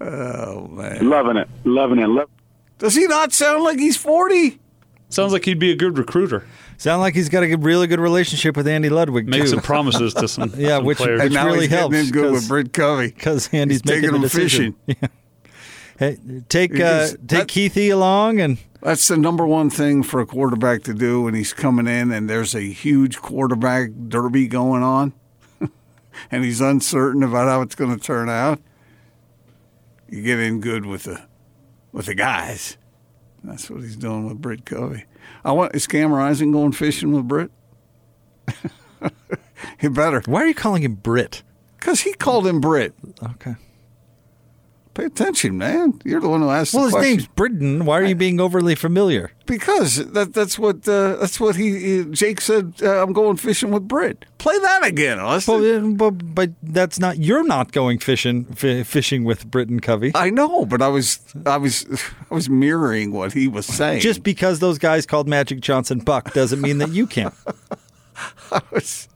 oh 0.02 0.68
man, 0.68 1.10
loving 1.10 1.38
it, 1.38 1.48
loving 1.64 2.00
it. 2.00 2.08
Lo- 2.08 2.30
Does 2.78 2.96
he 2.96 3.08
not 3.08 3.32
sound 3.34 3.64
like 3.64 3.80
he's 3.80 3.98
forty? 3.98 4.60
Sounds 5.10 5.32
like 5.34 5.46
he'd 5.46 5.60
be 5.60 5.72
a 5.72 5.76
good 5.76 5.98
recruiter. 5.98 6.46
Sound 6.84 7.00
like 7.00 7.16
he's 7.16 7.30
got 7.30 7.44
a 7.44 7.56
really 7.56 7.88
good 7.88 8.02
relationship 8.02 8.58
with 8.58 8.68
Andy 8.68 8.90
Ludwig. 8.90 9.26
Make 9.26 9.44
too. 9.44 9.48
some 9.48 9.62
promises 9.62 10.14
to 10.16 10.28
some 10.28 10.52
yeah, 10.58 10.76
some 10.80 10.86
which, 10.86 10.98
players. 10.98 11.22
which 11.22 11.32
now 11.32 11.46
really 11.46 11.62
he's 11.62 11.70
helps. 11.70 11.94
Getting 11.96 12.08
in 12.08 12.12
good 12.12 12.32
with 12.34 12.46
Britt 12.50 12.74
Covey 12.74 13.08
because 13.08 13.48
Andy's 13.54 13.78
he's 13.78 13.86
making 13.86 14.02
taking 14.02 14.10
the 14.12 14.16
him 14.18 14.22
decision. 14.22 14.76
fishing. 14.86 14.98
Yeah. 15.02 15.08
Hey, 15.98 16.18
take 16.50 16.78
uh, 16.78 17.08
take 17.08 17.20
that, 17.20 17.48
Keithy 17.48 17.90
along, 17.94 18.42
and 18.42 18.58
that's 18.82 19.08
the 19.08 19.16
number 19.16 19.48
one 19.48 19.70
thing 19.70 20.04
for 20.04 20.20
a 20.20 20.26
quarterback 20.26 20.84
to 20.84 20.94
do 20.94 21.22
when 21.22 21.36
he's 21.36 21.54
coming 21.54 21.88
in, 21.88 22.12
and 22.12 22.30
there's 22.30 22.54
a 22.54 22.60
huge 22.62 23.22
quarterback 23.22 23.92
derby 24.10 24.48
going 24.48 24.84
on, 24.84 25.14
and 26.32 26.44
he's 26.44 26.60
uncertain 26.60 27.24
about 27.24 27.48
how 27.48 27.62
it's 27.62 27.76
going 27.76 27.98
to 27.98 28.04
turn 28.04 28.28
out. 28.28 28.60
You 30.10 30.22
get 30.22 30.38
in 30.40 30.60
good 30.60 30.86
with 30.86 31.04
the 31.04 31.22
with 31.94 32.08
the 32.08 32.16
guys. 32.16 32.76
That's 33.42 33.70
what 33.70 33.84
he's 33.84 33.96
doing 33.96 34.28
with 34.28 34.42
Britt 34.42 34.66
Covey. 34.66 35.06
I 35.44 35.52
want 35.52 35.76
is 35.76 35.88
Cam 35.88 36.12
Rising 36.12 36.52
going 36.52 36.72
fishing 36.72 37.12
with 37.12 37.28
Britt? 37.28 37.52
he 39.80 39.88
better. 39.88 40.22
Why 40.26 40.44
are 40.44 40.48
you 40.48 40.54
calling 40.54 40.84
him 40.84 40.96
Britt? 40.96 41.44
Because 41.80 42.02
he 42.02 42.14
called 42.14 42.48
him 42.48 42.62
Britt. 42.62 42.94
Okay. 43.22 43.56
Pay 44.94 45.06
attention, 45.06 45.58
man. 45.58 46.00
You're 46.06 46.22
the 46.22 46.30
one 46.30 46.42
who 46.42 46.50
asked. 46.50 46.76
Well, 46.76 46.84
his 46.84 46.94
question. 46.94 47.12
name's 47.12 47.28
Britain. 47.28 47.86
Why 47.86 48.00
are 48.00 48.04
you 48.04 48.14
being 48.14 48.40
overly 48.40 48.76
familiar? 48.76 49.32
Because 49.48 50.06
that, 50.12 50.36
that's 50.36 50.60
what 50.60 50.88
uh, 50.88 51.16
that's 51.16 51.40
what 51.40 51.56
he, 51.56 51.80
he 51.80 52.06
Jake 52.12 52.40
said. 52.40 52.76
Uh, 52.82 53.02
I'm 53.02 53.12
going 53.12 53.38
fishing 53.38 53.72
with 53.72 53.88
Brit. 53.88 54.26
Play 54.38 54.58
that 54.60 54.86
again, 54.86 55.20
Austin. 55.20 55.98
Well, 55.98 56.12
but, 56.12 56.36
but 56.36 56.52
that's 56.62 57.00
not. 57.00 57.18
You're 57.18 57.44
not 57.44 57.72
going 57.72 57.98
fishing 57.98 58.46
f- 58.52 58.86
fishing 58.86 59.24
with 59.24 59.50
Britain 59.50 59.80
Covey. 59.80 60.12
I 60.14 60.30
know, 60.30 60.64
but 60.64 60.84
I 60.84 60.90
was 60.90 61.20
I 61.46 61.58
was 61.58 61.88
I 62.30 62.36
was 62.36 62.48
mirroring 62.48 63.12
what 63.12 63.34
he 63.34 63.48
was 63.48 63.66
saying. 63.66 64.02
Just 64.02 64.22
because 64.22 64.60
those 64.60 64.78
guys 64.78 65.08
called 65.08 65.28
Magic 65.28 65.60
Johnson 65.60 66.00
Buck 66.00 66.34
doesn't 66.34 66.62
mean 66.62 66.78
that 66.78 66.90
you 66.92 67.08
can't. 67.08 67.34
I 68.52 68.62
was 68.72 69.10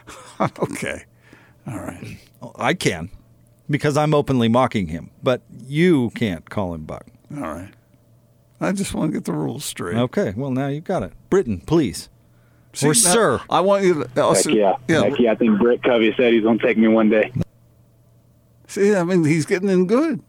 okay. 0.40 1.04
All 1.66 1.78
right. 1.78 2.18
I 2.56 2.74
can. 2.74 3.10
Because 3.68 3.96
I'm 3.96 4.12
openly 4.14 4.48
mocking 4.48 4.88
him, 4.88 5.10
but 5.22 5.40
you 5.66 6.10
can't 6.10 6.48
call 6.50 6.74
him 6.74 6.84
Buck. 6.84 7.06
All 7.34 7.40
right. 7.42 7.70
I 8.60 8.72
just 8.72 8.92
want 8.94 9.12
to 9.12 9.18
get 9.18 9.24
the 9.24 9.32
rules 9.32 9.64
straight. 9.64 9.96
Okay, 9.96 10.32
well 10.36 10.50
now 10.50 10.68
you've 10.68 10.84
got 10.84 11.02
it. 11.02 11.12
Britain, 11.30 11.60
please. 11.60 12.08
See, 12.74 12.86
or 12.86 12.90
now, 12.90 12.94
sir. 12.94 13.40
I 13.48 13.60
want 13.60 13.84
you 13.84 13.94
to. 13.94 14.00
Heck 14.08 14.18
Also, 14.18 14.50
yeah. 14.50 14.74
Heck 14.88 15.18
yeah. 15.18 15.32
I 15.32 15.34
think 15.34 15.58
Britt 15.58 15.82
Covey 15.82 16.12
said 16.16 16.32
he's 16.32 16.42
going 16.42 16.58
to 16.58 16.66
take 16.66 16.76
me 16.76 16.88
one 16.88 17.08
day. 17.08 17.32
See, 18.66 18.94
I 18.94 19.02
mean, 19.04 19.24
he's 19.24 19.46
getting 19.46 19.68
in 19.68 19.86
good. 19.86 20.20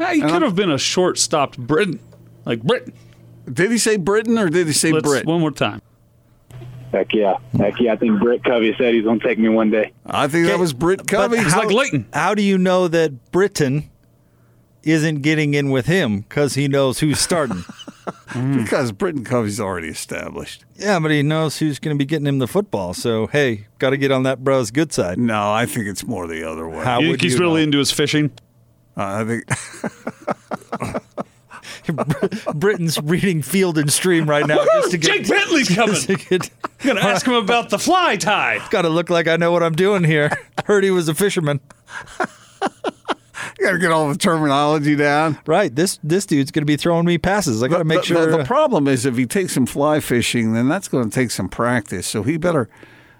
Ah, 0.00 0.08
he 0.12 0.20
And 0.20 0.30
could 0.30 0.32
I'm- 0.34 0.42
have 0.42 0.54
been 0.56 0.70
a 0.70 0.78
short 0.78 1.18
stopped 1.18 1.58
Britain. 1.58 2.00
Like 2.44 2.62
Britain. 2.62 2.92
Did 3.52 3.70
he 3.70 3.78
say 3.78 3.96
Britain 3.96 4.38
or 4.38 4.48
did 4.50 4.66
he 4.66 4.72
say 4.72 4.92
Let's- 4.92 5.06
Brit? 5.08 5.26
One 5.26 5.40
more 5.40 5.50
time. 5.50 5.80
Heck 6.92 7.12
yeah. 7.12 7.36
Heck 7.56 7.78
yeah. 7.80 7.92
I 7.92 7.96
think 7.96 8.20
Britt 8.20 8.42
Covey 8.44 8.74
said 8.78 8.94
he's 8.94 9.04
going 9.04 9.20
to 9.20 9.26
take 9.26 9.38
me 9.38 9.48
one 9.48 9.70
day. 9.70 9.92
I 10.06 10.26
think 10.28 10.46
that 10.46 10.58
was 10.58 10.72
Britt 10.72 11.06
Covey. 11.06 11.36
But 11.36 11.46
how, 11.46 11.68
How 12.12 12.34
do 12.34 12.42
you 12.42 12.56
know 12.58 12.88
that 12.88 13.30
Britain 13.32 13.90
isn't 14.82 15.22
getting 15.22 15.54
in 15.54 15.70
with 15.70 15.86
him 15.86 16.20
because 16.20 16.54
he 16.54 16.68
knows 16.68 17.00
who's 17.00 17.18
starting? 17.20 17.64
Because 18.32 18.90
Britain 18.92 19.22
Covey's 19.22 19.60
already 19.60 19.88
established. 19.88 20.64
yeah, 20.76 20.98
but 20.98 21.10
he 21.10 21.22
knows 21.22 21.58
who's 21.58 21.78
going 21.78 21.94
to 21.94 21.98
be 21.98 22.06
getting 22.06 22.26
him 22.26 22.38
the 22.38 22.46
football. 22.46 22.94
So 22.94 23.26
hey, 23.26 23.66
got 23.78 23.90
to 23.90 23.98
get 23.98 24.10
on 24.10 24.22
that 24.22 24.42
bro's 24.42 24.70
good 24.70 24.94
side. 24.94 25.18
No, 25.18 25.52
I 25.52 25.66
think 25.66 25.86
it's 25.86 26.06
more 26.06 26.26
the 26.26 26.42
other 26.42 26.66
way. 26.66 26.82
How 26.82 27.00
You 27.00 27.08
would 27.08 27.20
think 27.20 27.22
he's 27.24 27.34
you 27.34 27.40
really 27.40 27.60
know? 27.60 27.64
into 27.64 27.78
his 27.78 27.90
fishing? 27.90 28.30
Uh, 28.96 29.02
I 29.20 29.24
think 29.24 31.02
Britain's 32.54 33.00
reading 33.02 33.42
Field 33.42 33.78
and 33.78 33.92
Stream 33.92 34.28
right 34.28 34.46
now 34.46 34.64
just 34.64 34.90
to 34.92 34.98
get. 34.98 35.10
Jake 35.10 35.28
Bentley's 35.28 35.74
coming. 35.74 35.96
I'm 35.96 36.16
going 36.80 36.96
to 36.96 37.02
ask 37.02 37.26
him 37.26 37.34
about 37.34 37.70
the 37.70 37.78
fly 37.78 38.16
tie. 38.16 38.66
Got 38.70 38.82
to 38.82 38.88
look 38.88 39.10
like 39.10 39.28
I 39.28 39.36
know 39.36 39.52
what 39.52 39.62
I'm 39.62 39.74
doing 39.74 40.04
here. 40.04 40.30
Heard 40.64 40.84
he 40.84 40.90
was 40.90 41.08
a 41.08 41.14
fisherman. 41.14 41.60
you 42.20 42.26
got 43.60 43.72
to 43.72 43.78
get 43.78 43.90
all 43.90 44.08
the 44.08 44.18
terminology 44.18 44.96
down. 44.96 45.38
Right. 45.46 45.74
This 45.74 45.98
this 46.02 46.26
dude's 46.26 46.50
going 46.50 46.62
to 46.62 46.66
be 46.66 46.76
throwing 46.76 47.06
me 47.06 47.18
passes. 47.18 47.62
I 47.62 47.68
got 47.68 47.78
to 47.78 47.84
make 47.84 48.00
the, 48.00 48.06
sure. 48.06 48.30
The, 48.30 48.38
the 48.38 48.44
problem 48.44 48.88
is 48.88 49.06
if 49.06 49.16
he 49.16 49.26
takes 49.26 49.52
some 49.54 49.66
fly 49.66 50.00
fishing, 50.00 50.52
then 50.52 50.68
that's 50.68 50.88
going 50.88 51.08
to 51.08 51.14
take 51.14 51.30
some 51.30 51.48
practice. 51.48 52.06
So 52.06 52.22
he 52.22 52.36
better. 52.36 52.68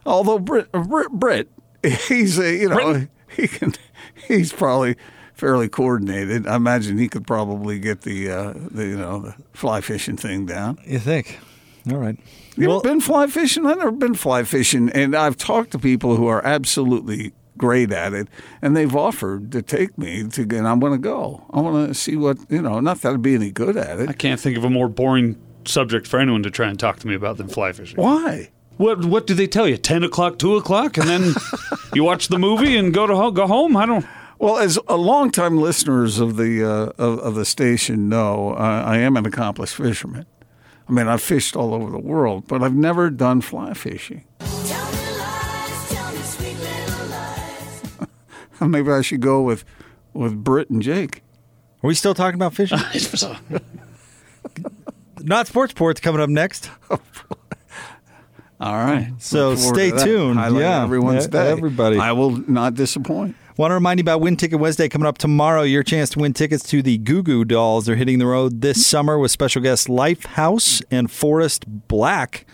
Although 0.07 0.39
Brit, 0.39 0.73
Brit, 0.73 1.11
Brit 1.11 1.49
he's 1.83 2.39
a, 2.39 2.55
you 2.55 2.69
know 2.69 2.75
Britain. 2.75 3.11
he 3.29 3.49
can 3.49 3.75
he's 4.27 4.53
probably 4.53 4.97
fairly 5.39 5.69
coordinated. 5.69 6.47
I 6.47 6.57
imagine 6.57 6.99
he 6.99 7.09
could 7.09 7.27
probably 7.27 7.79
get 7.79 8.03
the 8.03 8.31
uh, 8.31 8.53
the 8.57 8.85
you 8.87 8.97
know 8.99 9.21
the 9.21 9.35
fly 9.55 9.81
fishing 9.81 10.17
thing 10.19 10.45
down. 10.45 10.79
you 10.85 10.99
think? 10.99 11.39
All 11.91 11.97
right. 11.97 12.19
You 12.57 12.69
Well- 12.69 12.79
ever 12.85 12.89
been 12.91 13.01
fly 13.01 13.27
fishing? 13.29 13.65
I've 13.65 13.79
never 13.79 13.93
been 13.93 14.15
fly 14.15 14.43
fishing, 14.43 14.91
and 14.91 15.15
I've 15.17 15.37
talked 15.37 15.71
to 15.71 15.79
people 15.79 16.17
who 16.17 16.27
are 16.27 16.45
absolutely 16.45 17.33
great 17.57 17.93
at 17.93 18.13
it, 18.13 18.29
and 18.63 18.77
they've 18.77 18.95
offered 18.95 19.51
to 19.53 19.63
take 19.63 19.97
me 19.97 20.27
to, 20.29 20.43
and 20.43 20.67
I'm 20.69 20.79
going 20.81 20.93
to 20.93 20.99
go. 20.99 21.45
I 21.51 21.61
want 21.61 21.89
to 21.89 21.95
see 21.95 22.17
what 22.17 22.39
you 22.51 22.61
know. 22.61 22.81
Not 22.81 23.01
that 23.03 23.15
I'd 23.15 23.23
be 23.23 23.35
any 23.35 23.51
good 23.51 23.77
at 23.77 24.01
it. 24.01 24.09
I 24.09 24.13
can't 24.13 24.41
think 24.41 24.57
of 24.59 24.65
a 24.65 24.71
more 24.71 24.89
boring 24.89 25.37
subject 25.65 26.07
for 26.07 26.19
anyone 26.19 26.43
to 26.43 26.51
try 26.51 26.69
and 26.69 26.79
talk 26.79 26.99
to 27.01 27.07
me 27.07 27.15
about 27.15 27.37
than 27.37 27.49
fly 27.49 27.73
fishing. 27.73 28.01
Why? 28.03 28.51
What 28.77 29.05
What 29.05 29.27
do 29.27 29.35
they 29.35 29.47
tell 29.47 29.67
you? 29.69 29.77
Ten 29.77 30.03
o'clock, 30.05 30.39
two 30.39 30.57
o'clock, 30.57 30.99
and 30.99 31.09
then 31.09 31.35
you 31.95 32.05
watch 32.05 32.29
the 32.29 32.39
movie 32.39 32.77
and 32.77 32.93
go 32.93 33.07
to 33.07 33.31
go 33.33 33.47
home. 33.47 33.77
I 33.77 33.87
don't. 33.87 34.05
Well, 34.39 34.59
as 34.59 34.79
a 34.87 34.97
longtime 34.97 35.59
listeners 35.59 36.21
of 36.21 36.37
the 36.37 36.63
uh, 36.65 36.93
of, 36.97 37.19
of 37.19 37.35
the 37.35 37.45
station 37.45 38.09
know, 38.09 38.53
uh, 38.55 38.85
I 38.87 38.99
am 38.99 39.17
an 39.17 39.27
accomplished 39.27 39.75
fisherman. 39.75 40.27
I 40.89 40.93
mean, 40.93 41.09
I've 41.09 41.21
fished 41.23 41.57
all 41.57 41.75
over 41.75 41.91
the 41.91 41.99
world, 41.99 42.45
but 42.47 42.63
I've 42.63 42.75
never 42.75 43.11
done 43.11 43.41
fly 43.41 43.75
fishing. 43.75 44.25
Maybe 48.61 48.91
I 48.91 49.03
should 49.03 49.21
go 49.21 49.43
with 49.43 49.65
with 50.13 50.43
Britt 50.43 50.71
and 50.71 50.83
Jake. 50.83 51.23
Are 51.83 51.87
we 51.89 51.95
still 51.95 52.15
talking 52.15 52.35
about 52.37 52.55
fishing? 52.55 52.79
Not 55.21 55.47
sports 55.47 55.73
ports 55.73 56.01
coming 56.01 56.21
up 56.21 56.31
next. 56.31 56.71
All 58.61 58.75
right. 58.75 59.13
So 59.19 59.55
stay 59.55 59.91
to 59.91 59.97
that. 59.97 60.05
tuned. 60.05 60.39
Highlight 60.39 60.63
Yeah. 60.63 60.83
everyone's 60.83 61.25
Yeah, 61.27 61.31
day. 61.31 61.51
everybody. 61.51 61.99
I 61.99 62.13
will 62.13 62.31
not 62.51 62.75
disappoint. 62.75 63.37
Want 63.59 63.73
to 63.73 63.75
remind 63.75 63.99
you 63.99 64.03
about 64.03 64.21
Win 64.21 64.37
Ticket 64.37 64.61
Wednesday 64.61 64.89
coming 64.89 65.09
up 65.09 65.19
tomorrow. 65.19 65.63
Your 65.63 65.83
chance 65.83 66.11
to 66.11 66.21
win 66.21 66.33
tickets 66.33 66.63
to 66.71 66.81
the 66.81 66.97
Goo 66.97 67.25
Goo 67.25 67.45
Dolls. 67.45 67.87
They're 67.87 67.97
hitting 67.97 68.21
the 68.21 68.27
road 68.27 68.61
this 68.61 68.87
summer 68.87 69.19
with 69.19 69.33
special 69.33 69.61
guests 69.61 69.89
Lifehouse 69.89 70.81
and 70.93 71.11
Forest 71.11 71.89
Blakk 71.89 72.45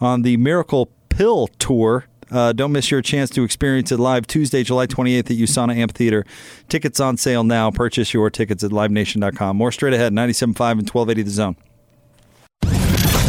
on 0.00 0.22
the 0.22 0.38
Miracle 0.38 0.90
Pill 1.10 1.48
Tour. 1.58 2.06
Uh, 2.30 2.54
don't 2.54 2.72
miss 2.72 2.90
your 2.90 3.02
chance 3.02 3.28
to 3.30 3.44
experience 3.44 3.92
it 3.92 3.98
live 3.98 4.26
Tuesday, 4.26 4.62
July 4.62 4.86
28th 4.86 5.18
at 5.18 5.36
USANA 5.36 5.76
Amphitheater. 5.76 6.24
Tickets 6.70 7.00
on 7.00 7.18
sale 7.18 7.44
now. 7.44 7.70
Purchase 7.70 8.14
your 8.14 8.30
tickets 8.30 8.64
at 8.64 8.70
livenation.com. 8.70 9.58
More 9.58 9.70
straight 9.70 9.92
ahead, 9.92 10.14
97.5 10.14 10.70
and 10.70 10.88
1280 10.88 11.22
The 11.22 11.30
Zone. 11.30 11.56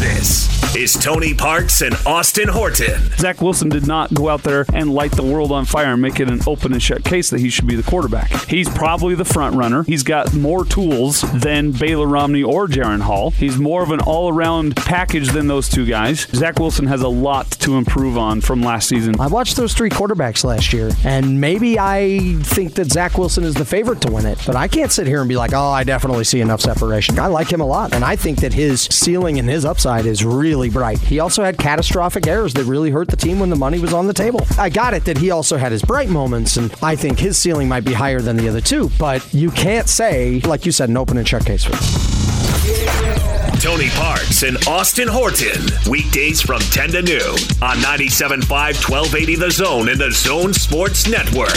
This 0.00 0.57
is 0.76 0.92
Tony 0.92 1.32
Parks 1.32 1.80
and 1.80 1.94
Austin 2.06 2.48
Horton. 2.48 3.00
Zach 3.16 3.40
Wilson 3.40 3.68
did 3.68 3.86
not 3.86 4.12
go 4.12 4.28
out 4.28 4.42
there 4.42 4.66
and 4.72 4.92
light 4.92 5.12
the 5.12 5.22
world 5.22 5.50
on 5.50 5.64
fire 5.64 5.94
and 5.94 6.02
make 6.02 6.20
it 6.20 6.28
an 6.28 6.40
open 6.46 6.72
and 6.72 6.82
shut 6.82 7.04
case 7.04 7.30
that 7.30 7.40
he 7.40 7.48
should 7.48 7.66
be 7.66 7.74
the 7.74 7.82
quarterback. 7.82 8.30
He's 8.48 8.68
probably 8.68 9.14
the 9.14 9.24
front 9.24 9.56
runner. 9.56 9.82
He's 9.84 10.02
got 10.02 10.34
more 10.34 10.64
tools 10.64 11.22
than 11.32 11.72
Baylor 11.72 12.06
Romney 12.06 12.42
or 12.42 12.66
Jaren 12.66 13.00
Hall. 13.00 13.30
He's 13.30 13.58
more 13.58 13.82
of 13.82 13.90
an 13.90 14.00
all 14.00 14.32
around 14.32 14.76
package 14.76 15.30
than 15.30 15.46
those 15.46 15.68
two 15.68 15.86
guys. 15.86 16.26
Zach 16.32 16.58
Wilson 16.58 16.86
has 16.86 17.02
a 17.02 17.08
lot 17.08 17.50
to 17.52 17.76
improve 17.76 18.18
on 18.18 18.40
from 18.40 18.60
last 18.60 18.88
season. 18.88 19.18
I 19.20 19.28
watched 19.28 19.56
those 19.56 19.74
three 19.74 19.90
quarterbacks 19.90 20.44
last 20.44 20.72
year, 20.72 20.90
and 21.04 21.40
maybe 21.40 21.78
I 21.78 22.36
think 22.42 22.74
that 22.74 22.90
Zach 22.90 23.16
Wilson 23.16 23.44
is 23.44 23.54
the 23.54 23.64
favorite 23.64 24.00
to 24.02 24.12
win 24.12 24.26
it, 24.26 24.38
but 24.46 24.56
I 24.56 24.68
can't 24.68 24.92
sit 24.92 25.06
here 25.06 25.20
and 25.20 25.28
be 25.28 25.36
like, 25.36 25.52
oh, 25.54 25.70
I 25.70 25.84
definitely 25.84 26.24
see 26.24 26.40
enough 26.40 26.60
separation. 26.60 27.18
I 27.18 27.28
like 27.28 27.50
him 27.52 27.60
a 27.60 27.66
lot, 27.66 27.94
and 27.94 28.04
I 28.04 28.16
think 28.16 28.40
that 28.40 28.52
his 28.52 28.82
ceiling 28.82 29.38
and 29.38 29.48
his 29.48 29.64
upside 29.64 30.04
is 30.04 30.24
really 30.24 30.57
bright. 30.68 30.98
He 30.98 31.20
also 31.20 31.44
had 31.44 31.56
catastrophic 31.56 32.26
errors 32.26 32.52
that 32.54 32.64
really 32.64 32.90
hurt 32.90 33.06
the 33.06 33.16
team 33.16 33.38
when 33.38 33.50
the 33.50 33.56
money 33.56 33.78
was 33.78 33.92
on 33.92 34.08
the 34.08 34.12
table. 34.12 34.40
I 34.58 34.68
got 34.68 34.94
it 34.94 35.04
that 35.04 35.16
he 35.16 35.30
also 35.30 35.56
had 35.56 35.70
his 35.70 35.82
bright 35.82 36.08
moments, 36.08 36.56
and 36.56 36.74
I 36.82 36.96
think 36.96 37.20
his 37.20 37.38
ceiling 37.38 37.68
might 37.68 37.84
be 37.84 37.92
higher 37.92 38.20
than 38.20 38.36
the 38.36 38.48
other 38.48 38.60
two, 38.60 38.90
but 38.98 39.32
you 39.32 39.52
can't 39.52 39.88
say, 39.88 40.40
like 40.40 40.66
you 40.66 40.72
said, 40.72 40.88
an 40.88 40.96
open 40.96 41.16
and 41.18 41.28
shut 41.28 41.46
case 41.46 41.62
for 41.64 41.76
him. 41.76 43.38
Tony 43.60 43.88
Parks 43.90 44.42
and 44.42 44.56
Austin 44.68 45.08
Horton. 45.08 45.64
Weekdays 45.90 46.40
from 46.40 46.60
10 46.60 46.90
to 46.90 47.02
noon 47.02 47.34
on 47.62 47.78
97.5, 47.78 48.48
1280 48.48 49.34
The 49.36 49.50
Zone 49.50 49.88
and 49.88 50.00
The 50.00 50.10
Zone 50.10 50.52
Sports 50.52 51.08
Network. 51.08 51.48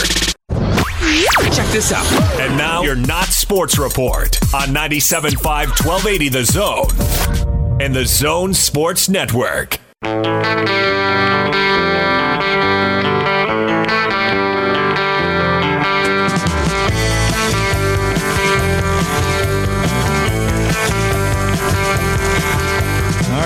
Check 1.52 1.68
this 1.68 1.92
out. 1.92 2.06
And 2.40 2.56
now, 2.56 2.82
your 2.82 2.96
Not 2.96 3.26
Sports 3.26 3.78
Report 3.78 4.36
on 4.54 4.68
97.5, 4.68 5.42
1280 5.44 6.28
The 6.28 6.44
Zone 6.44 7.51
and 7.82 7.96
The 7.96 8.04
Zone 8.06 8.54
Sports 8.54 9.08
Network. 9.08 9.80
All 10.04 10.10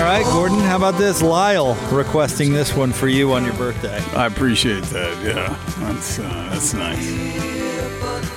right, 0.03 0.23
Gordon, 0.25 0.59
how 0.59 0.75
about 0.75 0.99
this? 0.99 1.23
Lyle 1.23 1.73
requesting 1.91 2.53
this 2.53 2.75
one 2.75 2.93
for 2.93 3.07
you 3.07 3.33
on 3.33 3.43
your 3.43 3.55
birthday. 3.55 3.97
I 4.15 4.27
appreciate 4.27 4.83
that. 4.83 5.19
Yeah, 5.25 5.57
that's 5.79 6.19
uh, 6.19 6.49
that's 6.51 6.75
nice. 6.75 7.07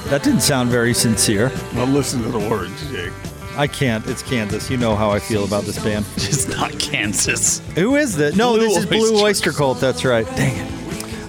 That 0.06 0.22
didn't 0.22 0.40
sound 0.40 0.70
very 0.70 0.94
sincere. 0.94 1.52
Well, 1.74 1.86
listen 1.86 2.22
to 2.22 2.30
the 2.30 2.38
words, 2.48 2.90
Jake. 2.90 3.12
I 3.56 3.66
can't. 3.66 4.06
It's 4.06 4.22
Kansas. 4.22 4.70
You 4.70 4.76
know 4.76 4.96
how 4.96 5.10
I 5.10 5.18
feel 5.18 5.44
about 5.44 5.64
this 5.64 5.82
band. 5.82 6.06
It's 6.16 6.48
not 6.48 6.78
Kansas. 6.78 7.60
Who 7.74 7.96
is 7.96 8.16
this? 8.16 8.36
No, 8.36 8.56
Blue 8.56 8.68
this 8.68 8.76
is 8.78 8.86
Blue 8.86 9.12
Oyster 9.14 9.24
Oyster 9.24 9.52
Cult. 9.52 9.80
That's 9.80 10.04
right. 10.04 10.26
Dang 10.36 10.56
it. 10.56 10.80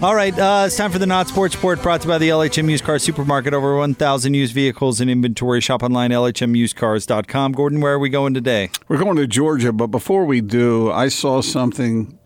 All 0.03 0.15
right, 0.15 0.37
uh, 0.37 0.63
it's 0.65 0.75
time 0.75 0.91
for 0.91 0.97
the 0.97 1.05
Not 1.05 1.27
Sports 1.27 1.53
Report 1.53 1.79
brought 1.83 2.01
to 2.01 2.07
you 2.07 2.13
by 2.13 2.17
the 2.17 2.29
LHM 2.29 2.67
Used 2.71 2.83
Car 2.83 2.97
Supermarket. 2.97 3.53
Over 3.53 3.77
1,000 3.77 4.33
used 4.33 4.51
vehicles 4.51 4.99
in 4.99 5.09
inventory. 5.09 5.61
Shop 5.61 5.83
online, 5.83 6.09
LHMusedcars.com. 6.09 7.51
Gordon, 7.51 7.81
where 7.81 7.93
are 7.93 7.99
we 7.99 8.09
going 8.09 8.33
today? 8.33 8.71
We're 8.87 8.97
going 8.97 9.17
to 9.17 9.27
Georgia, 9.27 9.71
but 9.71 9.87
before 9.87 10.25
we 10.25 10.41
do, 10.41 10.91
I 10.91 11.07
saw 11.07 11.43
something 11.43 12.17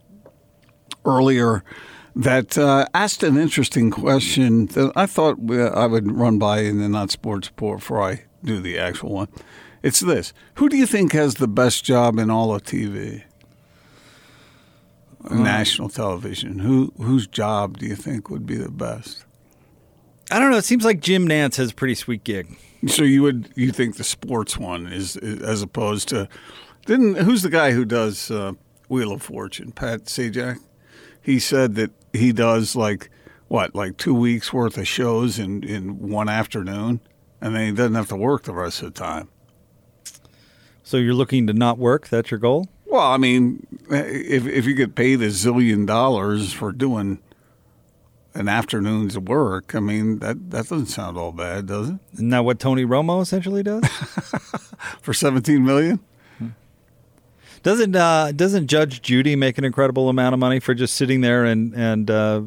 earlier 1.04 1.66
that 2.16 2.58
uh, 2.58 2.86
asked 2.94 3.24
an 3.24 3.36
interesting 3.36 3.92
question 3.92 4.68
that 4.68 4.94
I 4.96 5.06
thought 5.06 5.38
uh, 5.50 5.66
I 5.72 5.86
would 5.86 6.10
run 6.10 6.40
by 6.40 6.60
in 6.60 6.80
the 6.80 6.88
Not 6.88 7.12
Sports 7.12 7.50
Report 7.50 7.80
before 7.80 8.02
I 8.02 8.24
do 8.42 8.62
the 8.62 8.80
actual 8.80 9.10
one. 9.12 9.28
It's 9.86 10.00
this 10.00 10.34
Who 10.56 10.68
do 10.68 10.76
you 10.76 10.88
think 10.88 11.14
has 11.14 11.36
the 11.36 11.48
best 11.48 11.86
job 11.86 12.18
in 12.18 12.32
all 12.32 12.56
of 12.56 12.64
TV? 12.64 13.22
National 15.30 15.90
television. 15.90 16.58
Who 16.60 16.92
whose 16.98 17.28
job 17.28 17.78
do 17.78 17.86
you 17.86 17.96
think 17.96 18.32
would 18.32 18.48
be 18.48 18.56
the 18.56 18.72
best? 18.72 19.26
I 20.32 20.40
don't 20.40 20.50
know. 20.50 20.58
It 20.58 20.66
seems 20.66 20.86
like 20.86 21.02
Jim 21.02 21.28
Nantz 21.28 21.58
has 21.58 21.70
a 21.70 21.76
pretty 21.76 21.94
sweet 21.94 22.24
gig. 22.24 22.58
So 22.88 23.04
you 23.04 23.22
would 23.22 23.54
you 23.56 23.72
think 23.72 23.98
the 23.98 24.04
sports 24.04 24.58
one 24.58 24.88
is, 24.88 25.18
is 25.18 25.44
as 25.44 25.62
opposed 25.62 26.10
to 26.10 26.28
didn't 26.88 27.18
who's 27.18 27.44
the 27.44 27.52
guy 27.52 27.72
who 27.72 27.86
does 27.86 28.32
uh, 28.32 28.54
Wheel 28.90 29.12
of 29.12 29.22
Fortune? 29.22 29.72
Pat 29.72 30.06
Sajak. 30.06 30.58
He 31.22 31.38
said 31.38 31.76
that 31.76 31.92
he 32.12 32.32
does 32.32 32.76
like 32.76 33.12
what, 33.50 33.76
like 33.76 33.98
two 33.98 34.16
weeks 34.16 34.52
worth 34.52 34.80
of 34.80 34.88
shows 34.88 35.38
in, 35.38 35.64
in 35.64 36.10
one 36.10 36.30
afternoon, 36.30 37.02
and 37.40 37.56
then 37.56 37.68
he 37.68 37.72
doesn't 37.72 37.94
have 37.94 38.10
to 38.10 38.16
work 38.16 38.44
the 38.44 38.54
rest 38.54 38.82
of 38.82 38.94
the 38.94 39.00
time. 39.00 39.30
So 40.86 40.98
you're 40.98 41.16
looking 41.16 41.48
to 41.48 41.54
not 41.54 41.80
work? 41.80 42.10
That's 42.10 42.30
your 42.30 42.40
goal? 42.40 42.68
Well, 42.86 43.02
I 43.02 43.18
mean, 43.18 43.66
if 43.90 44.46
if 44.46 44.66
you 44.66 44.76
get 44.76 44.94
paid 44.94 45.20
a 45.22 45.28
zillion 45.28 45.88
dollars 45.88 46.54
for 46.54 46.72
doing 46.72 47.18
an 48.36 48.48
afternoon's 48.48 49.18
work, 49.18 49.74
I 49.74 49.80
mean 49.80 50.20
that 50.20 50.52
that 50.52 50.70
doesn't 50.70 50.86
sound 50.86 51.18
all 51.18 51.32
bad, 51.32 51.66
does 51.66 51.90
it? 51.90 51.96
Isn't 52.14 52.30
that 52.30 52.46
what 52.46 52.60
Tony 52.60 52.86
Romo 52.86 53.20
essentially 53.20 53.64
does? 53.64 53.84
For 55.02 55.14
seventeen 55.14 55.66
million? 55.66 56.00
Doesn't 57.64 57.96
uh, 57.96 58.32
doesn't 58.34 58.68
Judge 58.68 59.02
Judy 59.02 59.36
make 59.36 59.58
an 59.58 59.64
incredible 59.64 60.08
amount 60.08 60.34
of 60.34 60.40
money 60.40 60.60
for 60.60 60.76
just 60.76 60.94
sitting 60.96 61.22
there 61.22 61.46
and 61.46 61.74
and 61.74 62.12
uh, 62.12 62.42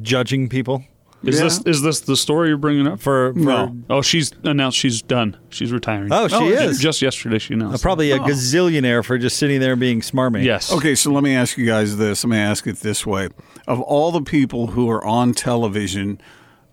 judging 0.00 0.48
people? 0.48 0.82
Is 1.22 1.40
this 1.40 1.60
is 1.66 1.82
this 1.82 2.00
the 2.00 2.16
story 2.16 2.48
you're 2.50 2.56
bringing 2.58 2.86
up? 2.86 3.00
For, 3.00 3.32
for 3.32 3.38
No. 3.38 3.76
Oh, 3.90 4.02
she's 4.02 4.32
announced 4.44 4.78
she's 4.78 5.02
done. 5.02 5.36
She's 5.48 5.72
retiring. 5.72 6.12
Oh, 6.12 6.28
she 6.28 6.44
is? 6.48 6.78
Just 6.78 7.02
yesterday, 7.02 7.38
she 7.38 7.54
uh, 7.54 7.56
announced. 7.56 7.82
probably 7.82 8.10
a 8.12 8.16
Oh. 8.16 8.24
gazillionaire 8.26 9.04
for 9.04 9.18
just 9.18 9.36
sitting 9.38 9.58
there 9.58 9.72
and 9.72 9.80
being 9.80 10.02
smarmy? 10.02 10.44
Yes. 10.44 10.72
Okay, 10.72 10.94
so 10.94 11.10
let 11.10 11.22
me 11.24 11.34
ask 11.34 11.56
you 11.58 11.66
guys 11.66 11.96
this. 11.96 12.22
Let 12.22 12.30
me 12.30 12.36
ask 12.38 12.66
it 12.66 12.76
this 12.76 13.04
way: 13.04 13.28
Of 13.66 13.80
all 13.80 14.12
the 14.12 14.22
people 14.22 14.68
who 14.68 14.88
are 14.90 15.04
on 15.04 15.32
television, 15.32 16.20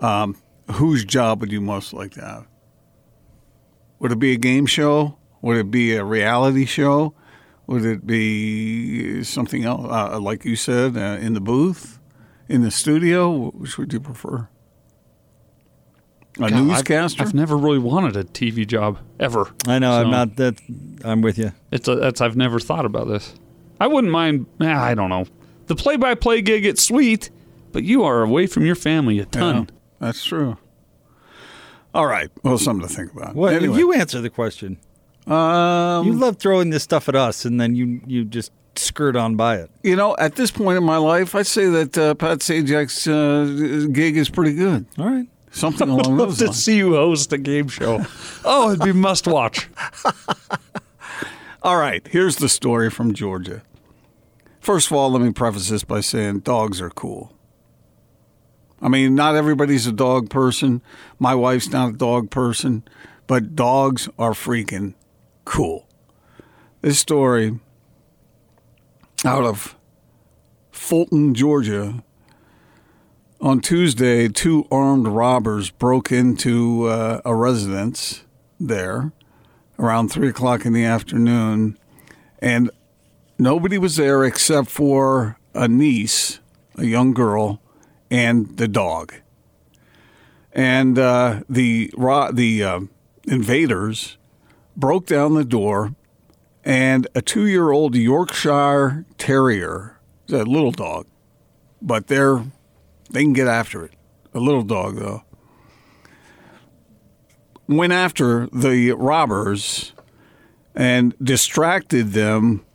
um, 0.01 0.35
whose 0.71 1.03
job 1.03 1.39
would 1.41 1.51
you 1.51 1.61
most 1.61 1.93
like 1.93 2.11
to 2.11 2.21
have? 2.21 2.47
Would 3.99 4.11
it 4.11 4.19
be 4.19 4.33
a 4.33 4.37
game 4.37 4.65
show? 4.65 5.17
Would 5.41 5.57
it 5.57 5.71
be 5.71 5.95
a 5.95 6.03
reality 6.03 6.65
show? 6.65 7.15
Would 7.67 7.85
it 7.85 8.05
be 8.05 9.23
something 9.23 9.63
else, 9.63 9.87
uh, 9.89 10.19
like 10.19 10.43
you 10.45 10.55
said, 10.57 10.97
uh, 10.97 11.17
in 11.21 11.33
the 11.33 11.39
booth, 11.41 11.99
in 12.49 12.61
the 12.61 12.71
studio? 12.71 13.51
Which 13.51 13.77
would 13.77 13.91
you 13.93 13.99
prefer? 13.99 14.47
A 16.37 16.39
God, 16.39 16.53
I've- 16.53 16.61
newscaster? 16.65 17.21
I've, 17.21 17.33
never 17.33 17.55
really 17.57 17.77
wanted 17.79 18.15
a 18.17 18.23
TV 18.23 18.65
job 18.67 18.97
ever. 19.19 19.51
I 19.67 19.79
know. 19.79 19.91
I'm 19.93 20.09
not 20.09 20.35
that. 20.37 20.59
I'm 21.03 21.21
with 21.21 21.37
you. 21.37 21.51
It's 21.71 21.87
a, 21.87 21.95
that's 21.95 22.21
I've 22.21 22.35
never 22.35 22.59
thought 22.59 22.85
about 22.85 23.07
this. 23.07 23.35
I 23.79 23.87
wouldn't 23.87 24.11
mind. 24.11 24.47
eh, 24.61 24.65
I 24.73 24.95
don't 24.95 25.09
know. 25.09 25.25
The 25.67 25.75
play-by-play 25.75 26.41
gig, 26.41 26.65
it's 26.65 26.81
sweet, 26.83 27.29
but 27.71 27.83
you 27.83 28.03
are 28.03 28.21
away 28.23 28.47
from 28.47 28.65
your 28.65 28.75
family 28.75 29.19
a 29.19 29.25
ton. 29.25 29.55
Yeah, 29.55 29.65
that's 29.99 30.23
true. 30.25 30.57
All 31.93 32.07
right. 32.07 32.29
Well, 32.41 32.57
something 32.57 32.87
to 32.87 32.93
think 32.93 33.13
about. 33.13 33.35
What 33.35 33.53
Anyway. 33.53 33.77
you 33.77 33.93
answer 33.93 34.19
the 34.19 34.29
question? 34.29 34.77
Um, 35.27 36.05
you 36.07 36.13
love 36.13 36.37
throwing 36.37 36.71
this 36.71 36.83
stuff 36.83 37.07
at 37.07 37.15
us, 37.15 37.45
and 37.45 37.61
then 37.61 37.75
you 37.75 38.01
you 38.05 38.25
just 38.25 38.51
skirt 38.79 39.15
on 39.15 39.35
by 39.35 39.57
it. 39.57 39.69
You 39.83 39.95
know, 39.95 40.15
at 40.17 40.35
this 40.35 40.51
point 40.51 40.77
in 40.77 40.83
my 40.83 40.97
life, 40.97 41.35
I'd 41.35 41.47
say 41.47 41.67
that 41.67 41.97
uh, 41.97 42.15
Pat 42.15 42.39
Sajak's 42.39 43.07
uh, 43.07 43.87
gig 43.91 44.17
is 44.17 44.29
pretty 44.29 44.53
good. 44.53 44.85
All 44.97 45.05
right. 45.05 45.27
Something 45.51 45.89
along 45.89 46.17
love 46.17 46.37
those 46.37 46.49
to 46.49 46.53
see 46.53 46.77
you 46.77 46.93
host 46.93 47.31
a 47.31 47.37
game 47.37 47.67
show. 47.67 48.05
oh, 48.45 48.71
it'd 48.71 48.83
be 48.83 48.91
must 48.91 49.27
watch. 49.27 49.69
All 51.63 51.77
right, 51.77 52.05
here's 52.09 52.37
the 52.37 52.49
story 52.49 52.89
from 52.89 53.13
Georgia. 53.13 53.61
First 54.59 54.87
of 54.87 54.97
all, 54.97 55.11
let 55.11 55.21
me 55.21 55.31
preface 55.31 55.69
this 55.69 55.83
by 55.83 56.01
saying 56.01 56.39
dogs 56.39 56.81
are 56.81 56.89
cool. 56.89 57.33
I 58.81 58.89
mean, 58.89 59.15
not 59.15 59.35
everybody's 59.35 59.87
a 59.87 59.93
dog 59.93 60.29
person. 60.29 60.81
My 61.19 61.35
wife's 61.35 61.69
not 61.69 61.93
a 61.93 61.97
dog 61.97 62.29
person, 62.29 62.83
but 63.27 63.55
dogs 63.55 64.09
are 64.19 64.33
freaking 64.33 64.93
cool. 65.45 65.87
This 66.81 66.99
story 66.99 67.59
out 69.25 69.43
of 69.43 69.75
Fulton, 70.71 71.33
Georgia. 71.33 72.03
On 73.39 73.59
Tuesday, 73.59 74.27
two 74.27 74.67
armed 74.71 75.07
robbers 75.07 75.69
broke 75.69 76.11
into 76.11 76.85
uh, 76.85 77.21
a 77.25 77.35
residence 77.35 78.23
there 78.59 79.11
around 79.79 80.09
three 80.09 80.29
o'clock 80.29 80.65
in 80.65 80.73
the 80.73 80.85
afternoon, 80.85 81.77
and 82.39 82.69
nobody 83.37 83.77
was 83.77 83.95
there 83.95 84.23
except 84.23 84.69
for 84.69 85.37
a 85.53 85.67
niece, 85.67 86.39
a 86.77 86.85
young 86.85 87.13
girl, 87.13 87.61
and 88.09 88.57
the 88.57 88.67
dog. 88.67 89.13
And 90.53 90.97
uh, 90.99 91.41
the 91.49 91.91
the 92.31 92.63
uh, 92.63 92.79
invaders 93.27 94.17
broke 94.77 95.07
down 95.07 95.33
the 95.33 95.45
door, 95.45 95.95
and 96.63 97.07
a 97.15 97.21
two-year-old 97.21 97.95
Yorkshire 97.95 99.05
Terrier, 99.17 99.99
a 100.29 100.43
little 100.43 100.71
dog, 100.71 101.07
but 101.81 102.07
they're 102.07 102.43
they 103.09 103.21
can 103.21 103.33
get 103.33 103.47
after 103.47 103.85
it. 103.85 103.93
A 104.33 104.39
little 104.39 104.63
dog 104.63 104.97
though 104.97 105.23
went 107.67 107.93
after 107.93 108.47
the 108.47 108.91
robbers 108.91 109.93
and 110.75 111.15
distracted 111.21 112.11
them 112.11 112.65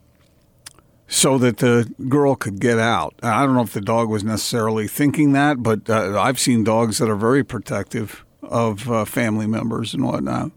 so 1.06 1.38
that 1.38 1.58
the 1.58 1.92
girl 2.08 2.34
could 2.34 2.60
get 2.60 2.78
out. 2.78 3.14
I 3.22 3.44
don't 3.44 3.54
know 3.54 3.62
if 3.62 3.72
the 3.72 3.80
dog 3.80 4.08
was 4.08 4.22
necessarily 4.22 4.86
thinking 4.86 5.32
that, 5.32 5.62
but 5.62 5.88
uh, 5.88 6.20
I've 6.20 6.38
seen 6.38 6.64
dogs 6.64 6.98
that 6.98 7.08
are 7.08 7.16
very 7.16 7.42
protective 7.42 8.24
of 8.42 8.90
uh, 8.90 9.04
family 9.04 9.46
members 9.46 9.94
and 9.94 10.04
whatnot. 10.04 10.52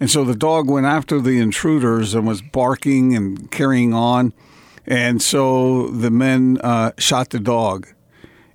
And 0.00 0.10
so 0.10 0.24
the 0.24 0.36
dog 0.36 0.70
went 0.70 0.86
after 0.86 1.20
the 1.20 1.38
intruders 1.38 2.14
and 2.14 2.26
was 2.26 2.40
barking 2.40 3.16
and 3.16 3.50
carrying 3.50 3.92
on. 3.92 4.32
And 4.86 5.20
so 5.20 5.88
the 5.88 6.10
men 6.10 6.58
uh, 6.62 6.92
shot 6.98 7.30
the 7.30 7.40
dog 7.40 7.88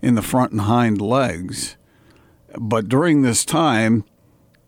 in 0.01 0.15
the 0.15 0.21
front 0.21 0.51
and 0.51 0.61
hind 0.61 1.01
legs. 1.01 1.77
But 2.57 2.87
during 2.87 3.21
this 3.21 3.45
time, 3.45 4.03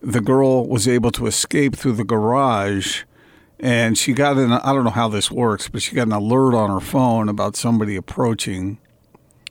the 0.01 0.21
girl 0.21 0.67
was 0.67 0.87
able 0.87 1.11
to 1.11 1.27
escape 1.27 1.75
through 1.75 1.93
the 1.93 2.03
garage 2.03 3.03
and 3.59 3.97
she 3.97 4.13
got 4.13 4.37
an 4.37 4.51
I 4.51 4.73
don't 4.73 4.83
know 4.83 4.89
how 4.89 5.07
this 5.07 5.31
works, 5.31 5.69
but 5.69 5.81
she 5.81 5.95
got 5.95 6.07
an 6.07 6.13
alert 6.13 6.53
on 6.53 6.69
her 6.69 6.79
phone 6.79 7.29
about 7.29 7.55
somebody 7.55 7.95
approaching. 7.95 8.79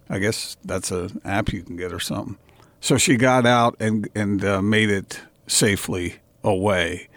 I 0.08 0.18
guess 0.18 0.56
that's 0.64 0.90
an 0.90 1.20
app 1.24 1.52
you 1.52 1.62
can 1.62 1.76
get 1.76 1.92
or 1.92 2.00
something. 2.00 2.36
So 2.80 2.98
she 2.98 3.16
got 3.16 3.46
out 3.46 3.76
and 3.80 4.08
and 4.14 4.44
uh, 4.44 4.60
made 4.60 4.90
it 4.90 5.20
safely 5.46 6.16
away. 6.44 7.08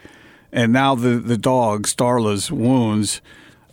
And 0.52 0.74
now 0.74 0.96
the 0.96 1.18
the 1.20 1.38
dog 1.38 1.88
Starla's 1.88 2.52
wounds. 2.52 3.22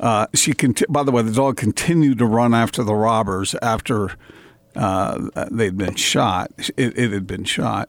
Uh, 0.00 0.26
she 0.34 0.52
conti- 0.52 0.86
by 0.88 1.04
the 1.04 1.12
way, 1.12 1.22
the 1.22 1.32
dog 1.32 1.56
continued 1.56 2.18
to 2.18 2.26
run 2.26 2.52
after 2.52 2.82
the 2.82 2.94
robbers 2.94 3.54
after 3.62 4.16
uh, 4.74 5.30
they'd 5.50 5.78
been 5.78 5.94
shot. 5.94 6.50
It, 6.76 6.98
it 6.98 7.12
had 7.12 7.26
been 7.26 7.44
shot 7.44 7.88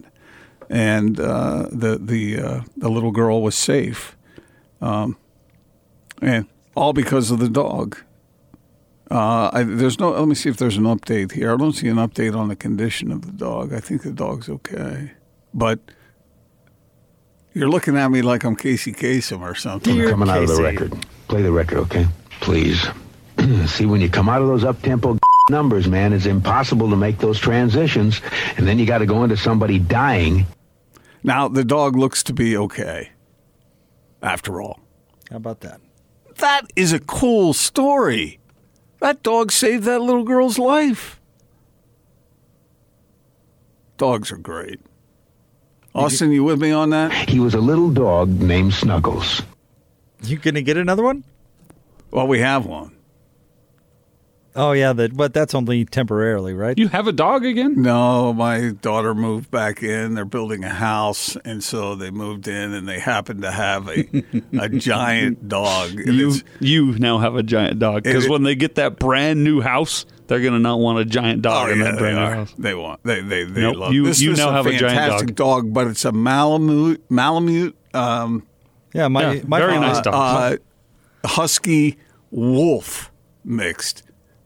and 0.69 1.19
uh, 1.19 1.67
the 1.71 1.97
the 1.97 2.39
uh, 2.39 2.61
the 2.77 2.89
little 2.89 3.11
girl 3.11 3.41
was 3.41 3.55
safe, 3.55 4.17
um, 4.81 5.17
and 6.21 6.47
all 6.75 6.93
because 6.93 7.31
of 7.31 7.39
the 7.39 7.49
dog. 7.49 7.97
Uh, 9.11 9.49
I, 9.53 9.63
there's 9.63 9.99
no. 9.99 10.11
Let 10.11 10.27
me 10.27 10.35
see 10.35 10.49
if 10.49 10.57
there's 10.57 10.77
an 10.77 10.83
update 10.83 11.33
here. 11.33 11.53
I 11.53 11.57
don't 11.57 11.73
see 11.73 11.87
an 11.87 11.97
update 11.97 12.35
on 12.35 12.47
the 12.47 12.55
condition 12.55 13.11
of 13.11 13.25
the 13.25 13.31
dog. 13.31 13.73
I 13.73 13.79
think 13.79 14.01
the 14.01 14.11
dog's 14.11 14.49
okay, 14.49 15.11
but 15.53 15.79
you're 17.55 17.69
looking 17.69 17.97
at 17.97 18.11
me 18.11 18.21
like 18.21 18.43
I'm 18.43 18.55
Casey 18.55 18.93
Kasem 18.93 19.41
or 19.41 19.55
something. 19.55 20.07
coming 20.07 20.29
out 20.29 20.43
of 20.43 20.49
the 20.49 20.61
record. 20.61 20.93
Play 21.27 21.41
the 21.41 21.51
record, 21.51 21.79
okay? 21.79 22.05
Please. 22.41 22.85
See, 23.65 23.85
when 23.85 24.01
you 24.01 24.09
come 24.09 24.29
out 24.29 24.41
of 24.41 24.47
those 24.47 24.63
up-tempo 24.63 25.17
numbers, 25.49 25.87
man, 25.87 26.13
it's 26.13 26.25
impossible 26.27 26.89
to 26.89 26.95
make 26.95 27.17
those 27.17 27.39
transitions, 27.39 28.21
and 28.57 28.67
then 28.67 28.77
you 28.77 28.85
got 28.85 28.99
to 28.99 29.05
go 29.05 29.23
into 29.23 29.37
somebody 29.37 29.79
dying. 29.79 30.45
Now 31.23 31.47
the 31.47 31.63
dog 31.63 31.95
looks 31.95 32.21
to 32.23 32.33
be 32.33 32.55
okay. 32.57 33.09
After 34.21 34.61
all, 34.61 34.79
How 35.31 35.37
about 35.37 35.61
that? 35.61 35.79
that 36.37 36.63
is 36.75 36.91
a 36.93 36.99
cool 36.99 37.53
story. 37.53 38.39
That 38.99 39.23
dog 39.23 39.51
saved 39.51 39.83
that 39.85 40.01
little 40.01 40.23
girl's 40.23 40.57
life. 40.59 41.19
Dogs 43.97 44.31
are 44.31 44.37
great. 44.37 44.79
Austin, 45.95 46.33
you 46.33 46.43
with 46.43 46.61
me 46.61 46.71
on 46.71 46.89
that? 46.89 47.29
He 47.29 47.39
was 47.39 47.53
a 47.53 47.59
little 47.59 47.89
dog 47.89 48.29
named 48.29 48.73
Snuggles. 48.73 49.41
You 50.21 50.37
gonna 50.37 50.61
get 50.61 50.75
another 50.75 51.03
one? 51.03 51.23
Well, 52.11 52.27
we 52.27 52.39
have 52.39 52.65
one. 52.65 52.94
Oh 54.57 54.71
yeah, 54.71 54.93
that 54.93 55.17
but 55.17 55.33
that's 55.33 55.53
only 55.53 55.83
temporarily, 55.83 56.53
right? 56.53 56.77
You 56.77 56.87
have 56.87 57.07
a 57.07 57.11
dog 57.11 57.43
again? 57.43 57.81
No, 57.81 58.31
my 58.31 58.69
daughter 58.81 59.13
moved 59.13 59.51
back 59.51 59.83
in. 59.83 60.13
They're 60.13 60.23
building 60.23 60.63
a 60.63 60.69
house, 60.69 61.35
and 61.43 61.61
so 61.61 61.93
they 61.95 62.09
moved 62.09 62.47
in, 62.47 62.73
and 62.73 62.87
they 62.87 62.99
happen 62.99 63.41
to 63.41 63.51
have 63.51 63.89
a 63.89 64.07
a 64.57 64.69
giant 64.69 65.49
dog. 65.49 65.91
And 65.99 66.15
You 66.15 66.33
you 66.61 66.97
now 66.97 67.17
have 67.17 67.35
a 67.35 67.43
giant 67.43 67.79
dog 67.79 68.03
because 68.03 68.29
when 68.29 68.43
they 68.43 68.55
get 68.55 68.75
that 68.75 68.97
brand 68.97 69.43
new 69.43 69.59
house, 69.59 70.05
they're 70.27 70.39
gonna 70.39 70.59
not 70.59 70.79
want 70.79 70.99
a 70.99 71.05
giant 71.05 71.41
dog 71.41 71.67
Oh, 71.67 71.71
in 71.73 71.79
yeah, 71.79 71.91
that 71.91 71.97
brand 71.99 72.15
new 72.15 72.25
house. 72.25 72.53
They 72.57 72.73
want. 72.75 73.01
They 73.03 73.19
they 73.21 73.43
they 73.43 73.61
Nope, 73.61 73.75
love. 73.75 73.93
you- 73.93 74.05
this 74.05 74.21
you 74.21 74.35
now 74.35 74.49
a 74.49 74.53
have 74.53 74.67
a 74.67 74.71
giant 74.77 74.97
fantastic 74.97 75.35
dog, 75.35 75.73
but 75.73 75.87
it's 75.87 76.05
a 76.05 76.13
Malamute 76.13 77.03
Malamute. 77.09 77.75
Um, 77.93 78.43
yeah, 78.93 79.09
my 79.09 79.33
Yeah, 79.33 79.41
my 79.47 79.59
very 79.59 79.75
uh, 79.75 79.79
nice 79.81 79.99
dog. 80.01 80.13
uh, 80.15 80.57
husky 81.27 81.97
wolf 82.31 83.11
mixed 83.43 84.03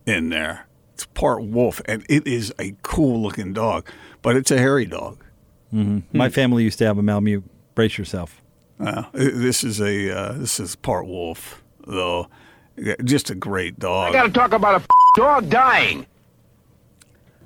in 0.09 0.29
there. 0.29 0.67
It's 0.93 1.05
part 1.05 1.43
wolf, 1.43 1.81
and 1.85 2.05
it 2.09 2.27
is 2.27 2.53
a 2.59 2.75
cool 2.81 3.21
looking 3.21 3.53
dog, 3.53 3.87
but 4.21 4.35
it's 4.35 4.51
a 4.51 4.57
hairy 4.57 4.85
dog. 4.85 5.23
hmm 5.71 5.99
My 6.11 6.29
family 6.29 6.63
used 6.63 6.77
to 6.79 6.85
have 6.85 6.97
a 6.97 7.01
Malamute. 7.03 7.43
Brace 7.75 7.97
yourself. 7.97 8.41
Uh, 8.79 9.03
this 9.13 9.63
is 9.63 9.79
a 9.79 10.09
uh, 10.17 10.33
this 10.33 10.59
is 10.59 10.75
part 10.75 11.05
wolf 11.05 11.63
though. 11.87 12.27
Just 13.03 13.29
a 13.29 13.35
great 13.35 13.77
dog. 13.79 14.09
I 14.09 14.13
got 14.13 14.23
to 14.23 14.31
talk 14.31 14.53
about 14.53 14.73
a 14.73 14.77
f- 14.77 14.87
dog 15.15 15.49
dying. 15.49 16.05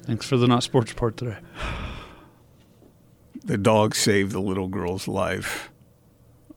Thanks 0.04 0.28
for 0.28 0.38
the 0.38 0.48
not 0.48 0.64
sports 0.64 0.92
report 0.92 1.18
today. 1.18 1.38
The 3.46 3.58
dog 3.58 3.96
saved 3.96 4.32
the 4.32 4.40
little 4.42 4.68
girl's 4.68 5.08
life. 5.08 5.70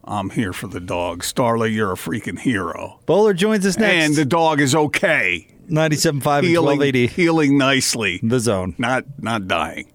I'm 0.04 0.30
here 0.30 0.52
for 0.52 0.68
the 0.68 0.78
dog. 0.80 1.22
Starla, 1.22 1.72
you're 1.72 1.92
a 1.92 1.96
freaking 1.96 2.38
hero. 2.38 3.00
Bowler 3.06 3.34
joins 3.34 3.66
us 3.66 3.76
next. 3.76 4.04
And 4.06 4.14
the 4.14 4.24
dog 4.24 4.60
is 4.60 4.74
okay. 4.74 5.48
97.5 5.68 6.38
and 6.38 6.46
Healing, 6.46 6.64
1280. 6.78 7.06
healing 7.08 7.58
nicely. 7.58 8.20
The 8.22 8.40
zone. 8.40 8.74
Not 8.78 9.04
not 9.18 9.48
dying. 9.48 9.92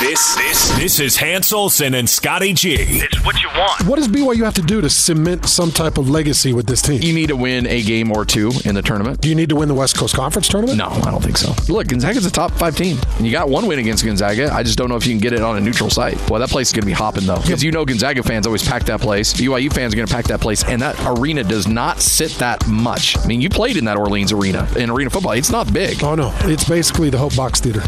This 0.00 0.34
this 0.34 0.70
this 0.76 1.00
is 1.00 1.16
Hans 1.16 1.52
Olsen 1.52 1.94
and 1.94 2.10
Scotty 2.10 2.52
G. 2.52 2.74
It's 2.78 3.24
what 3.24 3.40
you 3.40 3.48
want. 3.48 3.86
What 3.86 3.96
does 3.96 4.08
BYU 4.08 4.44
have 4.44 4.54
to 4.54 4.62
do 4.62 4.80
to 4.80 4.90
cement 4.90 5.46
some 5.46 5.70
type 5.70 5.98
of 5.98 6.10
legacy 6.10 6.52
with 6.52 6.66
this 6.66 6.82
team? 6.82 7.00
You 7.00 7.14
need 7.14 7.28
to 7.28 7.36
win 7.36 7.66
a 7.68 7.80
game 7.80 8.10
or 8.10 8.24
two 8.24 8.50
in 8.64 8.74
the 8.74 8.82
tournament. 8.82 9.20
Do 9.20 9.28
you 9.28 9.34
need 9.36 9.48
to 9.50 9.56
win 9.56 9.68
the 9.68 9.74
West 9.74 9.96
Coast 9.96 10.16
Conference 10.16 10.48
tournament? 10.48 10.78
No, 10.78 10.88
I 10.88 11.10
don't 11.10 11.22
think 11.22 11.38
so. 11.38 11.54
Look, 11.72 11.86
Gonzaga's 11.86 12.26
a 12.26 12.30
top 12.30 12.50
five 12.52 12.76
team. 12.76 12.98
And 13.16 13.24
you 13.24 13.30
got 13.32 13.48
one 13.48 13.66
win 13.66 13.78
against 13.78 14.04
Gonzaga. 14.04 14.52
I 14.52 14.62
just 14.64 14.76
don't 14.76 14.88
know 14.88 14.96
if 14.96 15.06
you 15.06 15.12
can 15.12 15.20
get 15.20 15.32
it 15.32 15.42
on 15.42 15.56
a 15.56 15.60
neutral 15.60 15.90
site. 15.90 16.18
Well, 16.28 16.40
that 16.40 16.50
place 16.50 16.68
is 16.68 16.72
going 16.72 16.82
to 16.82 16.86
be 16.86 16.92
hopping, 16.92 17.24
though. 17.24 17.40
Because 17.40 17.62
you 17.62 17.70
know 17.70 17.84
Gonzaga 17.84 18.22
fans 18.24 18.46
always 18.46 18.66
pack 18.66 18.82
that 18.84 19.00
place. 19.00 19.32
BYU 19.32 19.72
fans 19.72 19.94
are 19.94 19.96
going 19.96 20.08
to 20.08 20.14
pack 20.14 20.26
that 20.26 20.40
place. 20.40 20.64
And 20.64 20.82
that 20.82 20.96
arena 21.18 21.44
does 21.44 21.68
not 21.68 22.00
sit 22.00 22.32
that 22.32 22.66
much. 22.66 23.16
I 23.18 23.26
mean, 23.26 23.40
you 23.40 23.48
played 23.48 23.76
in 23.76 23.84
that 23.84 23.96
Orleans 23.96 24.32
arena, 24.32 24.68
in 24.76 24.90
arena 24.90 25.08
football. 25.08 25.32
It's 25.32 25.50
not 25.50 25.72
big. 25.72 26.02
Oh, 26.02 26.14
no. 26.16 26.36
It's 26.40 26.68
basically 26.68 27.10
the 27.10 27.18
Hope 27.18 27.36
Box 27.36 27.60
Theater. 27.60 27.82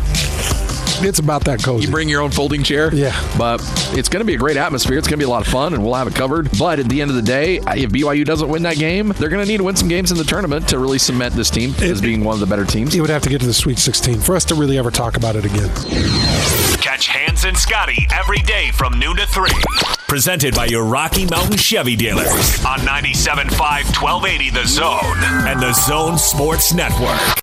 It's 1.03 1.19
about 1.19 1.45
that 1.45 1.63
cozy. 1.63 1.87
You 1.87 1.91
bring 1.91 2.09
your 2.09 2.23
own 2.23 2.31
folding 2.31 2.63
chair. 2.63 2.95
Yeah. 2.95 3.15
But 3.37 3.61
it's 3.93 4.09
going 4.09 4.21
to 4.21 4.25
be 4.25 4.35
a 4.35 4.39
great 4.39 4.57
atmosphere. 4.57 4.99
It's 4.99 5.07
going 5.09 5.19
to 5.19 5.25
be 5.25 5.29
a 5.29 5.31
lot 5.31 5.43
of 5.47 5.49
fun, 5.53 5.75
and 5.75 5.83
we'll 5.85 5.95
have 5.95 6.07
it 6.07 6.15
covered. 6.15 6.49
But 6.59 6.79
at 6.79 6.89
the 6.89 7.01
end 7.01 7.11
of 7.11 7.17
the 7.17 7.23
day, 7.23 7.57
if 7.57 7.91
BYU 7.91 8.25
doesn't 8.25 8.49
win 8.49 8.63
that 8.63 8.77
game, 8.77 9.09
they're 9.19 9.29
going 9.29 9.45
to 9.45 9.49
need 9.51 9.59
to 9.59 9.65
win 9.65 9.77
some 9.77 9.89
games 9.89 10.11
in 10.11 10.19
the 10.19 10.25
tournament 10.25 10.69
to 10.69 10.79
really 10.79 10.99
cement 10.99 11.35
this 11.35 11.51
team 11.51 11.75
as 11.81 12.01
being 12.01 12.25
one 12.25 12.35
of 12.35 12.41
the 12.41 12.47
better 12.47 12.65
teams. 12.65 12.95
You 12.95 13.03
would 13.03 13.11
have 13.11 13.23
to 13.23 13.31
get 13.31 13.41
to 13.41 13.47
the 13.47 13.55
Sweet 13.55 13.79
16 13.79 14.21
for 14.21 14.37
us 14.37 14.45
to 14.47 14.55
really 14.55 14.79
ever 14.79 14.91
talk 14.91 15.17
about 15.17 15.37
it 15.37 15.45
again. 15.45 15.71
Catch 16.81 17.09
Hans 17.09 17.45
and 17.45 17.57
Scotty 17.57 18.07
every 18.13 18.39
day 18.39 18.71
from 18.73 18.99
noon 18.99 19.17
to 19.17 19.27
3. 19.27 19.51
Presented 20.09 20.55
by 20.55 20.67
your 20.67 20.85
Rocky 20.85 21.27
Mountain 21.27 21.57
Chevy 21.57 21.97
dealers 21.97 22.65
on 22.65 22.79
97.5 22.81 23.51
1280 24.01 24.51
The 24.51 24.67
Zone 24.67 25.47
and 25.49 25.61
The 25.61 25.73
Zone 25.73 26.17
Sports 26.17 26.73
Network. 26.73 27.43